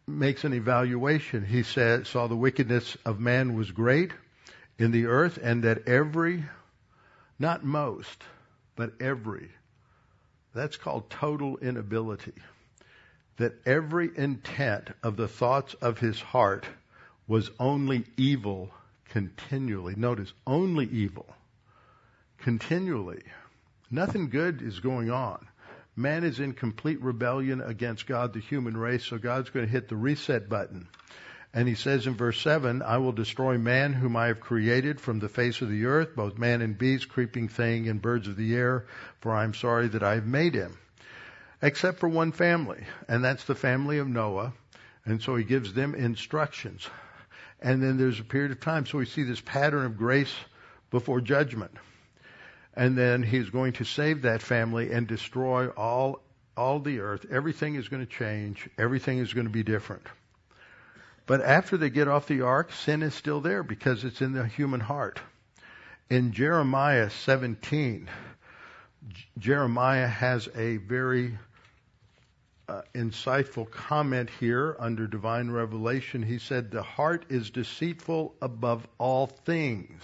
makes 0.06 0.44
an 0.44 0.54
evaluation. 0.54 1.44
He 1.44 1.64
said, 1.64 2.06
saw 2.06 2.28
the 2.28 2.36
wickedness 2.36 2.96
of 3.04 3.18
man 3.18 3.54
was 3.54 3.70
great 3.70 4.12
in 4.78 4.92
the 4.92 5.06
earth 5.06 5.38
and 5.42 5.64
that 5.64 5.88
every, 5.88 6.44
not 7.38 7.64
most, 7.64 8.22
but 8.76 8.92
every, 9.00 9.50
that's 10.54 10.76
called 10.76 11.10
total 11.10 11.56
inability. 11.58 12.34
That 13.38 13.54
every 13.66 14.10
intent 14.16 14.88
of 15.02 15.16
the 15.16 15.28
thoughts 15.28 15.74
of 15.74 15.98
his 15.98 16.20
heart 16.20 16.66
was 17.26 17.50
only 17.58 18.04
evil 18.16 18.70
continually. 19.10 19.94
Notice, 19.96 20.32
only 20.46 20.86
evil. 20.86 21.26
Continually. 22.38 23.22
Nothing 23.90 24.28
good 24.28 24.62
is 24.62 24.80
going 24.80 25.10
on. 25.10 25.46
Man 25.96 26.22
is 26.22 26.38
in 26.38 26.52
complete 26.52 27.02
rebellion 27.02 27.60
against 27.60 28.06
God, 28.06 28.32
the 28.32 28.40
human 28.40 28.76
race, 28.76 29.04
so 29.04 29.18
God's 29.18 29.50
going 29.50 29.66
to 29.66 29.72
hit 29.72 29.88
the 29.88 29.96
reset 29.96 30.48
button. 30.48 30.88
And 31.52 31.66
he 31.66 31.74
says 31.74 32.06
in 32.06 32.14
verse 32.14 32.40
7, 32.40 32.82
I 32.82 32.98
will 32.98 33.12
destroy 33.12 33.58
man 33.58 33.94
whom 33.94 34.14
I 34.14 34.26
have 34.26 34.38
created 34.38 35.00
from 35.00 35.18
the 35.18 35.28
face 35.28 35.60
of 35.62 35.70
the 35.70 35.86
earth, 35.86 36.14
both 36.14 36.38
man 36.38 36.60
and 36.60 36.76
beast, 36.76 37.08
creeping 37.08 37.48
thing, 37.48 37.88
and 37.88 38.02
birds 38.02 38.28
of 38.28 38.36
the 38.36 38.54
air, 38.54 38.86
for 39.20 39.32
I 39.32 39.44
am 39.44 39.54
sorry 39.54 39.88
that 39.88 40.02
I 40.02 40.14
have 40.14 40.26
made 40.26 40.54
him. 40.54 40.78
Except 41.60 41.98
for 41.98 42.08
one 42.08 42.30
family, 42.30 42.84
and 43.08 43.24
that's 43.24 43.44
the 43.44 43.54
family 43.54 43.98
of 43.98 44.06
Noah. 44.06 44.52
And 45.04 45.20
so 45.22 45.34
he 45.34 45.42
gives 45.42 45.72
them 45.72 45.94
instructions 45.94 46.88
and 47.60 47.82
then 47.82 47.96
there's 47.98 48.20
a 48.20 48.24
period 48.24 48.52
of 48.52 48.60
time. 48.60 48.86
So 48.86 48.98
we 48.98 49.06
see 49.06 49.24
this 49.24 49.40
pattern 49.40 49.84
of 49.84 49.96
grace 49.96 50.34
before 50.90 51.20
judgment. 51.20 51.72
And 52.74 52.96
then 52.96 53.22
he's 53.22 53.50
going 53.50 53.72
to 53.74 53.84
save 53.84 54.22
that 54.22 54.40
family 54.40 54.92
and 54.92 55.06
destroy 55.06 55.68
all 55.68 56.20
all 56.56 56.80
the 56.80 56.98
earth. 56.98 57.24
Everything 57.30 57.76
is 57.76 57.88
going 57.88 58.04
to 58.04 58.12
change. 58.12 58.68
Everything 58.78 59.18
is 59.18 59.32
going 59.32 59.46
to 59.46 59.52
be 59.52 59.62
different. 59.62 60.02
But 61.24 61.40
after 61.40 61.76
they 61.76 61.88
get 61.88 62.08
off 62.08 62.26
the 62.26 62.40
ark, 62.40 62.72
sin 62.72 63.02
is 63.02 63.14
still 63.14 63.40
there 63.40 63.62
because 63.62 64.02
it's 64.02 64.20
in 64.20 64.32
the 64.32 64.46
human 64.46 64.80
heart. 64.80 65.20
In 66.10 66.32
Jeremiah 66.32 67.10
17, 67.10 68.08
Jeremiah 69.38 70.08
has 70.08 70.48
a 70.56 70.78
very 70.78 71.38
uh, 72.68 72.82
insightful 72.94 73.70
comment 73.70 74.28
here 74.38 74.76
under 74.78 75.06
divine 75.06 75.50
revelation. 75.50 76.22
He 76.22 76.38
said, 76.38 76.70
The 76.70 76.82
heart 76.82 77.26
is 77.30 77.50
deceitful 77.50 78.34
above 78.42 78.86
all 78.98 79.26
things. 79.26 80.02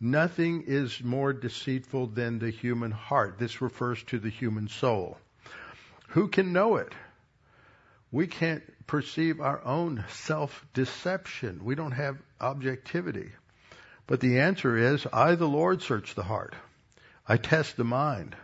Nothing 0.00 0.64
is 0.66 1.02
more 1.02 1.32
deceitful 1.32 2.08
than 2.08 2.38
the 2.38 2.50
human 2.50 2.92
heart. 2.92 3.38
This 3.38 3.60
refers 3.60 4.02
to 4.04 4.18
the 4.18 4.28
human 4.28 4.68
soul. 4.68 5.18
Who 6.08 6.28
can 6.28 6.52
know 6.52 6.76
it? 6.76 6.92
We 8.12 8.26
can't 8.26 8.62
perceive 8.86 9.40
our 9.40 9.64
own 9.64 10.04
self 10.08 10.64
deception. 10.74 11.64
We 11.64 11.74
don't 11.74 11.92
have 11.92 12.18
objectivity. 12.40 13.32
But 14.06 14.20
the 14.20 14.40
answer 14.40 14.76
is, 14.76 15.06
I, 15.12 15.34
the 15.34 15.48
Lord, 15.48 15.82
search 15.82 16.14
the 16.14 16.22
heart. 16.22 16.54
I 17.26 17.36
test 17.36 17.76
the 17.76 17.84
mind 17.84 18.36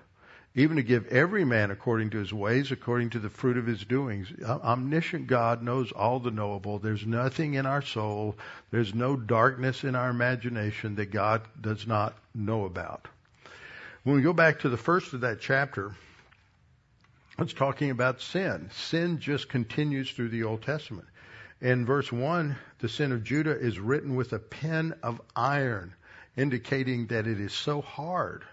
even 0.55 0.77
to 0.77 0.83
give 0.83 1.07
every 1.07 1.45
man 1.45 1.71
according 1.71 2.11
to 2.11 2.19
his 2.19 2.33
ways, 2.33 2.71
according 2.71 3.11
to 3.11 3.19
the 3.19 3.31
fruit 3.31 3.57
of 3.57 3.67
his 3.67 3.85
doings. 3.85 4.29
Omniscient 4.43 5.27
God 5.27 5.63
knows 5.63 5.93
all 5.93 6.21
the 6.21 6.31
knowable. 6.31 6.79
There's 6.79 7.07
nothing 7.07 7.55
in 7.55 7.65
our 7.65 7.81
soul, 7.81 8.37
there's 8.71 8.95
no 8.95 9.17
darkness 9.17 9.83
in 9.83 9.95
our 9.95 10.11
imagination 10.11 10.97
that 10.97 11.11
God 11.11 11.43
does 11.59 11.87
not 11.87 12.15
know 12.35 12.67
about. 12.67 13.09
When 14.05 14.17
we 14.17 14.23
go 14.23 14.33
back 14.33 14.61
to 14.61 14.69
the 14.69 14.77
first 14.77 15.15
of 15.15 15.21
that 15.23 15.41
chapter, 15.41 15.95
it's 17.39 17.55
talking 17.55 17.91
about 17.91 18.21
sin. 18.21 18.69
Sin 18.73 19.21
just 19.21 19.49
continues 19.49 20.11
through 20.11 20.29
the 20.29 20.43
Old 20.43 20.63
Testament. 20.63 21.09
In 21.63 21.87
verse 21.87 22.13
1, 22.13 22.57
the 22.81 22.89
sin 22.89 23.13
of 23.13 23.25
Judah 23.25 23.57
is 23.59 23.79
written 23.79 24.17
with 24.17 24.33
a 24.33 24.39
pen 24.39 24.95
of 25.03 25.23
iron, 25.35 25.95
indicating 26.37 27.07
that 27.07 27.27
it 27.27 27.41
is 27.41 27.53
so 27.55 27.81
hard 27.81 28.45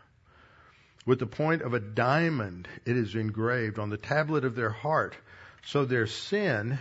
with 1.10 1.18
the 1.18 1.26
point 1.26 1.64
of 1.64 1.74
a 1.74 1.80
diamond, 1.80 2.68
it 2.86 2.96
is 2.96 3.16
engraved 3.16 3.80
on 3.80 3.90
the 3.90 3.98
tablet 3.98 4.46
of 4.46 4.54
their 4.54 4.70
heart. 4.70 5.16
So 5.66 5.84
their 5.84 6.06
sin 6.06 6.78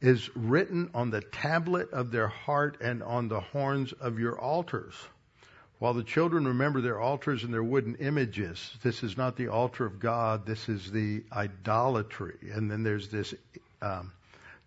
is 0.00 0.34
written 0.34 0.88
on 0.94 1.10
the 1.10 1.20
tablet 1.20 1.90
of 1.92 2.10
their 2.10 2.28
heart 2.28 2.78
and 2.80 3.02
on 3.02 3.28
the 3.28 3.40
horns 3.40 3.92
of 3.92 4.18
your 4.18 4.40
altars. 4.40 4.94
While 5.78 5.92
the 5.92 6.04
children 6.04 6.46
remember 6.48 6.80
their 6.80 6.98
altars 6.98 7.44
and 7.44 7.52
their 7.52 7.62
wooden 7.62 7.96
images, 7.96 8.74
this 8.82 9.02
is 9.02 9.18
not 9.18 9.36
the 9.36 9.48
altar 9.48 9.84
of 9.84 10.00
God, 10.00 10.46
this 10.46 10.66
is 10.70 10.90
the 10.90 11.22
idolatry. 11.30 12.38
And 12.54 12.70
then 12.70 12.82
there's 12.82 13.08
this, 13.08 13.34
um, 13.82 14.10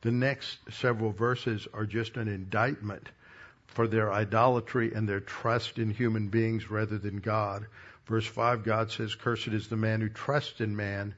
the 0.02 0.12
next 0.12 0.60
several 0.70 1.12
verses 1.12 1.68
are 1.74 1.88
just 1.88 2.16
an 2.16 2.28
indictment 2.28 3.10
for 3.66 3.88
their 3.88 4.14
idolatry 4.14 4.94
and 4.94 5.10
their 5.10 5.20
trust 5.20 5.80
in 5.80 5.90
human 5.90 6.28
beings 6.28 6.70
rather 6.70 7.00
than 7.00 7.18
God. 7.22 7.66
Verse 8.12 8.28
5, 8.28 8.66
God 8.66 8.92
says, 8.92 9.16
Cursed 9.16 9.48
is 9.48 9.70
the 9.70 9.78
man 9.78 10.02
who 10.02 10.10
trusts 10.10 10.60
in 10.60 10.76
man 10.76 11.16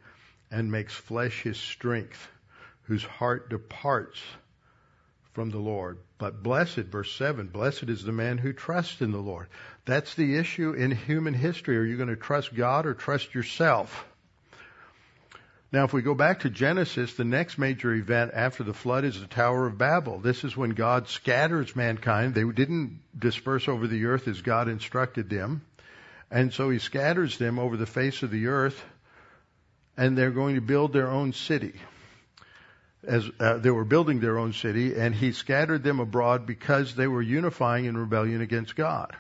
and 0.52 0.72
makes 0.72 0.94
flesh 0.94 1.42
his 1.42 1.58
strength, 1.58 2.28
whose 2.84 3.04
heart 3.04 3.50
departs 3.50 4.22
from 5.32 5.50
the 5.50 5.58
Lord. 5.58 5.98
But 6.20 6.44
blessed, 6.44 6.86
verse 6.92 7.12
7, 7.14 7.48
blessed 7.48 7.86
is 7.90 8.04
the 8.04 8.12
man 8.12 8.38
who 8.38 8.54
trusts 8.54 9.02
in 9.02 9.12
the 9.12 9.18
Lord. 9.18 9.48
That's 9.86 10.14
the 10.14 10.38
issue 10.38 10.74
in 10.74 10.92
human 10.92 11.34
history. 11.34 11.80
Are 11.80 11.84
you 11.84 11.98
going 11.98 12.10
to 12.10 12.16
trust 12.16 12.54
God 12.54 12.86
or 12.86 12.94
trust 12.94 13.34
yourself? 13.34 14.06
Now, 15.72 15.86
if 15.86 15.94
we 15.94 16.04
go 16.04 16.14
back 16.14 16.42
to 16.42 16.52
Genesis, 16.52 17.16
the 17.16 17.24
next 17.24 17.58
major 17.58 17.92
event 17.92 18.34
after 18.36 18.64
the 18.64 18.76
flood 18.76 19.04
is 19.04 19.20
the 19.20 19.26
Tower 19.26 19.66
of 19.66 19.80
Babel. 19.80 20.20
This 20.20 20.44
is 20.44 20.56
when 20.56 20.70
God 20.70 21.08
scatters 21.08 21.76
mankind. 21.76 22.36
They 22.36 22.44
didn't 22.44 23.00
disperse 23.18 23.68
over 23.68 23.88
the 23.88 24.06
earth 24.06 24.28
as 24.28 24.42
God 24.42 24.68
instructed 24.68 25.28
them. 25.28 25.64
And 26.34 26.52
so 26.52 26.72
he 26.72 26.80
scatters 26.80 27.38
them 27.38 27.60
over 27.60 27.78
the 27.78 27.86
face 27.86 28.24
of 28.24 28.32
the 28.32 28.48
earth, 28.48 28.84
and 29.96 30.18
they're 30.18 30.32
going 30.32 30.56
to 30.56 30.62
build 30.62 30.92
their 30.92 31.12
own 31.12 31.32
city. 31.32 31.74
As 33.04 33.30
uh, 33.40 33.60
they 33.60 33.70
were 33.70 33.86
building 33.86 34.20
their 34.20 34.40
own 34.40 34.52
city, 34.52 34.96
and 34.96 35.14
he 35.14 35.32
scattered 35.32 35.84
them 35.84 36.00
abroad 36.00 36.48
because 36.48 36.96
they 36.96 37.06
were 37.06 37.22
unifying 37.22 37.86
in 37.86 37.96
rebellion 37.96 38.42
against 38.42 38.76
God. 38.76 39.16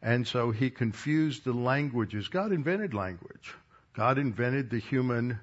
And 0.00 0.28
so 0.28 0.52
he 0.52 0.70
confused 0.70 1.42
the 1.42 1.52
languages. 1.52 2.28
God 2.28 2.52
invented 2.52 2.94
language. 2.94 3.52
God 3.94 4.16
invented 4.16 4.70
the 4.70 4.78
human 4.78 5.40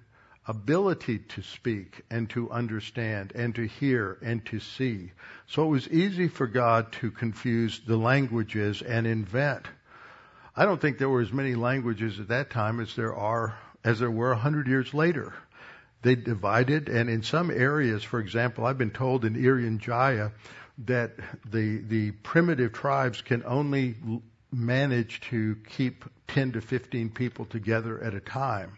ability 0.48 1.20
to 1.20 1.42
speak 1.42 2.04
and 2.10 2.30
to 2.30 2.50
understand 2.52 3.34
and 3.36 3.54
to 3.56 3.68
hear 3.68 4.18
and 4.22 4.46
to 4.46 4.62
see. 4.62 5.12
So 5.48 5.66
it 5.66 5.72
was 5.72 5.90
easy 5.90 6.30
for 6.30 6.48
God 6.48 6.94
to 7.02 7.12
confuse 7.12 7.82
the 7.86 7.98
languages 7.98 8.82
and 8.82 9.06
invent. 9.06 9.66
I 10.56 10.66
don't 10.66 10.80
think 10.80 10.98
there 10.98 11.10
were 11.10 11.22
as 11.22 11.34
many 11.34 11.56
languages 11.56 12.20
at 12.20 12.30
that 12.30 12.50
time 12.50 12.80
as 12.80 12.96
there 12.96 13.16
are 13.16 13.58
as 13.84 14.00
there 14.00 14.12
were 14.12 14.32
a 14.32 14.38
hundred 14.38 14.68
years 14.68 14.94
later. 14.94 15.34
They 16.02 16.16
divided, 16.16 16.90
and 16.90 17.10
in 17.10 17.24
some 17.24 17.52
areas, 17.52 18.04
for 18.04 18.20
example, 18.20 18.66
I've 18.66 18.78
been 18.78 18.92
told 18.92 19.26
in 19.26 19.36
Irian 19.36 19.80
Jaya 19.80 20.32
that 20.86 21.14
the 21.50 21.78
the 21.80 22.12
primitive 22.12 22.74
tribes 22.74 23.22
can 23.22 23.44
only 23.46 23.96
manage 24.52 25.22
to 25.30 25.58
keep 25.68 26.06
10 26.28 26.54
to 26.54 26.62
15 26.62 27.10
people 27.10 27.46
together 27.46 28.02
at 28.02 28.14
a 28.14 28.20
time 28.20 28.78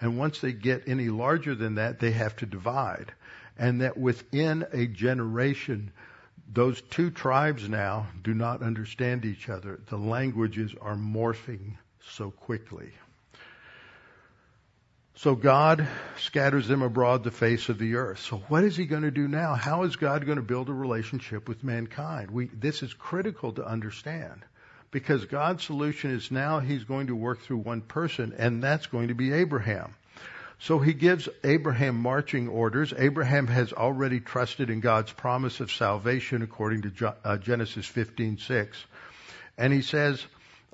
and 0.00 0.18
once 0.18 0.40
they 0.40 0.52
get 0.52 0.88
any 0.88 1.08
larger 1.08 1.54
than 1.54 1.76
that, 1.76 1.98
they 2.00 2.12
have 2.12 2.36
to 2.36 2.46
divide. 2.46 3.12
And 3.58 3.80
that 3.80 3.96
within 3.96 4.66
a 4.72 4.86
generation, 4.86 5.90
those 6.52 6.80
two 6.80 7.10
tribes 7.10 7.68
now 7.68 8.06
do 8.22 8.34
not 8.34 8.62
understand 8.62 9.24
each 9.24 9.48
other. 9.48 9.80
The 9.88 9.96
languages 9.96 10.74
are 10.80 10.96
morphing 10.96 11.76
so 12.00 12.30
quickly. 12.30 12.92
So 15.16 15.34
God 15.34 15.88
scatters 16.18 16.68
them 16.68 16.82
abroad 16.82 17.24
the 17.24 17.30
face 17.30 17.70
of 17.70 17.78
the 17.78 17.94
earth. 17.96 18.20
So 18.20 18.36
what 18.48 18.64
is 18.64 18.76
he 18.76 18.84
going 18.84 19.02
to 19.02 19.10
do 19.10 19.26
now? 19.26 19.54
How 19.54 19.84
is 19.84 19.96
God 19.96 20.26
going 20.26 20.36
to 20.36 20.42
build 20.42 20.68
a 20.68 20.74
relationship 20.74 21.48
with 21.48 21.64
mankind? 21.64 22.30
We, 22.30 22.46
this 22.46 22.82
is 22.82 22.92
critical 22.92 23.52
to 23.52 23.64
understand 23.64 24.42
because 24.90 25.24
God's 25.24 25.64
solution 25.64 26.10
is 26.10 26.30
now 26.30 26.60
he's 26.60 26.84
going 26.84 27.06
to 27.06 27.16
work 27.16 27.40
through 27.40 27.58
one 27.58 27.80
person, 27.80 28.34
and 28.36 28.62
that's 28.62 28.86
going 28.86 29.08
to 29.08 29.14
be 29.14 29.32
Abraham. 29.32 29.94
So 30.58 30.78
he 30.78 30.94
gives 30.94 31.28
Abraham 31.44 31.96
marching 31.96 32.48
orders. 32.48 32.94
Abraham 32.96 33.46
has 33.46 33.72
already 33.72 34.20
trusted 34.20 34.70
in 34.70 34.80
God's 34.80 35.12
promise 35.12 35.60
of 35.60 35.70
salvation 35.70 36.42
according 36.42 36.82
to 36.82 37.14
uh, 37.24 37.36
Genesis 37.36 37.86
15:6. 37.86 38.68
And 39.58 39.72
he 39.72 39.82
says, 39.82 40.24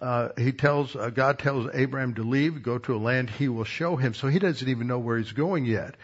uh, 0.00 0.30
he 0.36 0.50
tells, 0.50 0.96
uh, 0.96 1.10
God 1.10 1.38
tells 1.38 1.68
Abraham 1.72 2.14
to 2.14 2.24
leave, 2.24 2.62
go 2.62 2.78
to 2.78 2.96
a 2.96 2.98
land 2.98 3.30
he 3.30 3.48
will 3.48 3.64
show 3.64 3.94
him. 3.94 4.14
So 4.14 4.26
he 4.26 4.40
doesn't 4.40 4.68
even 4.68 4.88
know 4.88 4.98
where 4.98 5.16
he's 5.16 5.32
going 5.32 5.64
yet. 5.64 5.94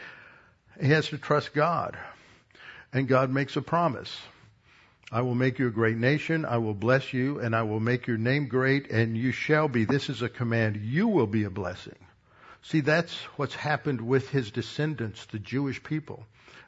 He 0.80 0.88
has 0.90 1.08
to 1.08 1.18
trust 1.18 1.52
God. 1.52 1.98
And 2.92 3.08
God 3.08 3.30
makes 3.30 3.56
a 3.56 3.62
promise. 3.62 4.16
I 5.10 5.22
will 5.22 5.34
make 5.34 5.58
you 5.58 5.66
a 5.66 5.72
great 5.72 5.96
nation. 5.96 6.44
I 6.44 6.58
will 6.58 6.74
bless 6.74 7.12
you 7.12 7.40
and 7.40 7.56
I 7.56 7.62
will 7.62 7.80
make 7.80 8.06
your 8.06 8.18
name 8.18 8.46
great 8.46 8.90
and 8.90 9.16
you 9.16 9.32
shall 9.32 9.66
be. 9.66 9.84
This 9.84 10.08
is 10.08 10.22
a 10.22 10.28
command. 10.28 10.76
You 10.76 11.08
will 11.08 11.26
be 11.26 11.44
a 11.44 11.50
blessing. 11.50 11.96
See, 12.62 12.80
that's 12.80 13.14
what's 13.36 13.54
happened 13.54 14.00
with 14.00 14.28
his 14.30 14.50
descendants, 14.50 15.26
the 15.26 15.38
Jewish 15.38 15.82
people. 15.82 16.26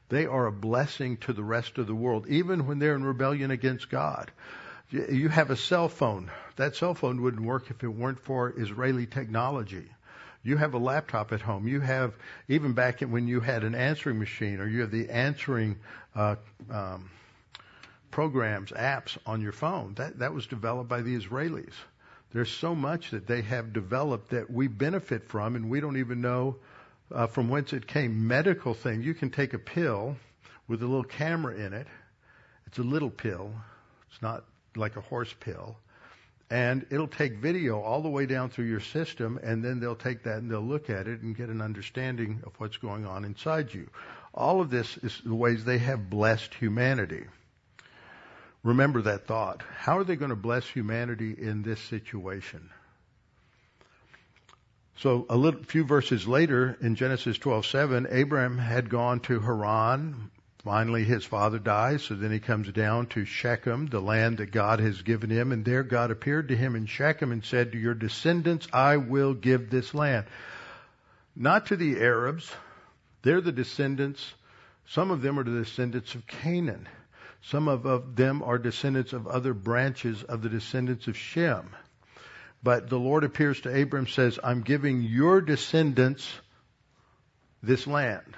They 0.09 0.27
are 0.27 0.47
a 0.47 0.53
blessing 0.53 1.19
to 1.19 1.33
the 1.33 1.43
rest 1.43 1.79
of 1.79 1.87
the 1.87 1.95
world, 1.95 2.27
even 2.29 2.67
when 2.67 2.79
they're 2.79 2.95
in 2.95 3.05
rebellion 3.05 3.51
against 3.51 3.91
God. 3.91 4.31
You 4.91 5.29
have 5.29 5.51
a 5.51 5.57
cell 5.57 5.89
phone. 5.89 6.31
That 6.57 6.75
cell 6.75 6.95
phone 6.95 7.23
wouldn't 7.23 7.45
work 7.45 7.71
if 7.71 7.85
it 7.85 7.89
weren't 7.89 8.19
for 8.19 8.53
Israeli 8.57 9.07
technology. 9.07 9.89
You 10.43 10.57
have 10.57 10.75
a 10.75 10.79
laptop 10.79 11.33
at 11.33 11.41
home. 11.41 11.69
You 11.69 11.81
have, 11.81 12.15
even 12.49 12.73
back 12.73 13.01
when 13.01 13.29
you 13.29 13.41
had 13.41 13.63
an 13.63 13.75
answering 13.75 14.19
machine 14.19 14.59
or 14.59 14.67
you 14.67 14.81
have 14.81 14.91
the 14.91 15.11
answering 15.11 15.79
uh, 16.17 16.37
um, 16.71 17.11
programs, 18.11 18.71
apps 18.71 19.17
on 19.27 19.43
your 19.43 19.53
phone. 19.53 19.95
That 19.95 20.19
that 20.19 20.33
was 20.33 20.47
developed 20.47 20.89
by 20.89 21.03
the 21.03 21.17
Israelis. 21.17 21.75
There's 22.33 22.51
so 22.51 22.75
much 22.75 23.11
that 23.11 23.27
they 23.27 23.43
have 23.43 23.73
developed 23.73 24.31
that 24.31 24.51
we 24.51 24.69
benefit 24.69 25.29
from, 25.29 25.57
and 25.57 25.69
we 25.69 25.81
don't 25.81 25.97
even 25.97 26.21
know 26.21 26.57
uh, 27.13 27.27
from 27.27 27.49
whence 27.49 27.73
it 27.73 27.87
came. 27.87 28.29
Medical 28.29 28.73
thing. 28.73 29.03
You 29.03 29.15
can 29.15 29.31
take 29.31 29.53
a 29.53 29.59
pill 29.59 30.17
with 30.69 30.83
a 30.83 30.87
little 30.87 31.05
camera 31.05 31.57
in 31.57 31.73
it. 31.73 31.89
It's 32.67 32.79
a 32.79 32.83
little 32.83 33.11
pill. 33.11 33.53
It's 34.11 34.23
not 34.23 34.45
like 34.77 34.97
a 34.97 35.01
horse 35.01 35.35
pill. 35.41 35.77
And 36.51 36.87
it'll 36.91 37.09
take 37.09 37.39
video 37.39 37.81
all 37.81 38.03
the 38.03 38.09
way 38.09 38.27
down 38.27 38.51
through 38.51 38.67
your 38.67 38.81
system, 38.81 39.39
and 39.43 39.65
then 39.65 39.81
they'll 39.81 39.97
take 39.97 40.25
that 40.25 40.39
and 40.39 40.51
they'll 40.51 40.61
look 40.61 40.91
at 40.91 41.09
it 41.09 41.21
and 41.23 41.37
get 41.37 41.49
an 41.49 41.61
understanding 41.61 42.43
of 42.45 42.53
what's 42.59 42.77
going 42.77 43.07
on 43.07 43.25
inside 43.25 43.73
you. 43.75 43.89
All 44.35 44.61
of 44.61 44.71
this 44.71 44.97
is 44.99 45.21
the 45.25 45.35
ways 45.35 45.65
they 45.65 45.79
have 45.79 46.11
blessed 46.11 46.55
humanity. 46.55 47.25
Remember 48.63 49.03
that 49.03 49.27
thought. 49.27 49.63
How 49.77 49.97
are 49.99 50.05
they 50.05 50.17
going 50.17 50.31
to 50.31 50.37
bless 50.37 50.67
humanity 50.67 51.35
in 51.37 51.63
this 51.63 51.81
situation? 51.81 52.71
So 54.97 55.25
a 55.31 55.37
little, 55.37 55.63
few 55.63 55.85
verses 55.85 56.29
later 56.29 56.77
in 56.83 56.95
Genesis 56.95 57.39
12:7, 57.39 58.13
Abraham 58.13 58.59
had 58.59 58.91
gone 58.91 59.21
to 59.21 59.41
Haran. 59.41 60.31
Finally, 60.63 61.05
his 61.05 61.25
father 61.25 61.59
dies, 61.59 62.03
so 62.03 62.15
then 62.15 62.31
he 62.31 62.39
comes 62.39 62.71
down 62.71 63.07
to 63.07 63.25
Shechem, 63.25 63.87
the 63.87 64.01
land 64.01 64.37
that 64.39 64.53
God 64.53 64.79
has 64.79 65.01
given 65.01 65.31
him, 65.31 65.53
and 65.53 65.65
there 65.65 65.83
God 65.83 66.11
appeared 66.11 66.49
to 66.49 66.57
him 66.57 66.77
in 66.77 66.85
Shechem 66.85 67.33
and 67.33 67.43
said, 67.43 67.73
"To 67.73 67.79
your 67.79 67.95
descendants 67.95 68.69
I 68.75 68.99
will 68.99 69.33
give 69.33 69.71
this 69.71 69.95
land." 69.95 70.27
Not 71.35 71.65
to 71.69 71.77
the 71.77 71.99
Arabs; 71.99 72.55
they're 73.23 73.41
the 73.41 73.53
descendants. 73.53 74.35
Some 74.87 75.11
of 75.11 75.23
them 75.23 75.39
are 75.39 75.45
the 75.45 75.61
descendants 75.61 76.15
of 76.15 76.27
Canaan. 76.27 76.87
Some 77.43 77.69
of, 77.69 77.87
of 77.87 78.17
them 78.17 78.43
are 78.43 78.59
descendants 78.59 79.13
of 79.13 79.27
other 79.27 79.55
branches 79.55 80.23
of 80.23 80.43
the 80.43 80.49
descendants 80.49 81.09
of 81.09 81.17
Shem. 81.17 81.71
But 82.63 82.91
the 82.91 82.99
Lord 82.99 83.25
appears 83.25 83.61
to 83.63 83.83
Abram 83.83 84.07
says, 84.07 84.39
I'm 84.43 84.61
giving 84.61 85.03
your 85.03 85.41
descendants 85.41 86.31
this 87.63 87.87
land. 87.87 88.37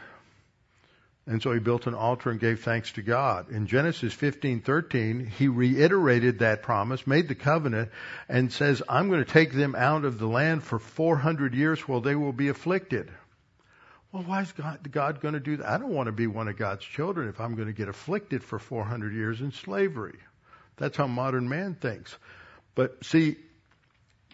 And 1.27 1.41
so 1.41 1.53
he 1.53 1.61
built 1.61 1.87
an 1.87 1.95
altar 1.95 2.31
and 2.31 2.41
gave 2.41 2.61
thanks 2.63 2.93
to 2.93 3.03
God. 3.03 3.49
In 3.51 3.69
Genesis 3.69 4.15
15:13, 4.15 5.29
he 5.29 5.47
reiterated 5.47 6.41
that 6.41 6.63
promise, 6.63 7.07
made 7.07 7.29
the 7.29 7.37
covenant, 7.37 7.91
and 8.29 8.53
says, 8.53 8.83
"I'm 8.89 9.09
going 9.09 9.25
to 9.25 9.31
take 9.31 9.53
them 9.53 9.77
out 9.77 10.05
of 10.05 10.19
the 10.19 10.27
land 10.27 10.65
for 10.65 10.81
400 10.81 11.55
years 11.55 11.87
while 11.87 12.01
they 12.01 12.17
will 12.17 12.33
be 12.33 12.49
afflicted." 12.49 13.13
Well, 14.13 14.25
why 14.25 14.43
is 14.43 14.53
God, 14.53 14.93
God 14.93 15.21
going 15.21 15.35
to 15.35 15.41
do 15.41 15.57
that? 15.57 15.67
I 15.67 15.79
don't 15.79 15.95
want 15.95 16.07
to 16.07 16.13
be 16.13 16.27
one 16.27 16.47
of 16.47 16.59
God's 16.59 16.85
children 16.85 17.29
if 17.29 17.41
I'm 17.41 17.55
going 17.55 17.69
to 17.69 17.73
get 17.73 17.89
afflicted 17.89 18.45
for 18.45 18.59
400 18.59 19.15
years 19.15 19.41
in 19.41 19.53
slavery. 19.53 20.19
That's 20.77 20.99
how 20.99 21.07
modern 21.07 21.49
man 21.49 21.75
thinks. 21.75 22.15
But 22.75 23.05
see, 23.05 23.37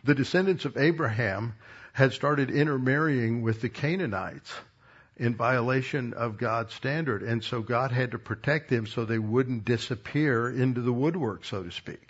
the 0.03 0.16
descendants 0.16 0.64
of 0.64 0.76
Abraham 0.76 1.55
had 1.93 2.12
started 2.12 2.51
intermarrying 2.51 3.43
with 3.43 3.61
the 3.61 3.68
Canaanites 3.68 4.53
in 5.16 5.37
violation 5.37 6.12
of 6.12 6.39
God's 6.39 6.74
standard. 6.74 7.22
And 7.22 7.43
so 7.43 7.61
God 7.61 7.93
had 7.93 8.12
to 8.12 8.18
protect 8.18 8.70
them 8.70 8.87
so 8.87 9.05
they 9.05 9.18
wouldn't 9.18 9.64
disappear 9.64 10.49
into 10.49 10.81
the 10.81 10.93
woodwork, 10.93 11.45
so 11.45 11.62
to 11.62 11.70
speak. 11.70 12.09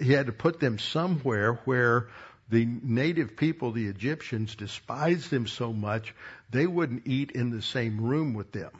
He 0.00 0.12
had 0.12 0.26
to 0.26 0.32
put 0.32 0.60
them 0.60 0.78
somewhere 0.78 1.54
where 1.64 2.08
the 2.50 2.64
native 2.64 3.36
people, 3.36 3.72
the 3.72 3.86
Egyptians, 3.86 4.54
despised 4.54 5.30
them 5.30 5.46
so 5.46 5.72
much 5.72 6.14
they 6.50 6.66
wouldn't 6.66 7.06
eat 7.06 7.30
in 7.32 7.50
the 7.50 7.62
same 7.62 8.00
room 8.00 8.34
with 8.34 8.52
them. 8.52 8.70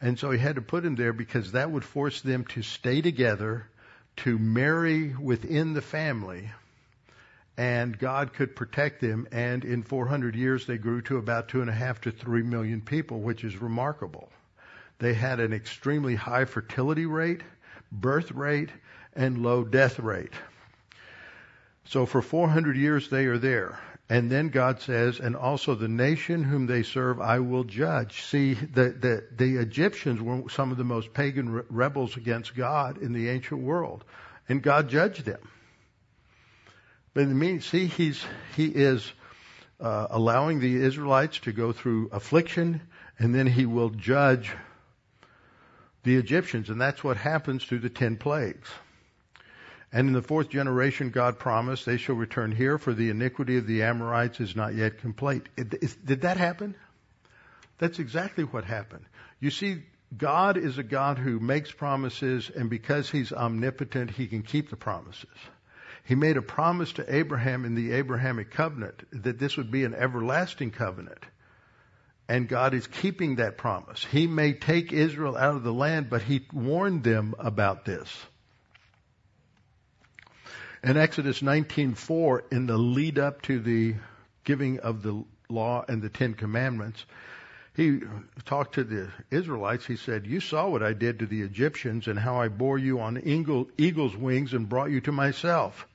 And 0.00 0.18
so 0.18 0.30
he 0.30 0.38
had 0.38 0.56
to 0.56 0.62
put 0.62 0.82
them 0.82 0.96
there 0.96 1.12
because 1.12 1.52
that 1.52 1.70
would 1.70 1.84
force 1.84 2.20
them 2.22 2.44
to 2.46 2.62
stay 2.62 3.02
together, 3.02 3.66
to 4.18 4.38
marry 4.38 5.14
within 5.14 5.74
the 5.74 5.82
family, 5.82 6.50
and 7.56 7.96
God 7.96 8.32
could 8.32 8.56
protect 8.56 9.00
them. 9.00 9.28
And 9.30 9.64
in 9.64 9.82
400 9.82 10.34
years, 10.34 10.66
they 10.66 10.78
grew 10.78 11.02
to 11.02 11.18
about 11.18 11.48
two 11.48 11.60
and 11.60 11.70
a 11.70 11.74
half 11.74 12.00
to 12.02 12.10
three 12.10 12.42
million 12.42 12.80
people, 12.80 13.20
which 13.20 13.44
is 13.44 13.60
remarkable. 13.60 14.30
They 14.98 15.14
had 15.14 15.38
an 15.38 15.52
extremely 15.52 16.14
high 16.14 16.46
fertility 16.46 17.06
rate, 17.06 17.42
birth 17.90 18.32
rate, 18.32 18.70
and 19.14 19.42
low 19.42 19.64
death 19.64 19.98
rate. 19.98 20.32
So 21.84 22.06
for 22.06 22.22
400 22.22 22.76
years 22.76 23.08
they 23.10 23.26
are 23.26 23.38
there. 23.38 23.78
And 24.08 24.30
then 24.30 24.48
God 24.48 24.80
says, 24.80 25.20
and 25.20 25.34
also 25.34 25.74
the 25.74 25.88
nation 25.88 26.44
whom 26.44 26.66
they 26.66 26.82
serve 26.82 27.20
I 27.20 27.38
will 27.38 27.64
judge. 27.64 28.24
See, 28.24 28.54
the, 28.54 28.90
the, 28.90 29.24
the 29.34 29.56
Egyptians 29.56 30.20
were 30.20 30.48
some 30.50 30.70
of 30.70 30.76
the 30.76 30.84
most 30.84 31.14
pagan 31.14 31.48
re- 31.50 31.62
rebels 31.70 32.16
against 32.16 32.54
God 32.54 32.98
in 32.98 33.12
the 33.12 33.30
ancient 33.30 33.62
world. 33.62 34.04
And 34.48 34.62
God 34.62 34.88
judged 34.88 35.24
them. 35.24 35.40
But 37.14 37.22
in 37.22 37.28
the 37.30 37.34
mean, 37.34 37.60
see, 37.60 37.86
he's, 37.86 38.22
he 38.56 38.66
is 38.66 39.10
uh, 39.80 40.08
allowing 40.10 40.60
the 40.60 40.82
Israelites 40.82 41.38
to 41.40 41.52
go 41.52 41.72
through 41.72 42.10
affliction, 42.12 42.80
and 43.18 43.34
then 43.34 43.46
he 43.46 43.66
will 43.66 43.90
judge 43.90 44.52
the 46.04 46.16
Egyptians. 46.16 46.70
And 46.70 46.80
that's 46.80 47.02
what 47.02 47.16
happens 47.16 47.64
through 47.64 47.80
the 47.80 47.90
ten 47.90 48.16
plagues. 48.16 48.68
And 49.92 50.08
in 50.08 50.14
the 50.14 50.22
fourth 50.22 50.48
generation, 50.48 51.10
God 51.10 51.38
promised 51.38 51.84
they 51.84 51.98
shall 51.98 52.14
return 52.14 52.50
here, 52.50 52.78
for 52.78 52.94
the 52.94 53.10
iniquity 53.10 53.58
of 53.58 53.66
the 53.66 53.82
Amorites 53.82 54.40
is 54.40 54.56
not 54.56 54.74
yet 54.74 54.98
complete. 54.98 55.48
did 55.56 56.22
that 56.22 56.38
happen? 56.38 56.74
That's 57.78 57.98
exactly 57.98 58.44
what 58.44 58.64
happened. 58.64 59.04
You 59.38 59.50
see, 59.50 59.82
God 60.16 60.56
is 60.56 60.78
a 60.78 60.82
God 60.82 61.18
who 61.18 61.40
makes 61.40 61.70
promises, 61.70 62.50
and 62.54 62.70
because 62.70 63.10
He's 63.10 63.32
omnipotent, 63.32 64.10
He 64.10 64.28
can 64.28 64.42
keep 64.42 64.70
the 64.70 64.76
promises. 64.76 65.28
He 66.04 66.14
made 66.14 66.36
a 66.36 66.42
promise 66.42 66.94
to 66.94 67.14
Abraham 67.14 67.64
in 67.64 67.74
the 67.74 67.92
Abrahamic 67.92 68.50
covenant 68.50 69.02
that 69.22 69.38
this 69.38 69.56
would 69.56 69.70
be 69.70 69.84
an 69.84 69.94
everlasting 69.94 70.70
covenant. 70.70 71.24
And 72.28 72.48
God 72.48 72.72
is 72.72 72.86
keeping 72.86 73.36
that 73.36 73.58
promise. 73.58 74.04
He 74.04 74.26
may 74.26 74.54
take 74.54 74.92
Israel 74.92 75.36
out 75.36 75.56
of 75.56 75.62
the 75.62 75.72
land, 75.72 76.08
but 76.08 76.22
He 76.22 76.46
warned 76.52 77.04
them 77.04 77.34
about 77.38 77.84
this. 77.84 78.08
In 80.84 80.96
Exodus 80.96 81.42
19:4, 81.42 82.50
in 82.50 82.66
the 82.66 82.76
lead 82.76 83.16
up 83.16 83.40
to 83.42 83.60
the 83.60 83.94
giving 84.42 84.80
of 84.80 85.02
the 85.02 85.22
law 85.48 85.84
and 85.86 86.02
the 86.02 86.08
Ten 86.08 86.34
Commandments, 86.34 87.06
he 87.76 88.00
talked 88.44 88.74
to 88.74 88.82
the 88.82 89.08
Israelites. 89.30 89.86
He 89.86 89.94
said, 89.94 90.26
You 90.26 90.40
saw 90.40 90.68
what 90.68 90.82
I 90.82 90.92
did 90.92 91.20
to 91.20 91.26
the 91.26 91.42
Egyptians 91.42 92.08
and 92.08 92.18
how 92.18 92.40
I 92.40 92.48
bore 92.48 92.78
you 92.78 92.98
on 92.98 93.22
eagle's 93.24 94.16
wings 94.16 94.52
and 94.54 94.68
brought 94.68 94.90
you 94.90 95.00
to 95.02 95.12
myself. 95.12 95.86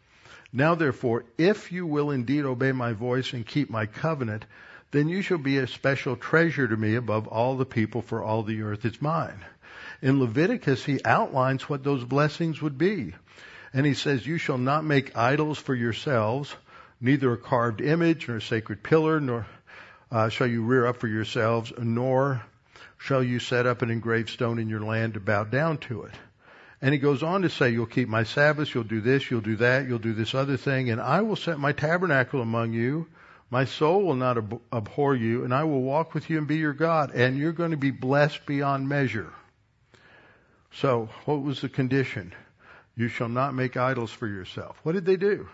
Now 0.54 0.74
therefore, 0.74 1.26
if 1.38 1.70
you 1.70 1.86
will 1.86 2.10
indeed 2.10 2.46
obey 2.46 2.72
my 2.72 2.94
voice 2.94 3.34
and 3.34 3.46
keep 3.46 3.70
my 3.70 3.88
covenant, 3.88 4.46
then 4.92 5.10
you 5.10 5.22
shall 5.22 5.38
be 5.38 5.58
a 5.58 5.68
special 5.68 6.16
treasure 6.16 6.66
to 6.66 6.78
me 6.78 6.96
above 6.96 7.28
all 7.28 7.58
the 7.58 7.66
people, 7.66 8.02
for 8.02 8.24
all 8.24 8.42
the 8.42 8.62
earth 8.62 8.86
is 8.86 9.02
mine. 9.02 9.44
In 10.02 10.22
Leviticus, 10.22 10.86
he 10.86 11.04
outlines 11.04 11.68
what 11.68 11.84
those 11.84 12.06
blessings 12.06 12.62
would 12.62 12.78
be. 12.78 13.14
And 13.74 13.86
he 13.86 13.94
says, 13.94 14.26
You 14.26 14.38
shall 14.38 14.58
not 14.58 14.84
make 14.84 15.18
idols 15.18 15.58
for 15.58 15.76
yourselves, 15.76 16.54
neither 17.02 17.34
a 17.34 17.38
carved 17.38 17.82
image, 17.82 18.28
nor 18.28 18.38
a 18.38 18.42
sacred 18.42 18.84
pillar, 18.84 19.20
nor 19.20 19.46
uh, 20.12 20.30
shall 20.30 20.48
you 20.48 20.64
rear 20.64 20.86
up 20.86 20.98
for 20.98 21.08
yourselves, 21.08 21.74
nor 21.78 22.42
shall 22.98 23.24
you 23.24 23.40
set 23.40 23.66
up 23.66 23.82
an 23.82 23.92
engraved 23.92 24.30
stone 24.30 24.60
in 24.60 24.70
your 24.70 24.82
land 24.82 25.14
to 25.14 25.20
bow 25.20 25.44
down 25.44 25.78
to 25.78 26.04
it. 26.04 26.14
And 26.82 26.94
he 26.94 27.00
goes 27.00 27.24
on 27.24 27.42
to 27.42 27.50
say, 27.50 27.72
You'll 27.72 27.88
keep 27.88 28.08
my 28.08 28.24
Sabbaths, 28.24 28.74
you'll 28.74 28.84
do 28.84 29.02
this, 29.02 29.30
you'll 29.30 29.42
do 29.42 29.58
that, 29.58 29.88
you'll 29.88 30.00
do 30.00 30.14
this 30.14 30.36
other 30.36 30.58
thing, 30.58 30.90
and 30.90 31.02
I 31.02 31.22
will 31.22 31.36
set 31.36 31.60
my 31.60 31.72
tabernacle 31.72 32.42
among 32.42 32.74
you. 32.74 33.08
My 33.50 33.66
soul 33.66 34.04
will 34.04 34.16
not 34.16 34.38
ab- 34.38 34.62
abhor 34.74 35.16
you, 35.16 35.44
and 35.46 35.54
I 35.54 35.64
will 35.64 35.82
walk 35.82 36.14
with 36.14 36.30
you 36.30 36.38
and 36.38 36.48
be 36.48 36.58
your 36.58 36.74
God, 36.74 37.12
and 37.14 37.38
you're 37.38 37.54
going 37.54 37.72
to 37.72 37.78
be 37.78 37.92
blessed 37.92 38.46
beyond 38.46 38.90
measure. 38.90 39.32
So, 40.74 41.10
what 41.26 41.42
was 41.42 41.62
the 41.62 41.70
condition? 41.70 42.34
You 42.98 43.08
shall 43.08 43.30
not 43.30 43.54
make 43.54 43.78
idols 43.78 44.12
for 44.12 44.28
yourself. 44.28 44.80
What 44.84 44.94
did 44.94 45.06
they 45.06 45.18
do? 45.18 45.48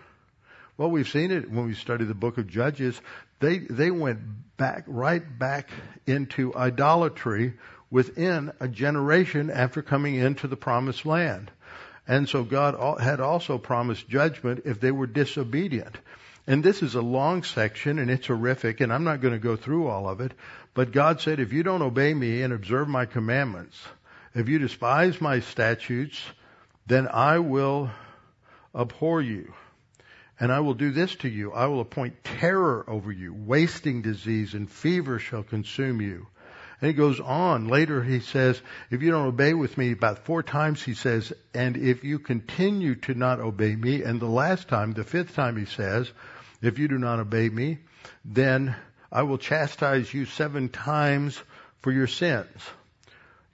Well, 0.76 0.90
we've 0.90 1.08
seen 1.08 1.30
it 1.30 1.50
when 1.50 1.66
we 1.66 1.74
study 1.74 2.04
the 2.04 2.14
book 2.14 2.38
of 2.38 2.48
Judges. 2.48 3.00
They, 3.38 3.58
they 3.58 3.90
went 3.90 4.18
back, 4.56 4.84
right 4.86 5.22
back 5.38 5.68
into 6.06 6.54
idolatry 6.54 7.52
within 7.90 8.50
a 8.58 8.66
generation 8.66 9.50
after 9.50 9.82
coming 9.82 10.16
into 10.16 10.48
the 10.48 10.56
promised 10.56 11.06
land. 11.06 11.50
And 12.08 12.28
so 12.28 12.42
God 12.44 13.00
had 13.00 13.20
also 13.20 13.58
promised 13.58 14.08
judgment 14.08 14.62
if 14.64 14.80
they 14.80 14.90
were 14.90 15.06
disobedient. 15.06 15.96
And 16.46 16.62
this 16.62 16.82
is 16.82 16.94
a 16.94 17.00
long 17.00 17.42
section 17.42 17.98
and 17.98 18.10
it's 18.10 18.26
horrific 18.26 18.80
and 18.80 18.92
I'm 18.92 19.04
not 19.04 19.20
going 19.20 19.32
to 19.32 19.38
go 19.38 19.56
through 19.56 19.86
all 19.86 20.08
of 20.08 20.20
it. 20.20 20.32
But 20.74 20.92
God 20.92 21.20
said, 21.20 21.40
if 21.40 21.52
you 21.52 21.62
don't 21.62 21.82
obey 21.82 22.12
me 22.12 22.42
and 22.42 22.52
observe 22.52 22.88
my 22.88 23.06
commandments, 23.06 23.80
if 24.34 24.48
you 24.48 24.58
despise 24.58 25.20
my 25.20 25.40
statutes, 25.40 26.20
then 26.86 27.08
I 27.08 27.38
will 27.38 27.90
abhor 28.74 29.22
you. 29.22 29.52
And 30.38 30.52
I 30.52 30.60
will 30.60 30.74
do 30.74 30.90
this 30.90 31.14
to 31.16 31.28
you. 31.28 31.52
I 31.52 31.66
will 31.66 31.80
appoint 31.80 32.24
terror 32.24 32.84
over 32.88 33.12
you. 33.12 33.32
Wasting 33.32 34.02
disease 34.02 34.54
and 34.54 34.70
fever 34.70 35.18
shall 35.18 35.44
consume 35.44 36.00
you. 36.00 36.26
And 36.80 36.88
he 36.88 36.92
goes 36.92 37.20
on. 37.20 37.68
Later 37.68 38.02
he 38.02 38.20
says, 38.20 38.60
if 38.90 39.00
you 39.00 39.10
don't 39.12 39.28
obey 39.28 39.54
with 39.54 39.78
me, 39.78 39.92
about 39.92 40.24
four 40.26 40.42
times 40.42 40.82
he 40.82 40.94
says, 40.94 41.32
and 41.54 41.76
if 41.76 42.02
you 42.02 42.18
continue 42.18 42.96
to 42.96 43.14
not 43.14 43.40
obey 43.40 43.76
me, 43.76 44.02
and 44.02 44.20
the 44.20 44.26
last 44.26 44.68
time, 44.68 44.92
the 44.92 45.04
fifth 45.04 45.34
time 45.34 45.56
he 45.56 45.66
says, 45.66 46.10
if 46.60 46.78
you 46.78 46.88
do 46.88 46.98
not 46.98 47.20
obey 47.20 47.48
me, 47.48 47.78
then 48.24 48.74
I 49.12 49.22
will 49.22 49.38
chastise 49.38 50.12
you 50.12 50.26
seven 50.26 50.68
times 50.68 51.40
for 51.82 51.92
your 51.92 52.08
sins. 52.08 52.48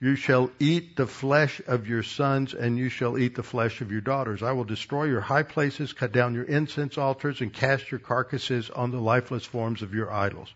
You 0.03 0.15
shall 0.15 0.49
eat 0.57 0.95
the 0.95 1.05
flesh 1.05 1.61
of 1.67 1.87
your 1.87 2.01
sons, 2.01 2.55
and 2.55 2.75
you 2.75 2.89
shall 2.89 3.19
eat 3.19 3.35
the 3.35 3.43
flesh 3.43 3.81
of 3.81 3.91
your 3.91 4.01
daughters. 4.01 4.41
I 4.41 4.51
will 4.53 4.63
destroy 4.63 5.03
your 5.03 5.21
high 5.21 5.43
places, 5.43 5.93
cut 5.93 6.11
down 6.11 6.33
your 6.33 6.43
incense 6.43 6.97
altars, 6.97 7.39
and 7.39 7.53
cast 7.53 7.91
your 7.91 7.99
carcasses 7.99 8.71
on 8.71 8.89
the 8.89 8.99
lifeless 8.99 9.45
forms 9.45 9.83
of 9.83 9.93
your 9.93 10.11
idols. 10.11 10.51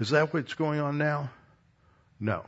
Is 0.00 0.08
that 0.08 0.32
what's 0.32 0.54
going 0.54 0.80
on 0.80 0.96
now? 0.96 1.28
No. 2.18 2.46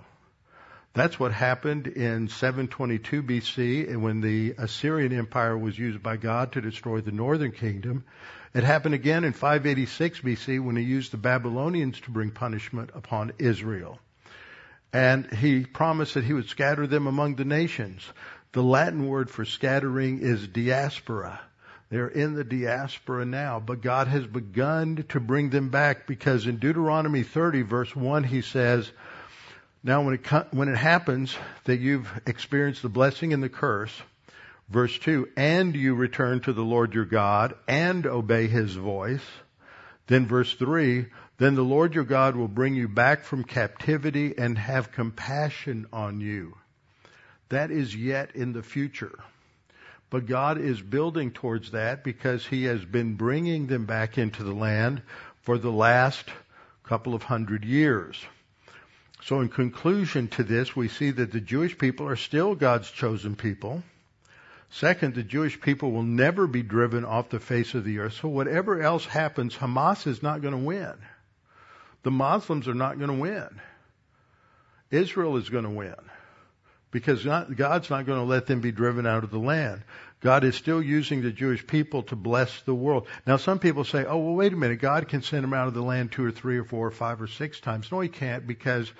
That's 0.95 1.21
what 1.21 1.33
happened 1.33 1.89
in 1.89 2.29
722 2.29 3.23
BC 3.23 3.97
when 3.99 4.23
the 4.23 4.55
Assyrian 4.57 5.13
Empire 5.13 5.59
was 5.59 5.79
used 5.79 6.03
by 6.03 6.17
God 6.17 6.53
to 6.53 6.63
destroy 6.63 7.03
the 7.03 7.13
northern 7.13 7.53
kingdom. 7.53 8.05
It 8.55 8.65
happened 8.65 8.95
again 8.95 9.25
in 9.25 9.35
586 9.35 10.21
BC 10.21 10.65
when 10.65 10.77
he 10.77 10.85
used 10.85 11.13
the 11.13 11.19
Babylonians 11.19 12.01
to 12.01 12.11
bring 12.11 12.31
punishment 12.31 12.93
upon 12.95 13.33
Israel 13.39 13.99
and 14.93 15.31
he 15.33 15.65
promised 15.65 16.15
that 16.15 16.25
he 16.25 16.33
would 16.33 16.49
scatter 16.49 16.87
them 16.87 17.07
among 17.07 17.37
the 17.37 17.45
nations. 17.45 18.03
The 18.53 18.63
Latin 18.63 19.07
word 19.07 19.31
for 19.31 19.45
scattering 19.45 20.21
is 20.21 20.49
diaspora. 20.49 21.41
They're 21.91 22.09
in 22.09 22.35
the 22.35 22.45
diaspora 22.45 23.25
now, 23.25 23.61
but 23.61 23.81
God 23.81 24.09
has 24.09 24.27
begun 24.27 25.05
to 25.09 25.21
bring 25.21 25.51
them 25.51 25.71
back 25.71 26.07
because 26.07 26.47
in 26.47 26.59
Deuteronomy 26.59 27.23
30 27.23 27.63
verse 27.63 27.95
1 27.95 28.25
he 28.25 28.43
says, 28.43 28.91
now 29.83 30.03
when 30.03 30.15
it, 30.15 30.27
when 30.53 30.69
it 30.69 30.77
happens 30.77 31.37
that 31.65 31.81
you've 31.81 32.09
experienced 32.27 32.83
the 32.83 32.89
blessing 32.89 33.33
and 33.33 33.43
the 33.43 33.49
curse, 33.49 33.93
verse 34.69 34.97
2, 34.99 35.31
and 35.37 35.75
you 35.75 35.95
return 35.95 36.41
to 36.41 36.53
the 36.53 36.63
Lord 36.63 36.95
your 36.95 37.07
God 37.07 37.55
and 37.67 38.07
obey 38.07 38.47
his 38.47 38.75
voice, 38.75 39.25
then 40.11 40.27
verse 40.27 40.53
3, 40.55 41.07
then 41.39 41.55
the 41.55 41.63
Lord 41.63 41.95
your 41.95 42.03
God 42.03 42.35
will 42.35 42.49
bring 42.49 42.75
you 42.75 42.89
back 42.89 43.23
from 43.23 43.45
captivity 43.45 44.35
and 44.37 44.59
have 44.59 44.91
compassion 44.91 45.87
on 45.93 46.21
you. 46.21 46.57
That 47.49 47.71
is 47.71 47.95
yet 47.95 48.35
in 48.35 48.53
the 48.53 48.65
future. 48.65 49.17
But 50.11 50.27
God 50.27 50.59
is 50.61 50.83
building 50.83 51.31
towards 51.31 51.71
that 51.71 52.03
because 52.03 52.45
He 52.45 52.65
has 52.65 52.85
been 52.85 53.15
bringing 53.15 53.69
them 53.69 53.87
back 53.87 54.19
into 54.19 54.43
the 54.43 54.53
land 54.53 55.01
for 55.43 55.59
the 55.59 55.71
last 55.71 56.29
couple 56.83 57.15
of 57.15 57.23
hundred 57.23 57.65
years. 57.65 58.21
So 59.23 59.41
in 59.41 59.49
conclusion 59.49 60.27
to 60.31 60.43
this, 60.43 60.75
we 60.75 60.89
see 60.89 61.13
that 61.13 61.31
the 61.31 61.41
Jewish 61.41 61.79
people 61.79 62.09
are 62.09 62.17
still 62.17 62.57
God's 62.57 62.91
chosen 62.91 63.37
people. 63.37 63.85
Second, 64.73 65.15
the 65.15 65.23
Jewish 65.23 65.61
people 65.61 65.91
will 65.91 66.05
never 66.05 66.47
be 66.47 66.63
driven 66.63 67.05
off 67.05 67.29
the 67.29 67.41
face 67.41 67.75
of 67.75 67.85
the 67.85 67.99
earth. 67.99 68.15
So 68.15 68.29
whatever 68.29 68.81
else 68.81 69.05
happens, 69.05 69.57
Hamas 69.57 70.07
is 70.07 70.23
not 70.23 70.43
going 70.43 70.53
to 70.55 70.59
win. 70.59 70.95
The 72.03 72.11
Muslims 72.11 72.69
are 72.69 72.75
not 72.75 72.99
going 72.99 73.11
to 73.11 73.17
win. 73.17 73.49
Israel 74.91 75.37
is 75.37 75.49
going 75.49 75.65
to 75.65 75.71
win 75.71 75.97
because 76.91 77.25
God's 77.25 77.91
not 77.91 78.07
going 78.07 78.19
to 78.19 78.25
let 78.25 78.47
them 78.47 78.61
be 78.61 78.73
driven 78.73 79.07
out 79.07 79.25
of 79.25 79.31
the 79.31 79.39
land. 79.39 79.83
God 80.21 80.45
is 80.45 80.55
still 80.55 80.83
using 80.83 81.23
the 81.23 81.33
Jewish 81.33 81.67
people 81.67 82.03
to 82.05 82.17
bless 82.17 82.63
the 82.63 82.75
world. 82.75 83.07
Now, 83.27 83.39
some 83.39 83.59
people 83.59 83.85
say, 83.85 84.05
oh, 84.05 84.19
well, 84.19 84.35
wait 84.35 84.53
a 84.53 84.57
minute. 84.57 84.81
God 84.81 85.09
can 85.09 85.23
send 85.23 85.45
them 85.45 85.55
out 85.55 85.69
of 85.69 85.75
the 85.75 85.83
land 85.83 86.13
two 86.13 86.25
or 86.25 86.31
three 86.31 86.59
or 86.59 86.65
four 86.65 86.87
or 86.87 86.91
five 86.91 87.23
or 87.23 87.27
six 87.27 87.59
times. 87.59 87.91
No, 87.91 88.01
he 88.01 88.09
can't 88.09 88.47
because 88.47 88.93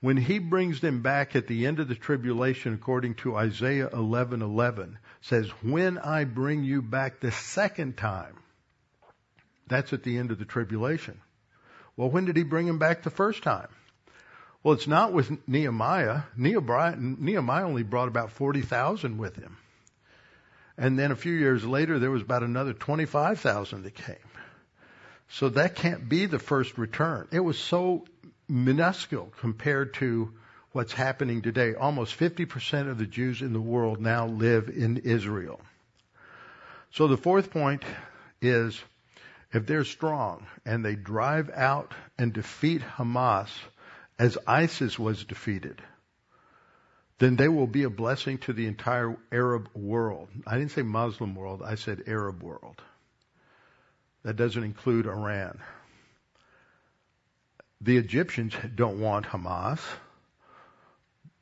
when 0.00 0.16
he 0.16 0.38
brings 0.38 0.80
them 0.80 1.02
back 1.02 1.36
at 1.36 1.46
the 1.46 1.66
end 1.66 1.78
of 1.78 1.88
the 1.88 1.94
tribulation, 1.94 2.74
according 2.74 3.14
to 3.16 3.36
Isaiah 3.36 3.88
11:11, 3.88 4.96
says, 5.20 5.48
"When 5.62 5.98
I 5.98 6.24
bring 6.24 6.64
you 6.64 6.82
back 6.82 7.20
the 7.20 7.32
second 7.32 7.96
time," 7.96 8.36
that's 9.66 9.92
at 9.92 10.02
the 10.02 10.18
end 10.18 10.30
of 10.30 10.38
the 10.38 10.44
tribulation. 10.44 11.20
Well, 11.96 12.10
when 12.10 12.26
did 12.26 12.36
he 12.36 12.42
bring 12.42 12.66
him 12.66 12.78
back 12.78 13.02
the 13.02 13.10
first 13.10 13.42
time? 13.42 13.68
Well, 14.62 14.74
it's 14.74 14.86
not 14.86 15.12
with 15.12 15.30
Nehemiah. 15.48 16.22
Nehemiah 16.36 17.64
only 17.64 17.82
brought 17.82 18.08
about 18.08 18.32
40,000 18.32 19.16
with 19.16 19.36
him. 19.36 19.56
And 20.76 20.98
then 20.98 21.10
a 21.10 21.16
few 21.16 21.32
years 21.32 21.64
later, 21.64 21.98
there 21.98 22.10
was 22.10 22.22
about 22.22 22.42
another 22.42 22.74
25,000 22.74 23.84
that 23.84 23.94
came. 23.94 24.16
So 25.28 25.48
that 25.50 25.74
can't 25.74 26.08
be 26.08 26.26
the 26.26 26.38
first 26.38 26.76
return. 26.78 27.28
It 27.30 27.40
was 27.40 27.58
so 27.58 28.04
minuscule 28.48 29.32
compared 29.40 29.94
to 29.94 30.32
what's 30.76 30.92
happening 30.92 31.40
today. 31.40 31.74
Almost 31.74 32.18
50% 32.18 32.90
of 32.90 32.98
the 32.98 33.06
Jews 33.06 33.40
in 33.40 33.54
the 33.54 33.60
world 33.60 33.98
now 33.98 34.26
live 34.26 34.68
in 34.68 34.98
Israel. 34.98 35.58
So 36.92 37.08
the 37.08 37.16
fourth 37.16 37.50
point 37.50 37.82
is 38.42 38.78
if 39.54 39.64
they're 39.64 39.84
strong 39.84 40.46
and 40.66 40.84
they 40.84 40.94
drive 40.94 41.50
out 41.54 41.94
and 42.18 42.30
defeat 42.30 42.82
Hamas 42.82 43.48
as 44.18 44.36
ISIS 44.46 44.98
was 44.98 45.24
defeated, 45.24 45.80
then 47.18 47.36
they 47.36 47.48
will 47.48 47.66
be 47.66 47.84
a 47.84 47.90
blessing 47.90 48.36
to 48.40 48.52
the 48.52 48.66
entire 48.66 49.16
Arab 49.32 49.70
world. 49.74 50.28
I 50.46 50.58
didn't 50.58 50.72
say 50.72 50.82
Muslim 50.82 51.34
world, 51.34 51.62
I 51.64 51.76
said 51.76 52.02
Arab 52.06 52.42
world. 52.42 52.82
That 54.24 54.36
doesn't 54.36 54.62
include 54.62 55.06
Iran. 55.06 55.58
The 57.80 57.96
Egyptians 57.96 58.54
don't 58.74 59.00
want 59.00 59.24
Hamas. 59.24 59.80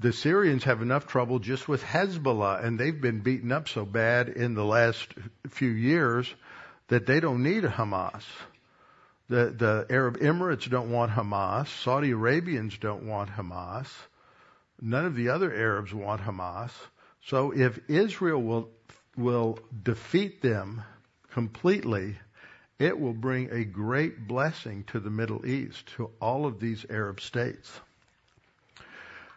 The 0.01 0.13
Syrians 0.13 0.65
have 0.65 0.83
enough 0.83 1.07
trouble 1.07 1.39
just 1.39 1.69
with 1.69 1.83
Hezbollah, 1.83 2.65
and 2.65 2.79
they've 2.79 3.01
been 3.01 3.21
beaten 3.21 3.53
up 3.53 3.69
so 3.69 3.85
bad 3.85 4.29
in 4.29 4.55
the 4.55 4.65
last 4.65 5.15
few 5.49 5.71
years 5.71 6.33
that 6.89 7.07
they 7.07 7.21
don't 7.21 7.43
need 7.43 7.65
Hamas. 7.65 8.25
The, 9.29 9.55
the 9.57 9.87
Arab 9.89 10.19
Emirates 10.19 10.69
don't 10.69 10.91
want 10.91 11.13
Hamas. 11.13 11.69
Saudi 11.69 12.11
Arabians 12.11 12.77
don't 12.77 13.07
want 13.07 13.31
Hamas. 13.31 13.87
None 14.81 15.07
of 15.07 15.15
the 15.15 15.31
other 15.31 15.55
Arabs 15.55 15.95
want 15.95 16.21
Hamas. 16.21 16.71
So 17.27 17.53
if 17.53 17.79
Israel 17.89 18.43
will, 18.43 18.71
will 19.17 19.59
defeat 19.83 20.43
them 20.43 20.83
completely, 21.31 22.19
it 22.79 22.99
will 22.99 23.15
bring 23.15 23.51
a 23.51 23.65
great 23.65 24.27
blessing 24.27 24.85
to 24.89 25.01
the 25.01 25.11
Middle 25.11 25.47
East, 25.47 25.87
to 25.97 26.11
all 26.21 26.45
of 26.45 26.61
these 26.61 26.85
Arab 26.91 27.21
states. 27.21 27.81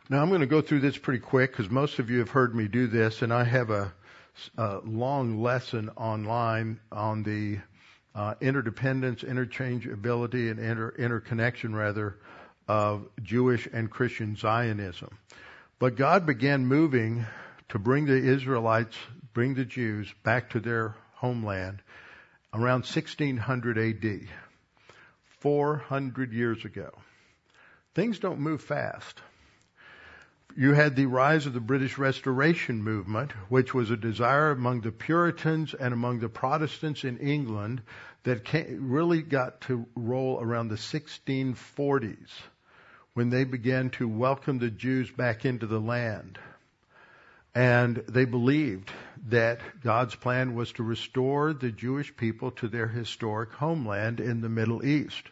Now 0.09 0.21
I'm 0.21 0.29
going 0.29 0.39
to 0.39 0.47
go 0.47 0.61
through 0.61 0.79
this 0.79 0.97
pretty 0.97 1.19
quick 1.19 1.51
because 1.51 1.69
most 1.69 1.99
of 1.99 2.09
you 2.09 2.19
have 2.19 2.29
heard 2.29 2.55
me 2.55 2.69
do 2.69 2.87
this, 2.87 3.23
and 3.23 3.33
I 3.33 3.43
have 3.43 3.69
a, 3.69 3.93
a 4.57 4.79
long 4.85 5.41
lesson 5.41 5.89
online 5.97 6.79
on 6.93 7.23
the 7.23 7.59
uh, 8.15 8.35
interdependence, 8.39 9.23
interchangeability, 9.23 10.49
and 10.49 10.61
inter- 10.61 10.93
interconnection, 10.97 11.75
rather, 11.75 12.19
of 12.69 13.09
Jewish 13.21 13.67
and 13.73 13.91
Christian 13.91 14.37
Zionism. 14.37 15.09
But 15.77 15.97
God 15.97 16.25
began 16.25 16.65
moving 16.65 17.25
to 17.67 17.77
bring 17.77 18.05
the 18.05 18.15
Israelites, 18.15 18.95
bring 19.33 19.55
the 19.55 19.65
Jews 19.65 20.13
back 20.23 20.51
to 20.51 20.61
their 20.61 20.95
homeland 21.15 21.81
around 22.53 22.85
1600 22.85 23.77
AD, 23.77 24.21
400 25.41 26.31
years 26.31 26.63
ago. 26.63 26.91
Things 27.93 28.19
don't 28.19 28.39
move 28.39 28.61
fast. 28.61 29.21
You 30.59 30.73
had 30.73 30.95
the 30.95 31.05
rise 31.05 31.45
of 31.45 31.53
the 31.53 31.59
British 31.59 31.99
Restoration 31.99 32.81
movement, 32.81 33.31
which 33.47 33.75
was 33.75 33.91
a 33.91 33.95
desire 33.95 34.49
among 34.49 34.81
the 34.81 34.91
Puritans 34.91 35.75
and 35.75 35.93
among 35.93 36.17
the 36.17 36.29
Protestants 36.29 37.03
in 37.03 37.19
England 37.19 37.83
that 38.23 38.43
came, 38.43 38.89
really 38.89 39.21
got 39.21 39.61
to 39.61 39.85
roll 39.95 40.41
around 40.41 40.69
the 40.69 40.75
1640s 40.75 42.31
when 43.13 43.29
they 43.29 43.43
began 43.43 43.91
to 43.91 44.07
welcome 44.07 44.57
the 44.57 44.71
Jews 44.71 45.11
back 45.11 45.45
into 45.45 45.67
the 45.67 45.79
land. 45.79 46.39
And 47.53 47.97
they 48.09 48.25
believed 48.25 48.91
that 49.27 49.59
God's 49.83 50.15
plan 50.15 50.55
was 50.55 50.71
to 50.73 50.83
restore 50.83 51.53
the 51.53 51.71
Jewish 51.71 52.17
people 52.17 52.49
to 52.53 52.67
their 52.67 52.87
historic 52.87 53.51
homeland 53.51 54.19
in 54.19 54.41
the 54.41 54.49
Middle 54.49 54.83
East. 54.83 55.29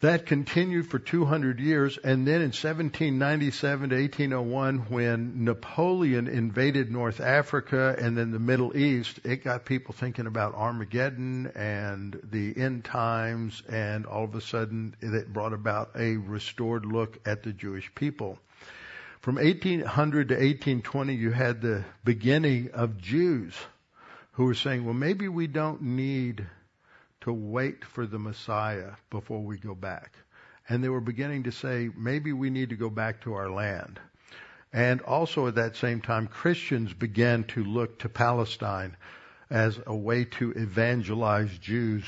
That 0.00 0.26
continued 0.26 0.88
for 0.88 1.00
200 1.00 1.58
years, 1.58 1.98
and 1.98 2.24
then 2.24 2.36
in 2.36 2.52
1797 2.52 3.90
to 3.90 3.96
1801, 3.96 4.78
when 4.90 5.44
Napoleon 5.44 6.28
invaded 6.28 6.88
North 6.88 7.18
Africa 7.18 7.96
and 7.98 8.16
then 8.16 8.30
the 8.30 8.38
Middle 8.38 8.76
East, 8.76 9.18
it 9.24 9.42
got 9.42 9.64
people 9.64 9.92
thinking 9.92 10.28
about 10.28 10.54
Armageddon 10.54 11.48
and 11.48 12.16
the 12.30 12.56
end 12.56 12.84
times, 12.84 13.64
and 13.68 14.06
all 14.06 14.22
of 14.22 14.36
a 14.36 14.40
sudden 14.40 14.94
it 15.00 15.32
brought 15.32 15.52
about 15.52 15.90
a 15.96 16.16
restored 16.16 16.86
look 16.86 17.18
at 17.26 17.42
the 17.42 17.52
Jewish 17.52 17.92
people. 17.96 18.38
From 19.20 19.34
1800 19.34 20.28
to 20.28 20.34
1820, 20.34 21.14
you 21.14 21.32
had 21.32 21.60
the 21.60 21.84
beginning 22.04 22.70
of 22.72 22.98
Jews 22.98 23.52
who 24.34 24.44
were 24.44 24.54
saying, 24.54 24.84
well, 24.84 24.94
maybe 24.94 25.26
we 25.26 25.48
don't 25.48 25.82
need 25.82 26.46
to 27.28 27.32
wait 27.32 27.84
for 27.84 28.06
the 28.06 28.18
Messiah 28.18 28.92
before 29.10 29.42
we 29.42 29.58
go 29.58 29.74
back. 29.74 30.12
And 30.68 30.82
they 30.82 30.88
were 30.88 31.00
beginning 31.00 31.44
to 31.44 31.52
say, 31.52 31.90
maybe 31.96 32.32
we 32.32 32.50
need 32.50 32.70
to 32.70 32.76
go 32.76 32.90
back 32.90 33.20
to 33.22 33.34
our 33.34 33.50
land. 33.50 34.00
And 34.72 35.00
also 35.02 35.46
at 35.46 35.54
that 35.54 35.76
same 35.76 36.00
time, 36.00 36.26
Christians 36.26 36.92
began 36.92 37.44
to 37.44 37.64
look 37.64 37.98
to 38.00 38.08
Palestine 38.08 38.96
as 39.50 39.78
a 39.86 39.94
way 39.94 40.24
to 40.24 40.52
evangelize 40.52 41.56
Jews 41.58 42.04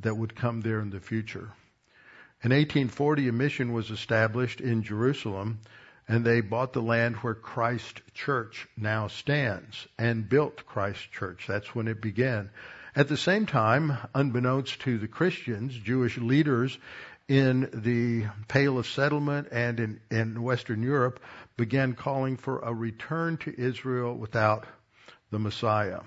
that 0.00 0.16
would 0.16 0.36
come 0.36 0.60
there 0.60 0.80
in 0.80 0.90
the 0.90 1.00
future. 1.00 1.50
In 2.42 2.52
1840, 2.52 3.28
a 3.28 3.32
mission 3.32 3.72
was 3.72 3.90
established 3.90 4.60
in 4.60 4.82
Jerusalem, 4.82 5.60
and 6.06 6.24
they 6.24 6.40
bought 6.40 6.72
the 6.72 6.82
land 6.82 7.16
where 7.16 7.34
Christ 7.34 8.00
Church 8.14 8.68
now 8.76 9.08
stands 9.08 9.88
and 9.98 10.28
built 10.28 10.64
Christ 10.66 11.10
Church. 11.10 11.46
That's 11.48 11.74
when 11.74 11.88
it 11.88 12.00
began. 12.00 12.50
At 12.96 13.08
the 13.08 13.16
same 13.16 13.46
time, 13.46 13.98
unbeknownst 14.14 14.80
to 14.80 14.98
the 14.98 15.08
Christians, 15.08 15.74
Jewish 15.76 16.16
leaders 16.16 16.78
in 17.28 17.68
the 17.72 18.26
Pale 18.48 18.78
of 18.78 18.86
Settlement 18.86 19.48
and 19.52 19.78
in, 19.78 20.00
in 20.10 20.42
Western 20.42 20.82
Europe 20.82 21.20
began 21.56 21.94
calling 21.94 22.38
for 22.38 22.60
a 22.60 22.72
return 22.72 23.36
to 23.38 23.54
Israel 23.60 24.14
without 24.14 24.66
the 25.30 25.38
Messiah. 25.38 26.00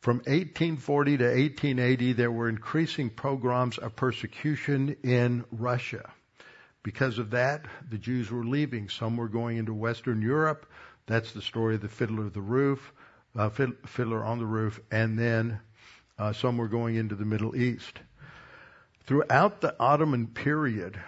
From 0.00 0.16
1840 0.18 1.18
to 1.18 1.24
1880, 1.24 2.14
there 2.14 2.32
were 2.32 2.48
increasing 2.48 3.10
programs 3.10 3.78
of 3.78 3.94
persecution 3.94 4.96
in 5.04 5.44
Russia. 5.52 6.10
Because 6.82 7.18
of 7.18 7.30
that, 7.30 7.66
the 7.88 7.98
Jews 7.98 8.30
were 8.30 8.44
leaving. 8.44 8.88
Some 8.88 9.16
were 9.16 9.28
going 9.28 9.58
into 9.58 9.74
Western 9.74 10.22
Europe. 10.22 10.66
That's 11.06 11.32
the 11.32 11.42
story 11.42 11.76
of 11.76 11.82
the 11.82 11.88
Fiddler 11.88 12.26
of 12.26 12.32
the 12.32 12.40
Roof, 12.40 12.92
uh, 13.36 13.50
Fiddler 13.50 14.24
on 14.24 14.38
the 14.38 14.46
Roof, 14.46 14.80
and 14.90 15.18
then 15.18 15.60
uh, 16.18 16.32
some 16.32 16.56
were 16.56 16.68
going 16.68 16.96
into 16.96 17.14
the 17.14 17.24
Middle 17.24 17.56
East. 17.56 17.98
Throughout 19.06 19.60
the 19.60 19.74
Ottoman 19.80 20.28
period, 20.28 21.00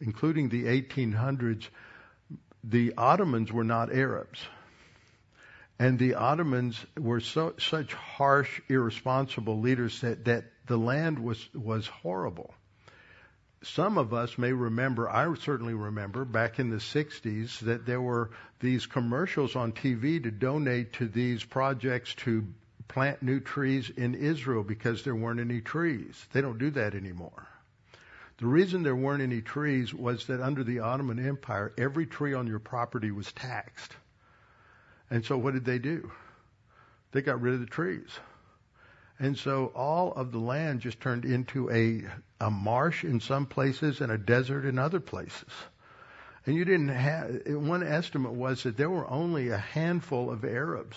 including 0.00 0.48
the 0.48 0.64
1800s, 0.64 1.68
the 2.62 2.94
Ottomans 2.96 3.52
were 3.52 3.64
not 3.64 3.92
Arabs. 3.92 4.40
And 5.78 5.98
the 5.98 6.14
Ottomans 6.14 6.84
were 6.98 7.20
so, 7.20 7.54
such 7.58 7.94
harsh, 7.94 8.60
irresponsible 8.68 9.60
leaders 9.60 10.02
that, 10.02 10.26
that 10.26 10.44
the 10.66 10.76
land 10.76 11.18
was, 11.18 11.48
was 11.54 11.86
horrible. 11.86 12.54
Some 13.62 13.98
of 13.98 14.14
us 14.14 14.38
may 14.38 14.52
remember, 14.52 15.08
I 15.08 15.34
certainly 15.34 15.74
remember, 15.74 16.24
back 16.24 16.58
in 16.58 16.70
the 16.70 16.76
60s, 16.76 17.58
that 17.60 17.84
there 17.84 18.00
were 18.00 18.30
these 18.60 18.86
commercials 18.86 19.56
on 19.56 19.72
TV 19.72 20.22
to 20.22 20.30
donate 20.30 20.94
to 20.94 21.08
these 21.08 21.44
projects 21.44 22.14
to 22.16 22.46
plant 22.90 23.22
new 23.22 23.38
trees 23.38 23.88
in 23.96 24.16
Israel 24.16 24.64
because 24.64 25.04
there 25.04 25.14
weren't 25.14 25.38
any 25.38 25.60
trees. 25.60 26.26
They 26.32 26.40
don't 26.40 26.58
do 26.58 26.70
that 26.72 26.96
anymore. 26.96 27.46
The 28.38 28.46
reason 28.46 28.82
there 28.82 28.96
weren't 28.96 29.22
any 29.22 29.42
trees 29.42 29.94
was 29.94 30.26
that 30.26 30.40
under 30.40 30.64
the 30.64 30.80
Ottoman 30.80 31.24
Empire, 31.24 31.72
every 31.78 32.04
tree 32.04 32.34
on 32.34 32.48
your 32.48 32.58
property 32.58 33.12
was 33.12 33.30
taxed. 33.32 33.94
And 35.08 35.24
so 35.24 35.38
what 35.38 35.54
did 35.54 35.64
they 35.64 35.78
do? 35.78 36.10
They 37.12 37.22
got 37.22 37.40
rid 37.40 37.54
of 37.54 37.60
the 37.60 37.66
trees. 37.66 38.08
And 39.20 39.38
so 39.38 39.66
all 39.66 40.12
of 40.12 40.32
the 40.32 40.38
land 40.38 40.80
just 40.80 41.00
turned 41.00 41.24
into 41.24 41.70
a, 41.70 42.02
a 42.44 42.50
marsh 42.50 43.04
in 43.04 43.20
some 43.20 43.46
places 43.46 44.00
and 44.00 44.10
a 44.10 44.18
desert 44.18 44.64
in 44.64 44.80
other 44.80 45.00
places. 45.00 45.52
And 46.44 46.56
you 46.56 46.64
didn't 46.64 46.88
have, 46.88 47.40
one 47.46 47.86
estimate 47.86 48.32
was 48.32 48.64
that 48.64 48.76
there 48.76 48.90
were 48.90 49.08
only 49.08 49.50
a 49.50 49.58
handful 49.58 50.28
of 50.28 50.44
Arabs 50.44 50.96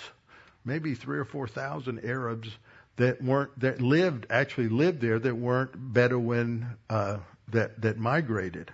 maybe 0.66 0.96
three 0.96 1.18
or 1.18 1.26
four 1.26 1.48
thousand 1.48 2.06
Arabs 2.06 2.50
that 2.98 3.22
weren't 3.22 3.58
that 3.60 3.82
lived 3.82 4.28
actually 4.30 4.70
lived 4.70 5.02
there 5.02 5.20
that 5.20 5.36
weren't 5.36 5.72
Bedouin 5.76 6.78
uh, 6.90 7.18
that 7.50 7.82
that 7.82 7.98
migrated, 7.98 8.72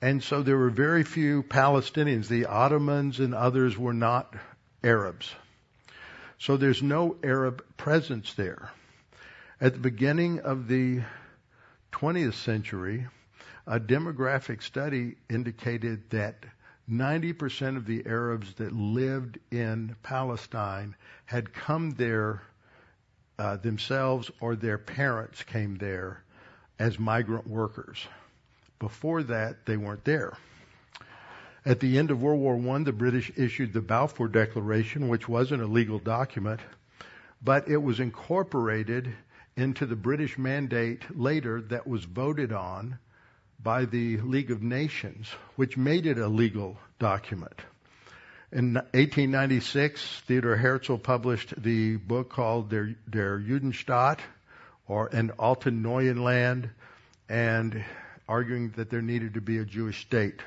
and 0.00 0.22
so 0.22 0.42
there 0.42 0.56
were 0.56 0.70
very 0.70 1.04
few 1.04 1.42
Palestinians. 1.42 2.28
The 2.28 2.46
Ottomans 2.46 3.20
and 3.20 3.34
others 3.34 3.76
were 3.76 3.94
not 3.94 4.34
Arabs, 4.82 5.34
so 6.38 6.56
there's 6.56 6.82
no 6.82 7.16
Arab 7.22 7.64
presence 7.76 8.34
there. 8.34 8.70
At 9.60 9.74
the 9.74 9.78
beginning 9.78 10.40
of 10.40 10.66
the 10.66 11.02
20th 11.92 12.34
century, 12.34 13.06
a 13.66 13.78
demographic 13.78 14.62
study 14.62 15.14
indicated 15.30 16.10
that 16.10 16.44
90% 16.90 17.76
of 17.76 17.86
the 17.86 18.04
Arabs 18.06 18.54
that 18.54 18.72
lived 18.72 19.38
in 19.50 19.96
Palestine 20.02 20.94
had 21.26 21.52
come 21.52 21.90
there 21.92 22.42
uh, 23.38 23.56
themselves 23.56 24.30
or 24.40 24.56
their 24.56 24.78
parents 24.78 25.42
came 25.42 25.76
there 25.76 26.22
as 26.78 26.98
migrant 26.98 27.46
workers. 27.46 28.06
Before 28.78 29.22
that, 29.22 29.64
they 29.64 29.76
weren't 29.76 30.04
there. 30.04 30.36
At 31.64 31.78
the 31.78 31.96
end 31.96 32.10
of 32.10 32.20
World 32.20 32.40
War 32.40 32.76
I, 32.76 32.82
the 32.82 32.92
British 32.92 33.30
issued 33.36 33.72
the 33.72 33.80
Balfour 33.80 34.26
Declaration, 34.26 35.06
which 35.06 35.28
wasn't 35.28 35.62
a 35.62 35.66
legal 35.66 36.00
document, 36.00 36.60
but 37.40 37.68
it 37.68 37.76
was 37.76 38.00
incorporated 38.00 39.14
into 39.56 39.86
the 39.86 39.94
British 39.94 40.38
mandate 40.38 41.02
later 41.16 41.60
that 41.60 41.86
was 41.86 42.04
voted 42.04 42.52
on 42.52 42.98
by 43.62 43.84
the 43.84 44.18
League 44.18 44.50
of 44.50 44.62
Nations, 44.62 45.28
which 45.56 45.76
made 45.76 46.06
it 46.06 46.18
a 46.18 46.26
legal 46.26 46.76
document. 46.98 47.60
In 48.50 48.74
1896, 48.74 50.22
Theodor 50.26 50.56
Herzl 50.56 50.96
published 50.96 51.54
the 51.62 51.96
book 51.96 52.30
called 52.30 52.70
Der, 52.70 52.94
Der 53.08 53.38
Judenstaat, 53.40 54.18
or 54.86 55.06
An 55.06 55.30
Alten 55.38 55.82
Neuen 55.82 56.22
Land, 56.22 56.70
and 57.28 57.84
arguing 58.28 58.70
that 58.76 58.90
there 58.90 59.00
needed 59.00 59.34
to 59.34 59.40
be 59.40 59.58
a 59.58 59.64
Jewish 59.64 60.02
state. 60.02 60.40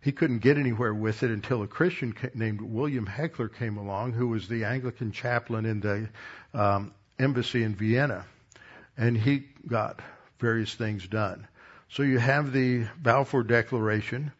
He 0.00 0.12
couldn't 0.12 0.40
get 0.40 0.58
anywhere 0.58 0.92
with 0.92 1.22
it 1.22 1.30
until 1.30 1.62
a 1.62 1.68
Christian 1.68 2.14
named 2.34 2.60
William 2.60 3.06
Hechler 3.06 3.48
came 3.54 3.78
along, 3.78 4.12
who 4.12 4.28
was 4.28 4.48
the 4.48 4.64
Anglican 4.64 5.12
chaplain 5.12 5.64
in 5.64 5.80
the 5.80 6.08
um, 6.52 6.92
embassy 7.18 7.62
in 7.62 7.76
Vienna, 7.76 8.26
and 8.98 9.16
he 9.16 9.44
got 9.66 10.00
various 10.40 10.74
things 10.74 11.06
done. 11.06 11.46
So 11.92 12.02
you 12.04 12.18
have 12.18 12.54
the 12.54 12.86
Balfour 12.96 13.42
Declaration, 13.42 14.32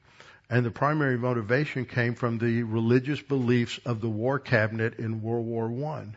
and 0.48 0.64
the 0.64 0.70
primary 0.70 1.18
motivation 1.18 1.84
came 1.84 2.14
from 2.14 2.38
the 2.38 2.62
religious 2.62 3.20
beliefs 3.20 3.78
of 3.84 4.00
the 4.00 4.08
War 4.08 4.38
Cabinet 4.38 4.94
in 4.94 5.20
World 5.20 5.44
War 5.44 5.68
One. 5.68 6.16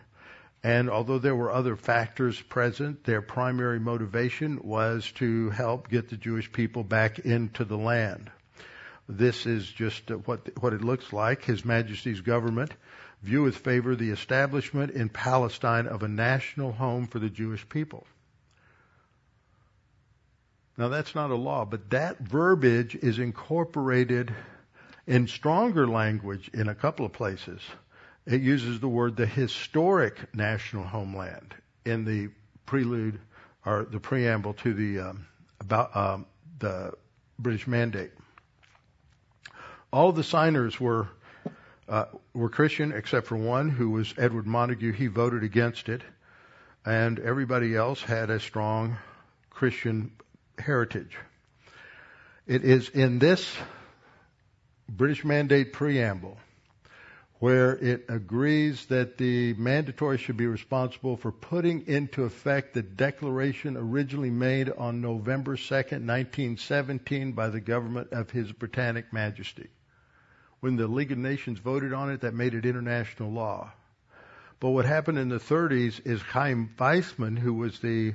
And 0.63 0.89
although 0.89 1.19
there 1.19 1.35
were 1.35 1.51
other 1.51 1.75
factors 1.75 2.39
present, 2.39 3.03
their 3.03 3.21
primary 3.21 3.81
motivation 3.81 4.61
was 4.63 5.11
to 5.15 5.49
help 5.49 5.89
get 5.89 6.07
the 6.07 6.15
Jewish 6.15 6.49
people 6.53 6.85
back 6.85 7.19
into 7.19 7.65
the 7.65 7.77
land. 7.77 8.31
This 9.09 9.45
is 9.45 9.69
just 9.69 10.09
what 10.09 10.47
what 10.61 10.71
it 10.71 10.85
looks 10.85 11.11
like. 11.11 11.43
His 11.43 11.65
Majesty's 11.65 12.21
government 12.21 12.71
view 13.23 13.43
with 13.43 13.57
favor 13.57 13.93
the 13.93 14.11
establishment 14.11 14.91
in 14.91 15.09
Palestine 15.09 15.87
of 15.87 16.01
a 16.01 16.07
national 16.07 16.71
home 16.71 17.07
for 17.07 17.19
the 17.19 17.29
Jewish 17.29 17.67
people. 17.67 18.07
Now 20.77 20.89
that's 20.89 21.15
not 21.15 21.31
a 21.31 21.35
law, 21.35 21.65
but 21.65 21.89
that 21.91 22.19
verbiage 22.19 22.95
is 22.95 23.19
incorporated 23.19 24.33
in 25.07 25.27
stronger 25.27 25.87
language 25.87 26.49
in 26.53 26.67
a 26.67 26.75
couple 26.75 27.05
of 27.05 27.13
places. 27.13 27.61
It 28.25 28.41
uses 28.41 28.79
the 28.79 28.87
word 28.87 29.15
the 29.15 29.25
historic 29.25 30.33
national 30.35 30.83
homeland 30.83 31.53
in 31.85 32.03
the 32.03 32.29
prelude 32.65 33.19
or 33.65 33.85
the 33.85 33.99
preamble 33.99 34.53
to 34.53 34.73
the 34.73 35.09
um, 35.09 35.27
about 35.61 35.95
um, 35.95 36.25
the 36.59 36.93
British 37.39 37.67
Mandate. 37.67 38.11
All 39.93 40.09
of 40.09 40.15
the 40.15 40.23
signers 40.23 40.79
were 40.79 41.07
uh, 41.87 42.05
were 42.33 42.49
Christian 42.49 42.91
except 42.91 43.27
for 43.27 43.37
one 43.37 43.69
who 43.69 43.91
was 43.91 44.13
Edward 44.17 44.45
Montagu. 44.45 44.93
He 44.93 45.07
voted 45.07 45.43
against 45.43 45.87
it, 45.87 46.01
and 46.83 47.19
everybody 47.19 47.75
else 47.75 48.01
had 48.01 48.29
a 48.29 48.39
strong 48.39 48.97
Christian 49.51 50.11
heritage. 50.59 51.17
It 52.47 52.63
is 52.63 52.89
in 52.89 53.19
this 53.19 53.55
British 54.89 55.25
Mandate 55.25 55.73
preamble 55.73 56.37
where 57.39 57.73
it 57.73 58.05
agrees 58.07 58.85
that 58.87 59.17
the 59.17 59.53
mandatory 59.55 60.17
should 60.17 60.37
be 60.37 60.47
responsible 60.47 61.17
for 61.17 61.31
putting 61.31 61.85
into 61.87 62.23
effect 62.23 62.73
the 62.73 62.81
declaration 62.81 63.75
originally 63.75 64.29
made 64.29 64.69
on 64.69 65.01
November 65.01 65.57
2nd, 65.57 66.07
1917 66.07 67.33
by 67.33 67.49
the 67.49 67.59
government 67.59 68.11
of 68.11 68.29
His 68.29 68.51
Britannic 68.51 69.11
Majesty. 69.11 69.67
When 70.61 70.77
the 70.77 70.87
League 70.87 71.11
of 71.11 71.17
Nations 71.17 71.59
voted 71.59 71.93
on 71.93 72.09
it, 72.09 72.21
that 72.21 72.33
made 72.33 72.53
it 72.53 72.65
international 72.65 73.31
law. 73.31 73.71
But 74.61 74.69
what 74.69 74.85
happened 74.85 75.17
in 75.17 75.29
the 75.29 75.39
30s 75.39 76.05
is 76.05 76.21
Chaim 76.21 76.71
Weizmann, 76.77 77.37
who 77.37 77.53
was 77.53 77.79
the 77.79 78.13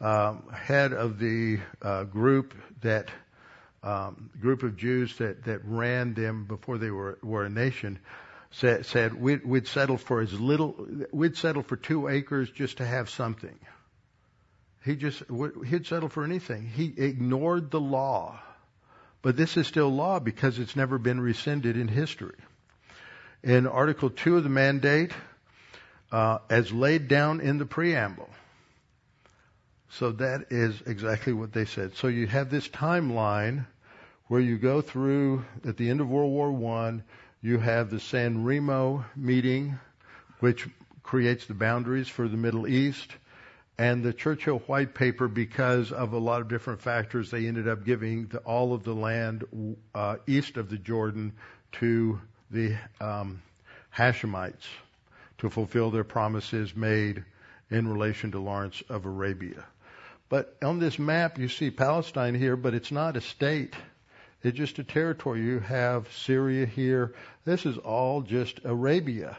um, 0.00 0.48
head 0.52 0.92
of 0.92 1.18
the 1.18 1.58
uh, 1.82 2.04
group 2.04 2.54
that 2.80 3.10
um, 3.82 4.30
group 4.40 4.62
of 4.62 4.76
Jews 4.76 5.16
that, 5.18 5.44
that 5.44 5.60
ran 5.64 6.14
them 6.14 6.44
before 6.44 6.78
they 6.78 6.90
were, 6.90 7.18
were 7.22 7.44
a 7.44 7.50
nation, 7.50 7.98
said, 8.50 8.84
said 8.86 9.14
we'd, 9.14 9.44
we'd 9.44 9.66
settle 9.66 9.96
for 9.96 10.20
as 10.20 10.38
little, 10.38 10.86
we'd 11.12 11.36
settle 11.36 11.62
for 11.62 11.76
two 11.76 12.08
acres 12.08 12.50
just 12.50 12.78
to 12.78 12.86
have 12.86 13.08
something. 13.08 13.58
He 14.84 14.96
just, 14.96 15.22
he'd 15.66 15.86
settle 15.86 16.08
for 16.08 16.24
anything. 16.24 16.66
He 16.66 16.92
ignored 16.96 17.70
the 17.70 17.80
law. 17.80 18.40
But 19.22 19.36
this 19.36 19.58
is 19.58 19.66
still 19.66 19.90
law 19.90 20.18
because 20.18 20.58
it's 20.58 20.74
never 20.74 20.98
been 20.98 21.20
rescinded 21.20 21.76
in 21.76 21.88
history. 21.88 22.36
In 23.42 23.66
Article 23.66 24.08
2 24.08 24.38
of 24.38 24.44
the 24.44 24.50
mandate, 24.50 25.12
uh, 26.10 26.38
as 26.48 26.72
laid 26.72 27.08
down 27.08 27.40
in 27.40 27.58
the 27.58 27.66
preamble, 27.66 28.30
so 29.98 30.12
that 30.12 30.46
is 30.50 30.82
exactly 30.86 31.32
what 31.32 31.52
they 31.52 31.64
said. 31.64 31.96
So 31.96 32.08
you 32.08 32.26
have 32.26 32.50
this 32.50 32.68
timeline 32.68 33.66
where 34.28 34.40
you 34.40 34.56
go 34.56 34.80
through 34.80 35.44
at 35.66 35.76
the 35.76 35.90
end 35.90 36.00
of 36.00 36.08
World 36.08 36.30
War 36.30 36.52
One, 36.52 37.02
you 37.42 37.58
have 37.58 37.90
the 37.90 37.98
San 37.98 38.44
Remo 38.44 39.04
meeting, 39.16 39.78
which 40.38 40.68
creates 41.02 41.46
the 41.46 41.54
boundaries 41.54 42.08
for 42.08 42.28
the 42.28 42.36
Middle 42.36 42.68
East, 42.68 43.10
and 43.78 44.04
the 44.04 44.12
Churchill 44.12 44.58
White 44.66 44.94
Paper, 44.94 45.26
because 45.26 45.90
of 45.90 46.12
a 46.12 46.18
lot 46.18 46.42
of 46.42 46.48
different 46.48 46.82
factors, 46.82 47.30
they 47.30 47.46
ended 47.46 47.66
up 47.66 47.84
giving 47.84 48.26
the, 48.26 48.38
all 48.40 48.74
of 48.74 48.84
the 48.84 48.94
land 48.94 49.44
uh, 49.94 50.16
east 50.26 50.58
of 50.58 50.68
the 50.68 50.76
Jordan 50.76 51.32
to 51.72 52.20
the 52.50 52.76
um, 53.00 53.42
Hashemites 53.96 54.66
to 55.38 55.48
fulfill 55.48 55.90
their 55.90 56.04
promises 56.04 56.76
made 56.76 57.24
in 57.70 57.88
relation 57.88 58.30
to 58.32 58.38
Lawrence 58.38 58.82
of 58.88 59.06
Arabia. 59.06 59.64
But 60.30 60.56
on 60.62 60.78
this 60.78 60.96
map, 60.98 61.38
you 61.38 61.48
see 61.48 61.72
Palestine 61.72 62.36
here, 62.36 62.56
but 62.56 62.72
it's 62.72 62.92
not 62.92 63.16
a 63.16 63.20
state. 63.20 63.74
It's 64.42 64.56
just 64.56 64.78
a 64.78 64.84
territory. 64.84 65.42
You 65.42 65.58
have 65.58 66.10
Syria 66.12 66.64
here. 66.66 67.14
This 67.44 67.66
is 67.66 67.76
all 67.76 68.22
just 68.22 68.60
Arabia, 68.64 69.36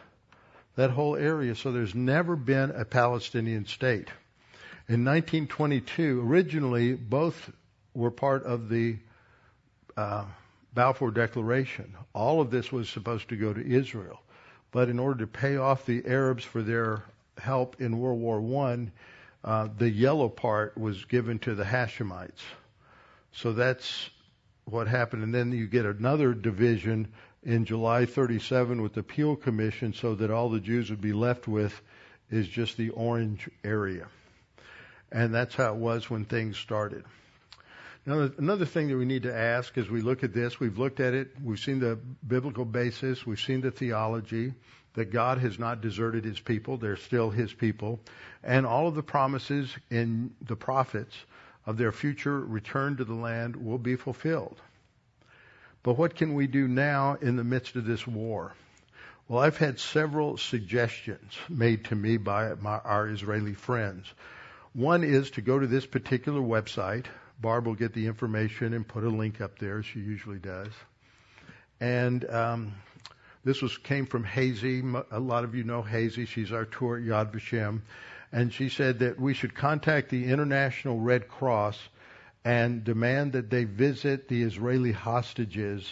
that 0.75 0.91
whole 0.91 1.15
area. 1.15 1.55
So 1.55 1.71
there's 1.71 1.95
never 1.95 2.35
been 2.35 2.71
a 2.71 2.83
Palestinian 2.83 3.65
state. 3.65 4.09
In 4.89 5.05
1922, 5.05 6.21
originally, 6.27 6.93
both 6.93 7.49
were 7.93 8.11
part 8.11 8.43
of 8.43 8.67
the 8.67 8.97
uh, 9.95 10.25
Balfour 10.73 11.11
Declaration. 11.11 11.95
All 12.13 12.41
of 12.41 12.51
this 12.51 12.69
was 12.69 12.89
supposed 12.89 13.29
to 13.29 13.37
go 13.37 13.53
to 13.53 13.65
Israel. 13.65 14.19
But 14.71 14.89
in 14.89 14.99
order 14.99 15.21
to 15.21 15.27
pay 15.27 15.55
off 15.55 15.85
the 15.85 16.05
Arabs 16.05 16.43
for 16.43 16.61
their 16.61 17.03
help 17.37 17.79
in 17.79 17.97
World 17.97 18.19
War 18.19 18.41
One, 18.41 18.91
uh, 19.43 19.67
the 19.77 19.89
yellow 19.89 20.29
part 20.29 20.77
was 20.77 21.05
given 21.05 21.39
to 21.39 21.55
the 21.55 21.63
Hashemites. 21.63 22.41
So 23.33 23.53
that's 23.53 24.09
what 24.65 24.87
happened. 24.87 25.23
And 25.23 25.33
then 25.33 25.51
you 25.51 25.67
get 25.67 25.85
another 25.85 26.33
division 26.33 27.07
in 27.43 27.65
July 27.65 28.05
37 28.05 28.81
with 28.81 28.93
the 28.93 29.03
Peel 29.03 29.35
Commission 29.35 29.93
so 29.93 30.15
that 30.15 30.29
all 30.29 30.49
the 30.49 30.59
Jews 30.59 30.89
would 30.89 31.01
be 31.01 31.13
left 31.13 31.47
with 31.47 31.79
is 32.29 32.47
just 32.47 32.77
the 32.77 32.89
orange 32.91 33.49
area. 33.63 34.07
And 35.11 35.33
that's 35.33 35.55
how 35.55 35.73
it 35.73 35.77
was 35.77 36.09
when 36.09 36.25
things 36.25 36.57
started. 36.57 37.03
Now, 38.05 38.31
another 38.37 38.65
thing 38.65 38.87
that 38.87 38.97
we 38.97 39.05
need 39.05 39.23
to 39.23 39.35
ask 39.35 39.77
as 39.77 39.89
we 39.89 40.01
look 40.01 40.23
at 40.23 40.33
this, 40.33 40.59
we've 40.59 40.77
looked 40.77 40.99
at 40.99 41.13
it, 41.13 41.29
we've 41.43 41.59
seen 41.59 41.79
the 41.79 41.99
biblical 42.25 42.65
basis, 42.65 43.25
we've 43.25 43.39
seen 43.39 43.61
the 43.61 43.69
theology, 43.69 44.53
that 44.93 45.11
God 45.11 45.37
has 45.37 45.57
not 45.57 45.81
deserted 45.81 46.25
his 46.25 46.39
people, 46.39 46.77
they're 46.77 46.97
still 46.97 47.29
his 47.29 47.53
people, 47.53 47.99
and 48.43 48.65
all 48.65 48.87
of 48.87 48.95
the 48.95 49.03
promises 49.03 49.73
in 49.89 50.33
the 50.41 50.55
prophets 50.55 51.15
of 51.65 51.77
their 51.77 51.91
future 51.91 52.39
return 52.39 52.97
to 52.97 53.05
the 53.05 53.13
land 53.13 53.55
will 53.55 53.77
be 53.77 53.95
fulfilled. 53.95 54.59
But 55.83 55.97
what 55.97 56.15
can 56.15 56.33
we 56.33 56.47
do 56.47 56.67
now 56.67 57.17
in 57.21 57.35
the 57.35 57.43
midst 57.43 57.75
of 57.75 57.85
this 57.85 58.05
war? 58.05 58.53
Well, 59.27 59.41
I've 59.41 59.57
had 59.57 59.79
several 59.79 60.37
suggestions 60.37 61.37
made 61.47 61.85
to 61.85 61.95
me 61.95 62.17
by 62.17 62.53
my, 62.55 62.79
our 62.79 63.07
Israeli 63.07 63.53
friends. 63.53 64.11
One 64.73 65.03
is 65.03 65.31
to 65.31 65.41
go 65.41 65.57
to 65.57 65.67
this 65.67 65.85
particular 65.85 66.41
website. 66.41 67.05
Barb 67.39 67.65
will 67.65 67.75
get 67.75 67.93
the 67.93 68.07
information 68.07 68.73
and 68.73 68.87
put 68.87 69.03
a 69.03 69.09
link 69.09 69.41
up 69.41 69.57
there, 69.57 69.83
she 69.83 69.99
usually 69.99 70.37
does. 70.37 70.71
And 71.79 72.29
um, 72.29 72.75
this 73.43 73.61
was 73.61 73.77
came 73.77 74.05
from 74.05 74.23
Hazy. 74.23 74.83
A 75.11 75.19
lot 75.19 75.43
of 75.43 75.55
you 75.55 75.63
know 75.63 75.81
Hazy. 75.81 76.25
She's 76.25 76.51
our 76.51 76.65
tour 76.65 76.97
at 76.97 77.03
Yad 77.03 77.31
Vashem. 77.33 77.81
And 78.31 78.53
she 78.53 78.69
said 78.69 78.99
that 78.99 79.19
we 79.19 79.33
should 79.33 79.55
contact 79.55 80.09
the 80.09 80.25
International 80.25 80.99
Red 80.99 81.27
Cross 81.27 81.79
and 82.45 82.83
demand 82.83 83.33
that 83.33 83.49
they 83.49 83.65
visit 83.65 84.27
the 84.27 84.43
Israeli 84.43 84.91
hostages 84.91 85.91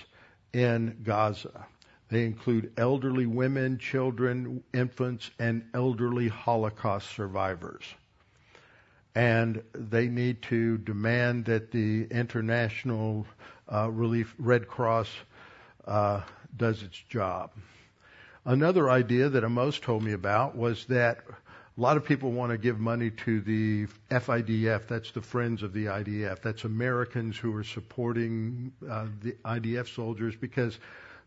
in 0.54 0.98
Gaza. 1.04 1.68
They 2.10 2.26
include 2.26 2.72
elderly 2.78 3.28
women, 3.28 3.78
children, 3.78 4.64
infants, 4.74 5.30
and 5.38 5.64
elderly 5.74 6.28
Holocaust 6.28 7.10
survivors. 7.10 7.84
And 9.14 9.62
they 9.74 10.08
need 10.08 10.42
to 10.44 10.78
demand 10.80 11.46
that 11.46 11.72
the 11.72 12.08
International 12.10 13.28
uh, 13.72 13.90
Relief 13.92 14.34
Red 14.40 14.68
Cross 14.68 15.10
uh, 15.86 16.22
does 16.56 16.84
its 16.84 16.98
job. 17.10 17.52
Another 18.46 18.90
idea 18.90 19.30
that 19.30 19.44
Amos 19.44 19.80
told 19.80 20.04
me 20.04 20.14
about 20.14 20.56
was 20.56 20.86
that 20.86 21.20
a 21.78 21.82
lot 21.82 21.98
of 21.98 22.04
people 22.04 22.32
want 22.32 22.52
to 22.52 22.58
give 22.58 22.80
money 22.80 23.10
to 23.10 23.42
the 23.42 23.88
FIDF. 24.10 24.88
That's 24.88 25.12
the 25.12 25.22
Friends 25.22 25.64
of 25.64 25.72
the 25.72 25.86
IDF. 25.86 26.42
That's 26.42 26.64
Americans 26.64 27.38
who 27.38 27.56
are 27.56 27.64
supporting 27.64 28.74
uh, 28.90 29.06
the 29.22 29.34
IDF 29.46 29.94
soldiers 29.94 30.36
because 30.36 30.80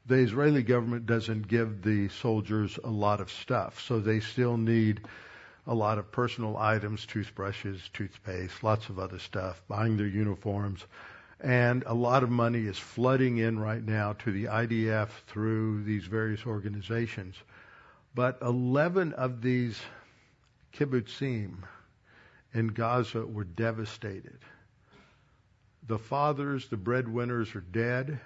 the 0.07 0.17
Israeli 0.17 0.63
government 0.63 1.07
doesn't 1.07 1.49
give 1.49 1.83
the 1.83 2.09
soldiers 2.09 2.79
a 2.83 2.91
lot 2.91 3.21
of 3.21 3.31
stuff. 3.31 3.81
So 3.81 4.01
they 4.01 4.21
still 4.21 4.57
need 4.57 5.01
a 5.67 5.75
lot 5.75 5.99
of 5.99 6.11
personal 6.11 6.57
items, 6.57 7.07
toothbrushes, 7.07 7.89
toothpaste, 7.93 8.63
lots 8.65 8.89
of 8.89 8.99
other 8.99 9.19
stuff, 9.19 9.63
buying 9.69 9.97
their 9.97 10.07
uniforms. 10.07 10.85
And 11.43 11.83
a 11.87 11.95
lot 11.95 12.23
of 12.23 12.31
money 12.31 12.61
is 12.67 12.79
flooding 12.79 13.39
in 13.39 13.59
right 13.59 13.85
now 13.85 14.13
to 14.13 14.31
the 14.31 14.45
IDF 14.45 15.09
through 15.27 15.83
these 15.83 16.05
various 16.05 16.47
organizations. 16.47 17.35
But 18.15 18.39
11 18.43 19.13
of 19.15 19.43
these 19.43 19.81
kibbutzim 20.73 21.57
in 22.55 22.69
Gaza 22.69 23.27
were 23.27 23.45
devastated. 23.45 24.39
The 25.89 25.99
fathers, 25.99 26.69
the 26.69 26.77
breadwinners 26.77 27.57
are 27.57 27.61
dead. 27.61 28.21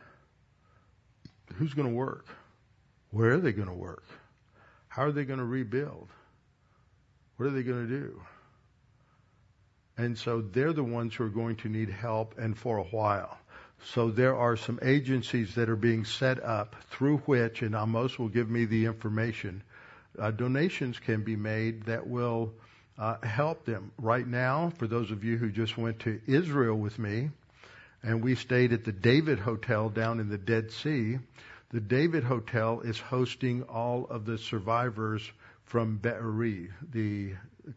Who's 1.54 1.72
going 1.72 1.88
to 1.88 1.94
work? 1.94 2.26
Where 3.12 3.32
are 3.32 3.40
they 3.40 3.52
going 3.52 3.68
to 3.68 3.74
work? 3.74 4.04
How 4.88 5.04
are 5.04 5.12
they 5.12 5.24
going 5.24 5.38
to 5.38 5.44
rebuild? 5.44 6.08
What 7.36 7.46
are 7.46 7.50
they 7.50 7.62
going 7.62 7.88
to 7.88 7.98
do? 7.98 8.20
And 9.98 10.16
so 10.18 10.42
they're 10.42 10.72
the 10.72 10.84
ones 10.84 11.14
who 11.14 11.24
are 11.24 11.30
going 11.30 11.56
to 11.56 11.68
need 11.68 11.88
help 11.88 12.38
and 12.38 12.56
for 12.56 12.78
a 12.78 12.84
while. 12.84 13.38
So 13.84 14.10
there 14.10 14.36
are 14.36 14.56
some 14.56 14.78
agencies 14.82 15.54
that 15.54 15.68
are 15.68 15.76
being 15.76 16.04
set 16.04 16.42
up 16.42 16.76
through 16.90 17.18
which, 17.18 17.62
and 17.62 17.74
Amos 17.74 18.18
will 18.18 18.28
give 18.28 18.50
me 18.50 18.64
the 18.64 18.86
information, 18.86 19.62
uh, 20.18 20.30
donations 20.30 20.98
can 20.98 21.22
be 21.22 21.36
made 21.36 21.84
that 21.84 22.06
will 22.06 22.52
uh, 22.98 23.18
help 23.22 23.64
them. 23.64 23.92
Right 23.98 24.26
now, 24.26 24.72
for 24.78 24.86
those 24.86 25.10
of 25.10 25.24
you 25.24 25.36
who 25.36 25.50
just 25.50 25.76
went 25.76 26.00
to 26.00 26.20
Israel 26.26 26.76
with 26.76 26.98
me, 26.98 27.30
and 28.02 28.22
we 28.22 28.34
stayed 28.34 28.72
at 28.72 28.84
the 28.84 28.92
David 28.92 29.38
Hotel 29.38 29.88
down 29.88 30.20
in 30.20 30.28
the 30.28 30.38
Dead 30.38 30.70
Sea, 30.72 31.18
the 31.70 31.80
David 31.80 32.24
Hotel 32.24 32.80
is 32.80 32.98
hosting 32.98 33.62
all 33.64 34.06
of 34.08 34.24
the 34.24 34.38
survivors 34.38 35.30
from 35.64 35.96
Be'eri, 35.96 36.70
the 36.92 37.34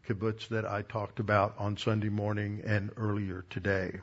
kibbutz 0.07 0.47
that 0.49 0.65
I 0.65 0.81
talked 0.83 1.19
about 1.19 1.55
on 1.57 1.77
Sunday 1.77 2.09
morning 2.09 2.61
and 2.65 2.91
earlier 2.97 3.45
today. 3.49 3.99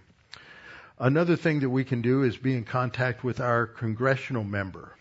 Another 0.99 1.37
thing 1.37 1.61
that 1.61 1.71
we 1.71 1.85
can 1.85 2.01
do 2.01 2.23
is 2.23 2.37
be 2.37 2.57
in 2.57 2.65
contact 2.65 3.23
with 3.23 3.41
our 3.41 3.67
congressional 3.67 4.45
member. 4.45 4.97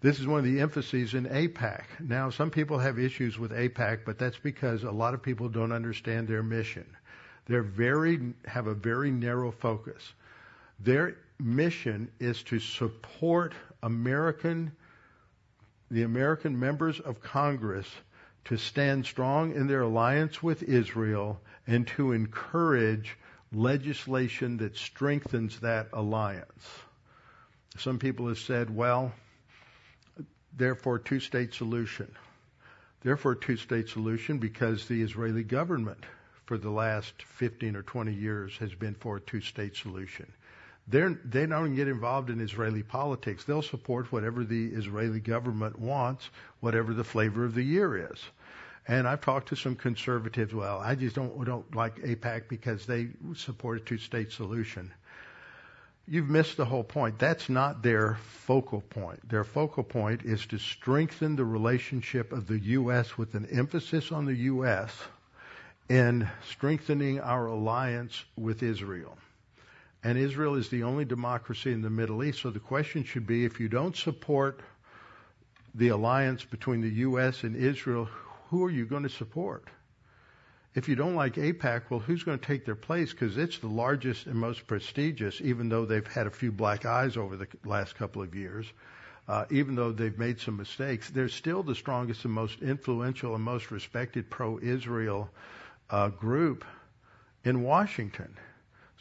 This 0.00 0.18
is 0.18 0.26
one 0.26 0.40
of 0.40 0.44
the 0.44 0.60
emphases 0.60 1.14
in 1.14 1.26
AIPAC. 1.26 1.84
Now, 2.00 2.28
some 2.28 2.50
people 2.50 2.78
have 2.78 2.98
issues 2.98 3.38
with 3.38 3.52
AIPAC, 3.52 4.00
but 4.04 4.18
that's 4.18 4.38
because 4.38 4.82
a 4.82 4.90
lot 4.90 5.14
of 5.14 5.22
people 5.22 5.48
don't 5.48 5.72
understand 5.72 6.28
their 6.28 6.42
mission. 6.42 6.84
They're 7.46 7.62
very, 7.62 8.34
have 8.46 8.66
a 8.66 8.74
very 8.74 9.10
narrow 9.10 9.52
focus. 9.52 10.12
Their 10.80 11.16
mission 11.38 12.10
is 12.20 12.42
to 12.44 12.58
support 12.58 13.54
American, 13.82 14.72
the 15.90 16.02
American 16.02 16.58
members 16.58 17.00
of 17.00 17.20
Congress 17.20 17.86
to 18.44 18.56
stand 18.56 19.06
strong 19.06 19.54
in 19.54 19.66
their 19.66 19.82
alliance 19.82 20.42
with 20.42 20.62
Israel 20.62 21.40
and 21.66 21.86
to 21.88 22.12
encourage 22.12 23.16
legislation 23.52 24.56
that 24.58 24.76
strengthens 24.76 25.60
that 25.60 25.88
alliance. 25.92 26.68
Some 27.78 27.98
people 27.98 28.28
have 28.28 28.38
said, 28.38 28.74
well, 28.74 29.12
therefore, 30.56 30.98
two 30.98 31.20
state 31.20 31.54
solution. 31.54 32.12
Therefore, 33.02 33.34
two 33.34 33.56
state 33.56 33.88
solution 33.88 34.38
because 34.38 34.86
the 34.86 35.02
Israeli 35.02 35.42
government 35.42 36.04
for 36.44 36.58
the 36.58 36.70
last 36.70 37.22
15 37.22 37.76
or 37.76 37.82
20 37.82 38.12
years 38.12 38.56
has 38.58 38.74
been 38.74 38.94
for 38.94 39.16
a 39.16 39.20
two 39.20 39.40
state 39.40 39.76
solution. 39.76 40.30
They're, 40.88 41.18
they 41.24 41.46
don't 41.46 41.74
get 41.74 41.88
involved 41.88 42.28
in 42.28 42.40
Israeli 42.40 42.82
politics. 42.82 43.44
They'll 43.44 43.62
support 43.62 44.10
whatever 44.10 44.44
the 44.44 44.66
Israeli 44.66 45.20
government 45.20 45.78
wants, 45.78 46.28
whatever 46.60 46.92
the 46.92 47.04
flavor 47.04 47.44
of 47.44 47.54
the 47.54 47.62
year 47.62 48.10
is. 48.12 48.18
And 48.88 49.06
I've 49.06 49.20
talked 49.20 49.48
to 49.50 49.56
some 49.56 49.76
conservatives. 49.76 50.52
Well, 50.52 50.78
I 50.78 50.96
just 50.96 51.14
don't 51.14 51.44
don't 51.44 51.74
like 51.74 52.00
AIPAC 52.00 52.48
because 52.48 52.84
they 52.84 53.08
support 53.36 53.80
a 53.80 53.84
two-state 53.84 54.32
solution. 54.32 54.92
You've 56.08 56.28
missed 56.28 56.56
the 56.56 56.64
whole 56.64 56.82
point. 56.82 57.20
That's 57.20 57.48
not 57.48 57.84
their 57.84 58.18
focal 58.46 58.80
point. 58.80 59.28
Their 59.28 59.44
focal 59.44 59.84
point 59.84 60.22
is 60.24 60.44
to 60.46 60.58
strengthen 60.58 61.36
the 61.36 61.44
relationship 61.44 62.32
of 62.32 62.48
the 62.48 62.58
U.S. 62.58 63.16
with 63.16 63.34
an 63.34 63.46
emphasis 63.52 64.10
on 64.10 64.24
the 64.24 64.34
U.S. 64.34 64.92
and 65.88 66.28
strengthening 66.50 67.20
our 67.20 67.46
alliance 67.46 68.24
with 68.36 68.64
Israel. 68.64 69.16
And 70.04 70.18
Israel 70.18 70.56
is 70.56 70.68
the 70.68 70.82
only 70.82 71.04
democracy 71.04 71.72
in 71.72 71.82
the 71.82 71.90
Middle 71.90 72.24
East. 72.24 72.40
So 72.40 72.50
the 72.50 72.58
question 72.58 73.04
should 73.04 73.26
be 73.26 73.44
if 73.44 73.60
you 73.60 73.68
don't 73.68 73.96
support 73.96 74.60
the 75.74 75.88
alliance 75.88 76.44
between 76.44 76.80
the 76.80 76.90
U.S. 76.90 77.44
and 77.44 77.56
Israel, 77.56 78.08
who 78.50 78.64
are 78.64 78.70
you 78.70 78.84
going 78.84 79.04
to 79.04 79.08
support? 79.08 79.68
If 80.74 80.88
you 80.88 80.96
don't 80.96 81.14
like 81.14 81.34
AIPAC, 81.34 81.82
well, 81.90 82.00
who's 82.00 82.24
going 82.24 82.38
to 82.38 82.46
take 82.46 82.64
their 82.64 82.74
place? 82.74 83.12
Because 83.12 83.36
it's 83.36 83.58
the 83.58 83.68
largest 83.68 84.26
and 84.26 84.34
most 84.34 84.66
prestigious, 84.66 85.40
even 85.40 85.68
though 85.68 85.84
they've 85.84 86.06
had 86.06 86.26
a 86.26 86.30
few 86.30 86.50
black 86.50 86.86
eyes 86.86 87.16
over 87.16 87.36
the 87.36 87.46
last 87.64 87.94
couple 87.94 88.22
of 88.22 88.34
years. 88.34 88.66
Uh, 89.28 89.44
even 89.50 89.74
though 89.76 89.92
they've 89.92 90.18
made 90.18 90.40
some 90.40 90.56
mistakes, 90.56 91.10
they're 91.10 91.28
still 91.28 91.62
the 91.62 91.74
strongest 91.74 92.24
and 92.24 92.34
most 92.34 92.60
influential 92.60 93.34
and 93.34 93.44
most 93.44 93.70
respected 93.70 94.28
pro-Israel 94.28 95.30
uh, 95.90 96.08
group 96.08 96.64
in 97.44 97.62
Washington. 97.62 98.36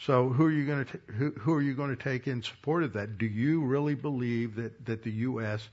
So 0.06 0.30
who 0.30 0.46
are 0.46 0.52
you 0.52 0.66
going 0.66 0.86
to 0.86 0.92
t- 0.92 1.14
who, 1.14 1.32
who 1.32 1.54
are 1.54 1.62
you 1.62 1.76
going 1.76 1.96
to 1.96 2.02
take 2.02 2.28
in 2.28 2.42
support 2.42 2.84
of 2.84 2.94
that? 2.94 3.18
Do 3.18 3.26
you 3.28 3.62
really 3.62 3.94
believe 3.94 4.56
that 4.56 4.86
that 4.86 5.04
the 5.04 5.12
U.S. 5.12 5.68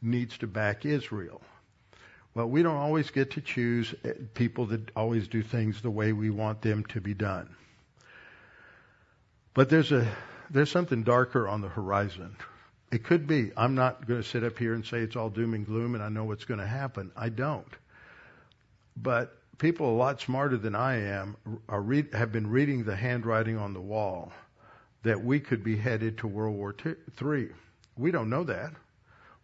needs 0.00 0.38
to 0.38 0.46
back 0.46 0.84
Israel? 0.84 1.42
Well, 2.34 2.48
we 2.48 2.62
don't 2.62 2.76
always 2.76 3.10
get 3.10 3.32
to 3.32 3.40
choose 3.40 3.92
eh, 4.04 4.12
people 4.34 4.66
that 4.66 4.90
always 4.94 5.26
do 5.26 5.42
things 5.42 5.82
the 5.82 5.90
way 5.90 6.12
we 6.12 6.30
want 6.30 6.62
them 6.62 6.84
to 6.86 7.00
be 7.00 7.12
done. 7.12 7.54
But 9.52 9.68
there's 9.68 9.90
a 9.90 10.06
there's 10.48 10.70
something 10.70 11.02
darker 11.02 11.48
on 11.48 11.60
the 11.60 11.68
horizon. 11.68 12.36
It 12.92 13.04
could 13.04 13.26
be. 13.26 13.50
I'm 13.56 13.74
not 13.74 14.06
going 14.06 14.22
to 14.22 14.28
sit 14.28 14.44
up 14.44 14.58
here 14.58 14.74
and 14.74 14.84
say 14.84 14.98
it's 14.98 15.16
all 15.16 15.30
doom 15.30 15.54
and 15.54 15.66
gloom 15.66 15.94
and 15.94 16.04
I 16.04 16.08
know 16.08 16.24
what's 16.24 16.44
going 16.44 16.60
to 16.60 16.66
happen. 16.66 17.10
I 17.16 17.30
don't. 17.30 17.74
But 18.96 19.36
people 19.62 19.88
a 19.88 19.94
lot 19.94 20.20
smarter 20.20 20.56
than 20.56 20.74
I 20.74 20.96
am 20.96 21.36
read, 21.68 22.12
have 22.14 22.32
been 22.32 22.50
reading 22.50 22.82
the 22.82 22.96
handwriting 22.96 23.56
on 23.56 23.72
the 23.72 23.80
wall 23.80 24.32
that 25.04 25.22
we 25.22 25.38
could 25.38 25.62
be 25.62 25.76
headed 25.76 26.18
to 26.18 26.26
World 26.26 26.56
War 26.56 26.74
III. 26.84 27.48
We 27.96 28.10
don't 28.10 28.28
know 28.28 28.42
that. 28.42 28.72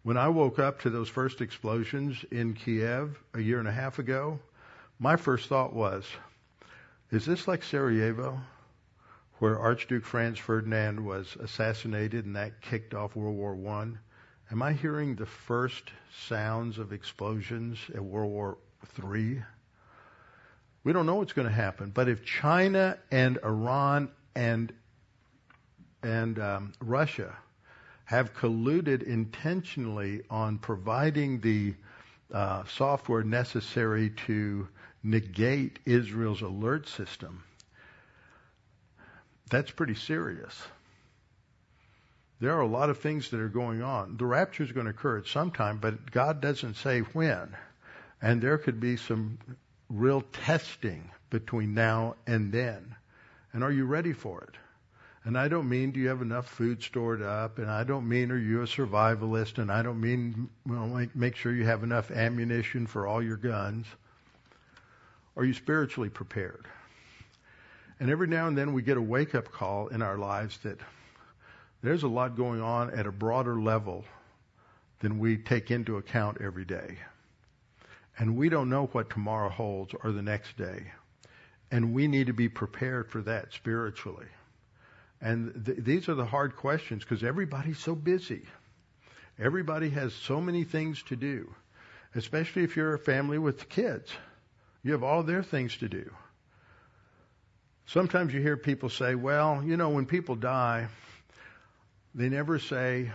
When 0.03 0.17
I 0.17 0.27
woke 0.27 0.59
up 0.59 0.81
to 0.81 0.89
those 0.89 1.07
first 1.07 1.39
explosions 1.39 2.25
in 2.31 2.53
Kiev 2.53 3.17
a 3.33 3.39
year 3.39 3.59
and 3.59 3.67
a 3.69 3.71
half 3.71 3.97
ago, 3.97 4.37
my 4.99 5.15
first 5.15 5.47
thought 5.47 5.71
was, 5.71 6.03
is 7.11 7.25
this 7.25 7.47
like 7.47 7.63
Sarajevo, 7.63 8.41
where 9.37 9.57
Archduke 9.57 10.03
Franz 10.03 10.37
Ferdinand 10.37 10.99
was 10.99 11.37
assassinated 11.39 12.25
and 12.25 12.35
that 12.35 12.59
kicked 12.59 12.93
off 12.93 13.15
World 13.15 13.37
War 13.37 13.55
One? 13.55 13.97
Am 14.51 14.61
I 14.61 14.73
hearing 14.73 15.15
the 15.15 15.25
first 15.25 15.91
sounds 16.13 16.77
of 16.77 16.91
explosions 16.91 17.79
at 17.95 18.03
World 18.03 18.31
War 18.31 18.57
Three? 18.85 19.41
We 20.83 20.93
don't 20.93 21.05
know 21.05 21.15
what's 21.15 21.33
going 21.33 21.47
to 21.47 21.53
happen. 21.53 21.91
But 21.91 22.07
if 22.07 22.23
China 22.23 22.97
and 23.11 23.37
Iran 23.43 24.09
and 24.35 24.71
and 26.01 26.39
um, 26.39 26.71
Russia 26.79 27.35
have 28.05 28.33
colluded 28.33 29.03
intentionally 29.03 30.23
on 30.29 30.57
providing 30.57 31.41
the 31.41 31.75
uh, 32.33 32.63
software 32.65 33.23
necessary 33.23 34.11
to 34.11 34.67
negate 35.03 35.79
Israel's 35.85 36.41
alert 36.41 36.87
system, 36.87 37.43
that's 39.49 39.71
pretty 39.71 39.95
serious. 39.95 40.61
There 42.39 42.55
are 42.55 42.61
a 42.61 42.67
lot 42.67 42.89
of 42.89 42.99
things 42.99 43.29
that 43.31 43.41
are 43.41 43.49
going 43.49 43.81
on. 43.81 44.15
The 44.15 44.25
rapture 44.25 44.63
is 44.63 44.71
going 44.71 44.85
to 44.85 44.91
occur 44.91 45.17
at 45.17 45.27
some 45.27 45.51
time, 45.51 45.77
but 45.79 46.09
God 46.11 46.39
doesn't 46.39 46.75
say 46.75 47.01
when. 47.01 47.55
And 48.21 48.41
there 48.41 48.57
could 48.57 48.79
be 48.79 48.95
some 48.95 49.37
real 49.89 50.21
testing 50.21 51.09
between 51.29 51.73
now 51.73 52.15
and 52.27 52.51
then. 52.51 52.95
And 53.53 53.63
are 53.63 53.71
you 53.71 53.85
ready 53.85 54.13
for 54.13 54.41
it? 54.41 54.55
And 55.25 55.37
I 55.37 55.47
don't 55.47 55.67
mean 55.67 55.91
do 55.91 55.99
you 55.99 56.07
have 56.07 56.21
enough 56.21 56.47
food 56.47 56.81
stored 56.81 57.21
up, 57.21 57.57
and 57.57 57.69
I 57.69 57.83
don't 57.83 58.07
mean 58.07 58.31
are 58.31 58.37
you 58.37 58.61
a 58.61 58.65
survivalist, 58.65 59.57
and 59.57 59.71
I 59.71 59.81
don't 59.81 59.99
mean 59.99 60.49
well, 60.65 60.87
make, 60.87 61.15
make 61.15 61.35
sure 61.35 61.53
you 61.53 61.65
have 61.65 61.83
enough 61.83 62.09
ammunition 62.09 62.87
for 62.87 63.05
all 63.05 63.21
your 63.21 63.37
guns. 63.37 63.85
Are 65.35 65.43
you 65.43 65.53
spiritually 65.53 66.09
prepared? 66.09 66.65
And 67.99 68.09
every 68.09 68.27
now 68.27 68.47
and 68.47 68.57
then 68.57 68.73
we 68.73 68.81
get 68.81 68.97
a 68.97 69.01
wake 69.01 69.35
up 69.35 69.51
call 69.51 69.87
in 69.87 70.01
our 70.01 70.17
lives 70.17 70.57
that 70.59 70.79
there's 71.83 72.03
a 72.03 72.07
lot 72.07 72.37
going 72.37 72.61
on 72.61 72.89
at 72.91 73.05
a 73.05 73.11
broader 73.11 73.59
level 73.59 74.05
than 74.99 75.19
we 75.19 75.37
take 75.37 75.69
into 75.69 75.97
account 75.97 76.39
every 76.41 76.65
day. 76.65 76.97
And 78.19 78.35
we 78.35 78.49
don't 78.49 78.69
know 78.69 78.87
what 78.87 79.09
tomorrow 79.09 79.49
holds 79.49 79.95
or 80.03 80.11
the 80.11 80.21
next 80.21 80.57
day. 80.57 80.91
And 81.71 81.93
we 81.93 82.07
need 82.07 82.27
to 82.27 82.33
be 82.33 82.49
prepared 82.49 83.09
for 83.09 83.21
that 83.21 83.53
spiritually. 83.53 84.27
And 85.21 85.65
th- 85.65 85.77
these 85.79 86.09
are 86.09 86.15
the 86.15 86.25
hard 86.25 86.57
questions 86.57 87.03
because 87.03 87.23
everybody's 87.23 87.79
so 87.79 87.95
busy. 87.95 88.41
Everybody 89.39 89.89
has 89.91 90.13
so 90.13 90.41
many 90.41 90.65
things 90.65 91.01
to 91.03 91.15
do, 91.15 91.49
especially 92.13 92.63
if 92.63 92.75
you're 92.75 92.93
a 92.93 92.99
family 92.99 93.37
with 93.37 93.69
kids. 93.69 94.11
You 94.83 94.91
have 94.91 95.03
all 95.03 95.23
their 95.23 95.43
things 95.43 95.77
to 95.77 95.87
do. 95.87 96.11
Sometimes 97.85 98.33
you 98.33 98.41
hear 98.41 98.57
people 98.57 98.89
say, 98.89 99.15
well, 99.15 99.63
you 99.63 99.77
know, 99.77 99.89
when 99.89 100.05
people 100.05 100.35
die, 100.35 100.87
they 102.13 102.27
never 102.27 102.59
say, 102.59 103.11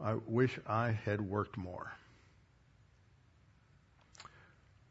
I 0.00 0.14
wish 0.26 0.58
I 0.66 0.90
had 0.90 1.20
worked 1.20 1.56
more. 1.56 1.92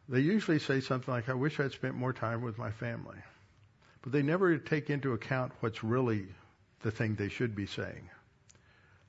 They 0.07 0.19
usually 0.19 0.60
say 0.60 0.82
something 0.82 1.11
like, 1.11 1.30
I 1.30 1.34
wish 1.34 1.60
I'd 1.60 1.72
spent 1.72 1.95
more 1.95 2.14
time 2.14 2.41
with 2.41 2.60
my 2.60 2.69
family. 2.69 3.18
But 4.03 4.11
they 4.11 4.22
never 4.22 4.56
take 4.60 4.91
into 4.91 5.14
account 5.14 5.52
what's 5.61 5.84
really 5.84 6.27
the 6.82 6.91
thing 6.91 7.15
they 7.15 7.30
should 7.30 7.56
be 7.56 7.65
saying. 7.65 8.10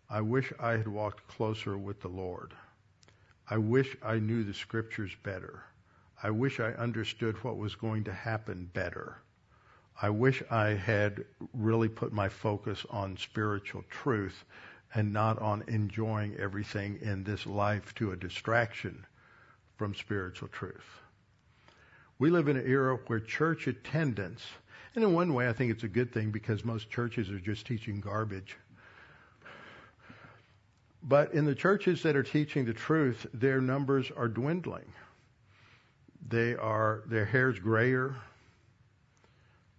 I 0.09 0.23
wish 0.23 0.55
I 0.59 0.73
had 0.73 0.89
walked 0.89 1.29
closer 1.29 1.77
with 1.77 2.01
the 2.01 2.09
Lord. 2.09 2.55
I 3.51 3.59
wish 3.59 3.95
I 4.03 4.19
knew 4.19 4.43
the 4.43 4.55
scriptures 4.55 5.15
better. 5.23 5.65
I 6.23 6.31
wish 6.31 6.61
I 6.61 6.73
understood 6.73 7.45
what 7.45 7.59
was 7.59 7.75
going 7.75 8.05
to 8.05 8.13
happen 8.15 8.71
better. 8.73 9.19
I 10.01 10.09
wish 10.09 10.43
I 10.51 10.69
had 10.69 11.27
really 11.53 11.91
put 11.91 12.13
my 12.13 12.31
focus 12.31 12.87
on 12.89 13.19
spiritual 13.19 13.85
truth 13.91 14.45
and 14.95 15.13
not 15.13 15.39
on 15.41 15.63
enjoying 15.69 16.37
everything 16.37 16.99
in 17.03 17.25
this 17.25 17.45
life 17.45 17.95
to 17.97 18.13
a 18.13 18.17
distraction 18.17 19.05
from 19.77 19.95
spiritual 19.95 20.49
truth. 20.49 21.01
We 22.19 22.31
live 22.31 22.49
in 22.49 22.57
an 22.57 22.67
era 22.67 22.99
where 23.07 23.21
church 23.21 23.67
attendance, 23.67 24.43
and 24.95 25.05
in 25.05 25.13
one 25.13 25.35
way 25.35 25.49
I 25.49 25.53
think 25.53 25.71
it's 25.71 25.85
a 25.85 25.89
good 25.89 26.13
thing 26.13 26.31
because 26.31 26.65
most 26.65 26.91
churches 26.91 27.31
are 27.31 27.39
just 27.39 27.67
teaching 27.67 28.01
garbage. 28.01 28.57
But 31.03 31.35
in 31.35 31.45
the 31.45 31.55
churches 31.55 32.03
that 32.03 32.17
are 32.17 32.23
teaching 32.23 32.65
the 32.65 32.73
truth, 32.73 33.27
their 33.33 33.61
numbers 33.61 34.11
are 34.17 34.29
dwindling. 34.29 34.93
They 36.29 36.57
are 36.57 37.03
their 37.07 37.25
hair's 37.25 37.59
grayer. 37.59 38.17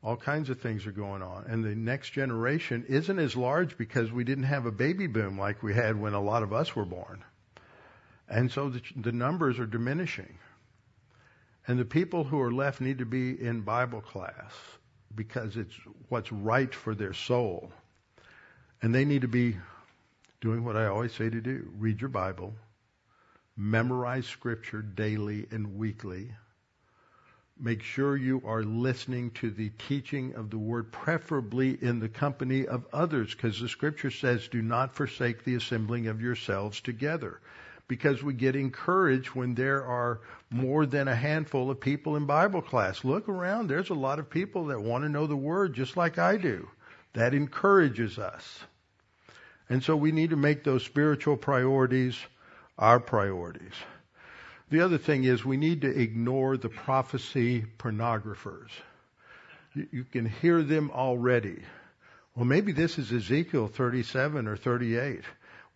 All 0.03 0.15
kinds 0.15 0.49
of 0.49 0.61
things 0.61 0.85
are 0.85 0.91
going 0.91 1.21
on. 1.21 1.45
And 1.47 1.65
the 1.65 1.75
next 1.75 2.11
generation 2.11 2.85
isn't 2.87 3.19
as 3.19 3.35
large 3.35 3.77
because 3.77 4.11
we 4.11 4.23
didn't 4.23 4.45
have 4.45 4.65
a 4.65 4.71
baby 4.71 5.07
boom 5.07 5.37
like 5.37 5.63
we 5.63 5.73
had 5.73 5.99
when 5.99 6.13
a 6.13 6.21
lot 6.21 6.43
of 6.43 6.53
us 6.53 6.75
were 6.75 6.85
born. 6.85 7.23
And 8.29 8.51
so 8.51 8.69
the, 8.69 8.81
the 8.95 9.11
numbers 9.11 9.59
are 9.59 9.65
diminishing. 9.65 10.37
And 11.67 11.79
the 11.79 11.85
people 11.85 12.23
who 12.23 12.41
are 12.41 12.51
left 12.51 12.81
need 12.81 12.99
to 12.99 13.05
be 13.05 13.41
in 13.41 13.61
Bible 13.61 14.01
class 14.01 14.53
because 15.15 15.57
it's 15.57 15.75
what's 16.09 16.31
right 16.31 16.73
for 16.73 16.95
their 16.95 17.13
soul. 17.13 17.71
And 18.81 18.93
they 18.93 19.05
need 19.05 19.21
to 19.21 19.27
be 19.27 19.57
doing 20.41 20.63
what 20.63 20.77
I 20.77 20.87
always 20.87 21.13
say 21.13 21.29
to 21.29 21.41
do 21.41 21.69
read 21.77 21.99
your 21.99 22.09
Bible, 22.09 22.53
memorize 23.55 24.27
Scripture 24.27 24.81
daily 24.81 25.47
and 25.51 25.77
weekly. 25.77 26.31
Make 27.59 27.81
sure 27.81 28.15
you 28.15 28.43
are 28.45 28.61
listening 28.61 29.31
to 29.31 29.49
the 29.49 29.71
teaching 29.87 30.35
of 30.35 30.51
the 30.51 30.59
Word, 30.59 30.91
preferably 30.91 31.71
in 31.81 31.99
the 31.99 32.09
company 32.09 32.67
of 32.67 32.85
others, 32.93 33.33
because 33.33 33.59
the 33.59 33.67
Scripture 33.67 34.11
says, 34.11 34.47
do 34.47 34.61
not 34.61 34.93
forsake 34.93 35.43
the 35.43 35.55
assembling 35.55 36.05
of 36.05 36.21
yourselves 36.21 36.79
together 36.81 37.41
because 37.87 38.21
we 38.21 38.33
get 38.33 38.55
encouraged 38.55 39.29
when 39.29 39.55
there 39.55 39.85
are 39.85 40.19
more 40.49 40.85
than 40.85 41.07
a 41.07 41.15
handful 41.15 41.71
of 41.71 41.79
people 41.79 42.15
in 42.15 42.25
Bible 42.25 42.61
class. 42.61 43.03
Look 43.03 43.29
around. 43.29 43.67
There's 43.67 43.89
a 43.89 43.95
lot 43.95 44.19
of 44.19 44.29
people 44.29 44.65
that 44.67 44.81
want 44.81 45.03
to 45.03 45.09
know 45.09 45.27
the 45.27 45.35
Word 45.35 45.73
just 45.73 45.95
like 45.95 46.17
I 46.17 46.37
do. 46.37 46.67
That 47.13 47.33
encourages 47.33 48.19
us. 48.19 48.59
And 49.69 49.83
so 49.83 49.95
we 49.95 50.11
need 50.11 50.29
to 50.31 50.35
make 50.35 50.63
those 50.63 50.83
spiritual 50.83 51.37
priorities 51.37 52.17
our 52.77 52.99
priorities. 52.99 53.73
The 54.69 54.81
other 54.81 54.97
thing 54.97 55.23
is 55.23 55.43
we 55.43 55.57
need 55.57 55.81
to 55.81 55.99
ignore 55.99 56.57
the 56.57 56.69
prophecy 56.69 57.65
pornographers. 57.79 58.69
You, 59.73 60.03
can 60.03 60.25
hear 60.25 60.61
them 60.61 60.91
already. 60.91 61.61
Well, 62.35 62.45
maybe 62.45 62.71
this 62.71 62.97
is 62.97 63.11
Ezekiel 63.11 63.67
37 63.67 64.47
or 64.47 64.57
38. 64.57 65.21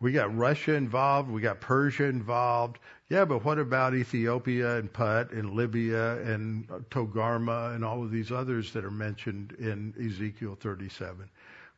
We 0.01 0.11
got 0.11 0.35
Russia 0.35 0.73
involved. 0.73 1.29
We 1.29 1.41
got 1.41 1.61
Persia 1.61 2.05
involved. 2.05 2.79
Yeah, 3.07 3.25
but 3.25 3.45
what 3.45 3.59
about 3.59 3.93
Ethiopia 3.93 4.77
and 4.77 4.91
Put 4.91 5.31
and 5.31 5.51
Libya 5.51 6.17
and 6.23 6.67
Togarmah 6.89 7.75
and 7.75 7.85
all 7.85 8.03
of 8.03 8.09
these 8.09 8.31
others 8.31 8.73
that 8.73 8.83
are 8.83 8.89
mentioned 8.89 9.55
in 9.59 9.93
Ezekiel 10.03 10.57
37? 10.59 11.29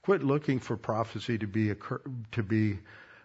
Quit 0.03 0.23
looking 0.23 0.59
for 0.59 0.77
prophecy 0.77 1.37
to 1.37 1.47
be 1.47 1.73
to 2.31 2.43
be 2.43 2.79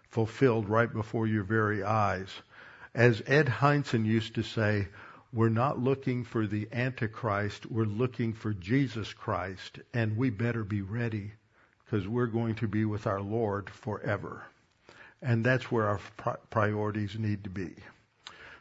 fulfilled 0.09 0.67
right 0.67 0.91
before 0.91 1.27
your 1.27 1.43
very 1.43 1.81
eyes. 1.81 2.29
As 2.93 3.23
Ed 3.25 3.47
Hindson 3.47 4.05
used 4.05 4.35
to 4.35 4.43
say, 4.43 4.89
we're 5.31 5.47
not 5.47 5.79
looking 5.79 6.25
for 6.25 6.45
the 6.45 6.67
Antichrist, 6.73 7.65
we're 7.71 7.85
looking 7.85 8.33
for 8.33 8.51
Jesus 8.51 9.13
Christ, 9.13 9.79
and 9.93 10.17
we 10.17 10.29
better 10.29 10.65
be 10.65 10.81
ready 10.81 11.31
because 11.85 12.05
we're 12.05 12.25
going 12.25 12.55
to 12.55 12.67
be 12.67 12.83
with 12.83 13.07
our 13.07 13.21
Lord 13.21 13.69
forever. 13.69 14.43
And 15.21 15.45
that's 15.45 15.71
where 15.71 15.87
our 15.87 15.99
priorities 16.49 17.17
need 17.17 17.43
to 17.43 17.49
be. 17.49 17.75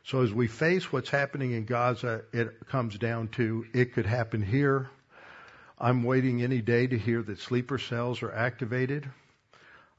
So 0.05 0.23
as 0.23 0.33
we 0.33 0.49
face 0.49 0.93
what's 0.93 1.11
happening 1.11 1.53
in 1.53 1.65
Gaza, 1.67 2.23
it 2.33 2.67
comes 2.67 2.97
down 2.99 3.29
to 3.29 3.67
it 3.75 3.93
could 3.93 4.07
happen 4.07 4.43
here. 4.43 4.91
I'm 5.79 6.03
waiting 6.03 6.43
any 6.43 6.61
day 6.61 6.87
to 6.87 6.99
hear 6.99 7.23
that 7.23 7.39
sleeper 7.39 7.79
cells 7.79 8.23
are 8.23 8.33
activated. 8.33 9.09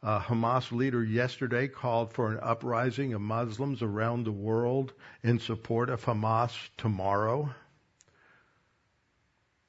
A 0.02 0.20
Hamas 0.20 0.72
leader 0.72 1.04
yesterday 1.04 1.68
called 1.68 2.14
for 2.14 2.32
an 2.32 2.40
uprising 2.42 3.14
of 3.14 3.22
Muslims 3.22 3.82
around 3.82 4.24
the 4.24 4.32
world 4.32 4.94
in 5.24 5.40
support 5.40 5.90
of 5.90 6.04
Hamas 6.04 6.54
tomorrow. 6.78 7.54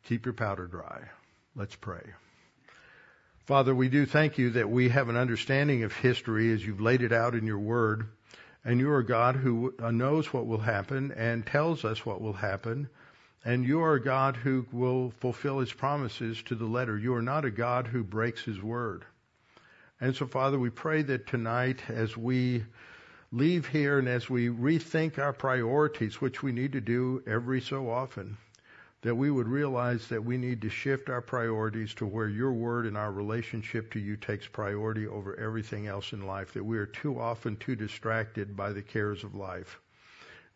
Keep 0.04 0.24
your 0.24 0.34
powder 0.34 0.66
dry. 0.66 1.02
Let's 1.54 1.76
pray. 1.76 2.02
Father, 3.50 3.74
we 3.74 3.88
do 3.88 4.06
thank 4.06 4.38
you 4.38 4.50
that 4.50 4.70
we 4.70 4.90
have 4.90 5.08
an 5.08 5.16
understanding 5.16 5.82
of 5.82 5.92
history 5.92 6.52
as 6.52 6.64
you've 6.64 6.80
laid 6.80 7.02
it 7.02 7.10
out 7.10 7.34
in 7.34 7.48
your 7.48 7.58
word. 7.58 8.06
And 8.64 8.78
you 8.78 8.92
are 8.92 9.02
God 9.02 9.34
who 9.34 9.74
knows 9.80 10.32
what 10.32 10.46
will 10.46 10.60
happen 10.60 11.10
and 11.10 11.44
tells 11.44 11.84
us 11.84 12.06
what 12.06 12.20
will 12.20 12.34
happen. 12.34 12.88
And 13.44 13.64
you 13.64 13.80
are 13.80 13.94
a 13.94 14.00
God 14.00 14.36
who 14.36 14.66
will 14.70 15.12
fulfill 15.18 15.58
his 15.58 15.72
promises 15.72 16.40
to 16.44 16.54
the 16.54 16.64
letter. 16.64 16.96
You 16.96 17.12
are 17.14 17.22
not 17.22 17.44
a 17.44 17.50
God 17.50 17.88
who 17.88 18.04
breaks 18.04 18.44
his 18.44 18.62
word. 18.62 19.04
And 20.00 20.14
so, 20.14 20.28
Father, 20.28 20.56
we 20.56 20.70
pray 20.70 21.02
that 21.02 21.26
tonight 21.26 21.80
as 21.88 22.16
we 22.16 22.62
leave 23.32 23.66
here 23.66 23.98
and 23.98 24.06
as 24.06 24.30
we 24.30 24.46
rethink 24.46 25.18
our 25.18 25.32
priorities, 25.32 26.20
which 26.20 26.40
we 26.40 26.52
need 26.52 26.70
to 26.74 26.80
do 26.80 27.24
every 27.26 27.60
so 27.60 27.90
often, 27.90 28.36
that 29.02 29.14
we 29.14 29.30
would 29.30 29.48
realize 29.48 30.08
that 30.08 30.24
we 30.24 30.36
need 30.36 30.60
to 30.60 30.68
shift 30.68 31.08
our 31.08 31.22
priorities 31.22 31.94
to 31.94 32.06
where 32.06 32.28
your 32.28 32.52
word 32.52 32.84
and 32.86 32.96
our 32.96 33.10
relationship 33.10 33.90
to 33.92 33.98
you 33.98 34.16
takes 34.16 34.46
priority 34.46 35.06
over 35.06 35.34
everything 35.36 35.86
else 35.86 36.12
in 36.12 36.26
life, 36.26 36.52
that 36.52 36.64
we 36.64 36.76
are 36.76 36.86
too 36.86 37.18
often 37.18 37.56
too 37.56 37.74
distracted 37.74 38.54
by 38.54 38.72
the 38.72 38.82
cares 38.82 39.24
of 39.24 39.34
life. 39.34 39.78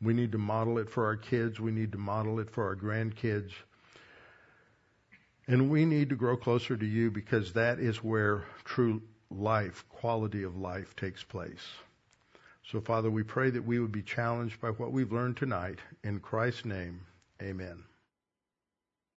We 0.02 0.12
need 0.12 0.32
to 0.32 0.38
model 0.38 0.78
it 0.78 0.90
for 0.90 1.06
our 1.06 1.16
kids. 1.16 1.58
We 1.58 1.72
need 1.72 1.92
to 1.92 1.98
model 1.98 2.38
it 2.38 2.50
for 2.50 2.66
our 2.66 2.76
grandkids. 2.76 3.52
And 5.46 5.70
we 5.70 5.86
need 5.86 6.10
to 6.10 6.16
grow 6.16 6.36
closer 6.36 6.76
to 6.76 6.86
you 6.86 7.10
because 7.10 7.52
that 7.52 7.78
is 7.78 8.04
where 8.04 8.44
true 8.64 9.02
life, 9.30 9.84
quality 9.88 10.42
of 10.42 10.56
life 10.56 10.94
takes 10.96 11.22
place. 11.22 11.66
So, 12.70 12.80
Father, 12.80 13.10
we 13.10 13.22
pray 13.22 13.50
that 13.50 13.64
we 13.64 13.78
would 13.78 13.92
be 13.92 14.02
challenged 14.02 14.60
by 14.60 14.70
what 14.70 14.92
we've 14.92 15.12
learned 15.12 15.36
tonight. 15.36 15.78
In 16.02 16.20
Christ's 16.20 16.64
name, 16.64 17.00
amen. 17.42 17.84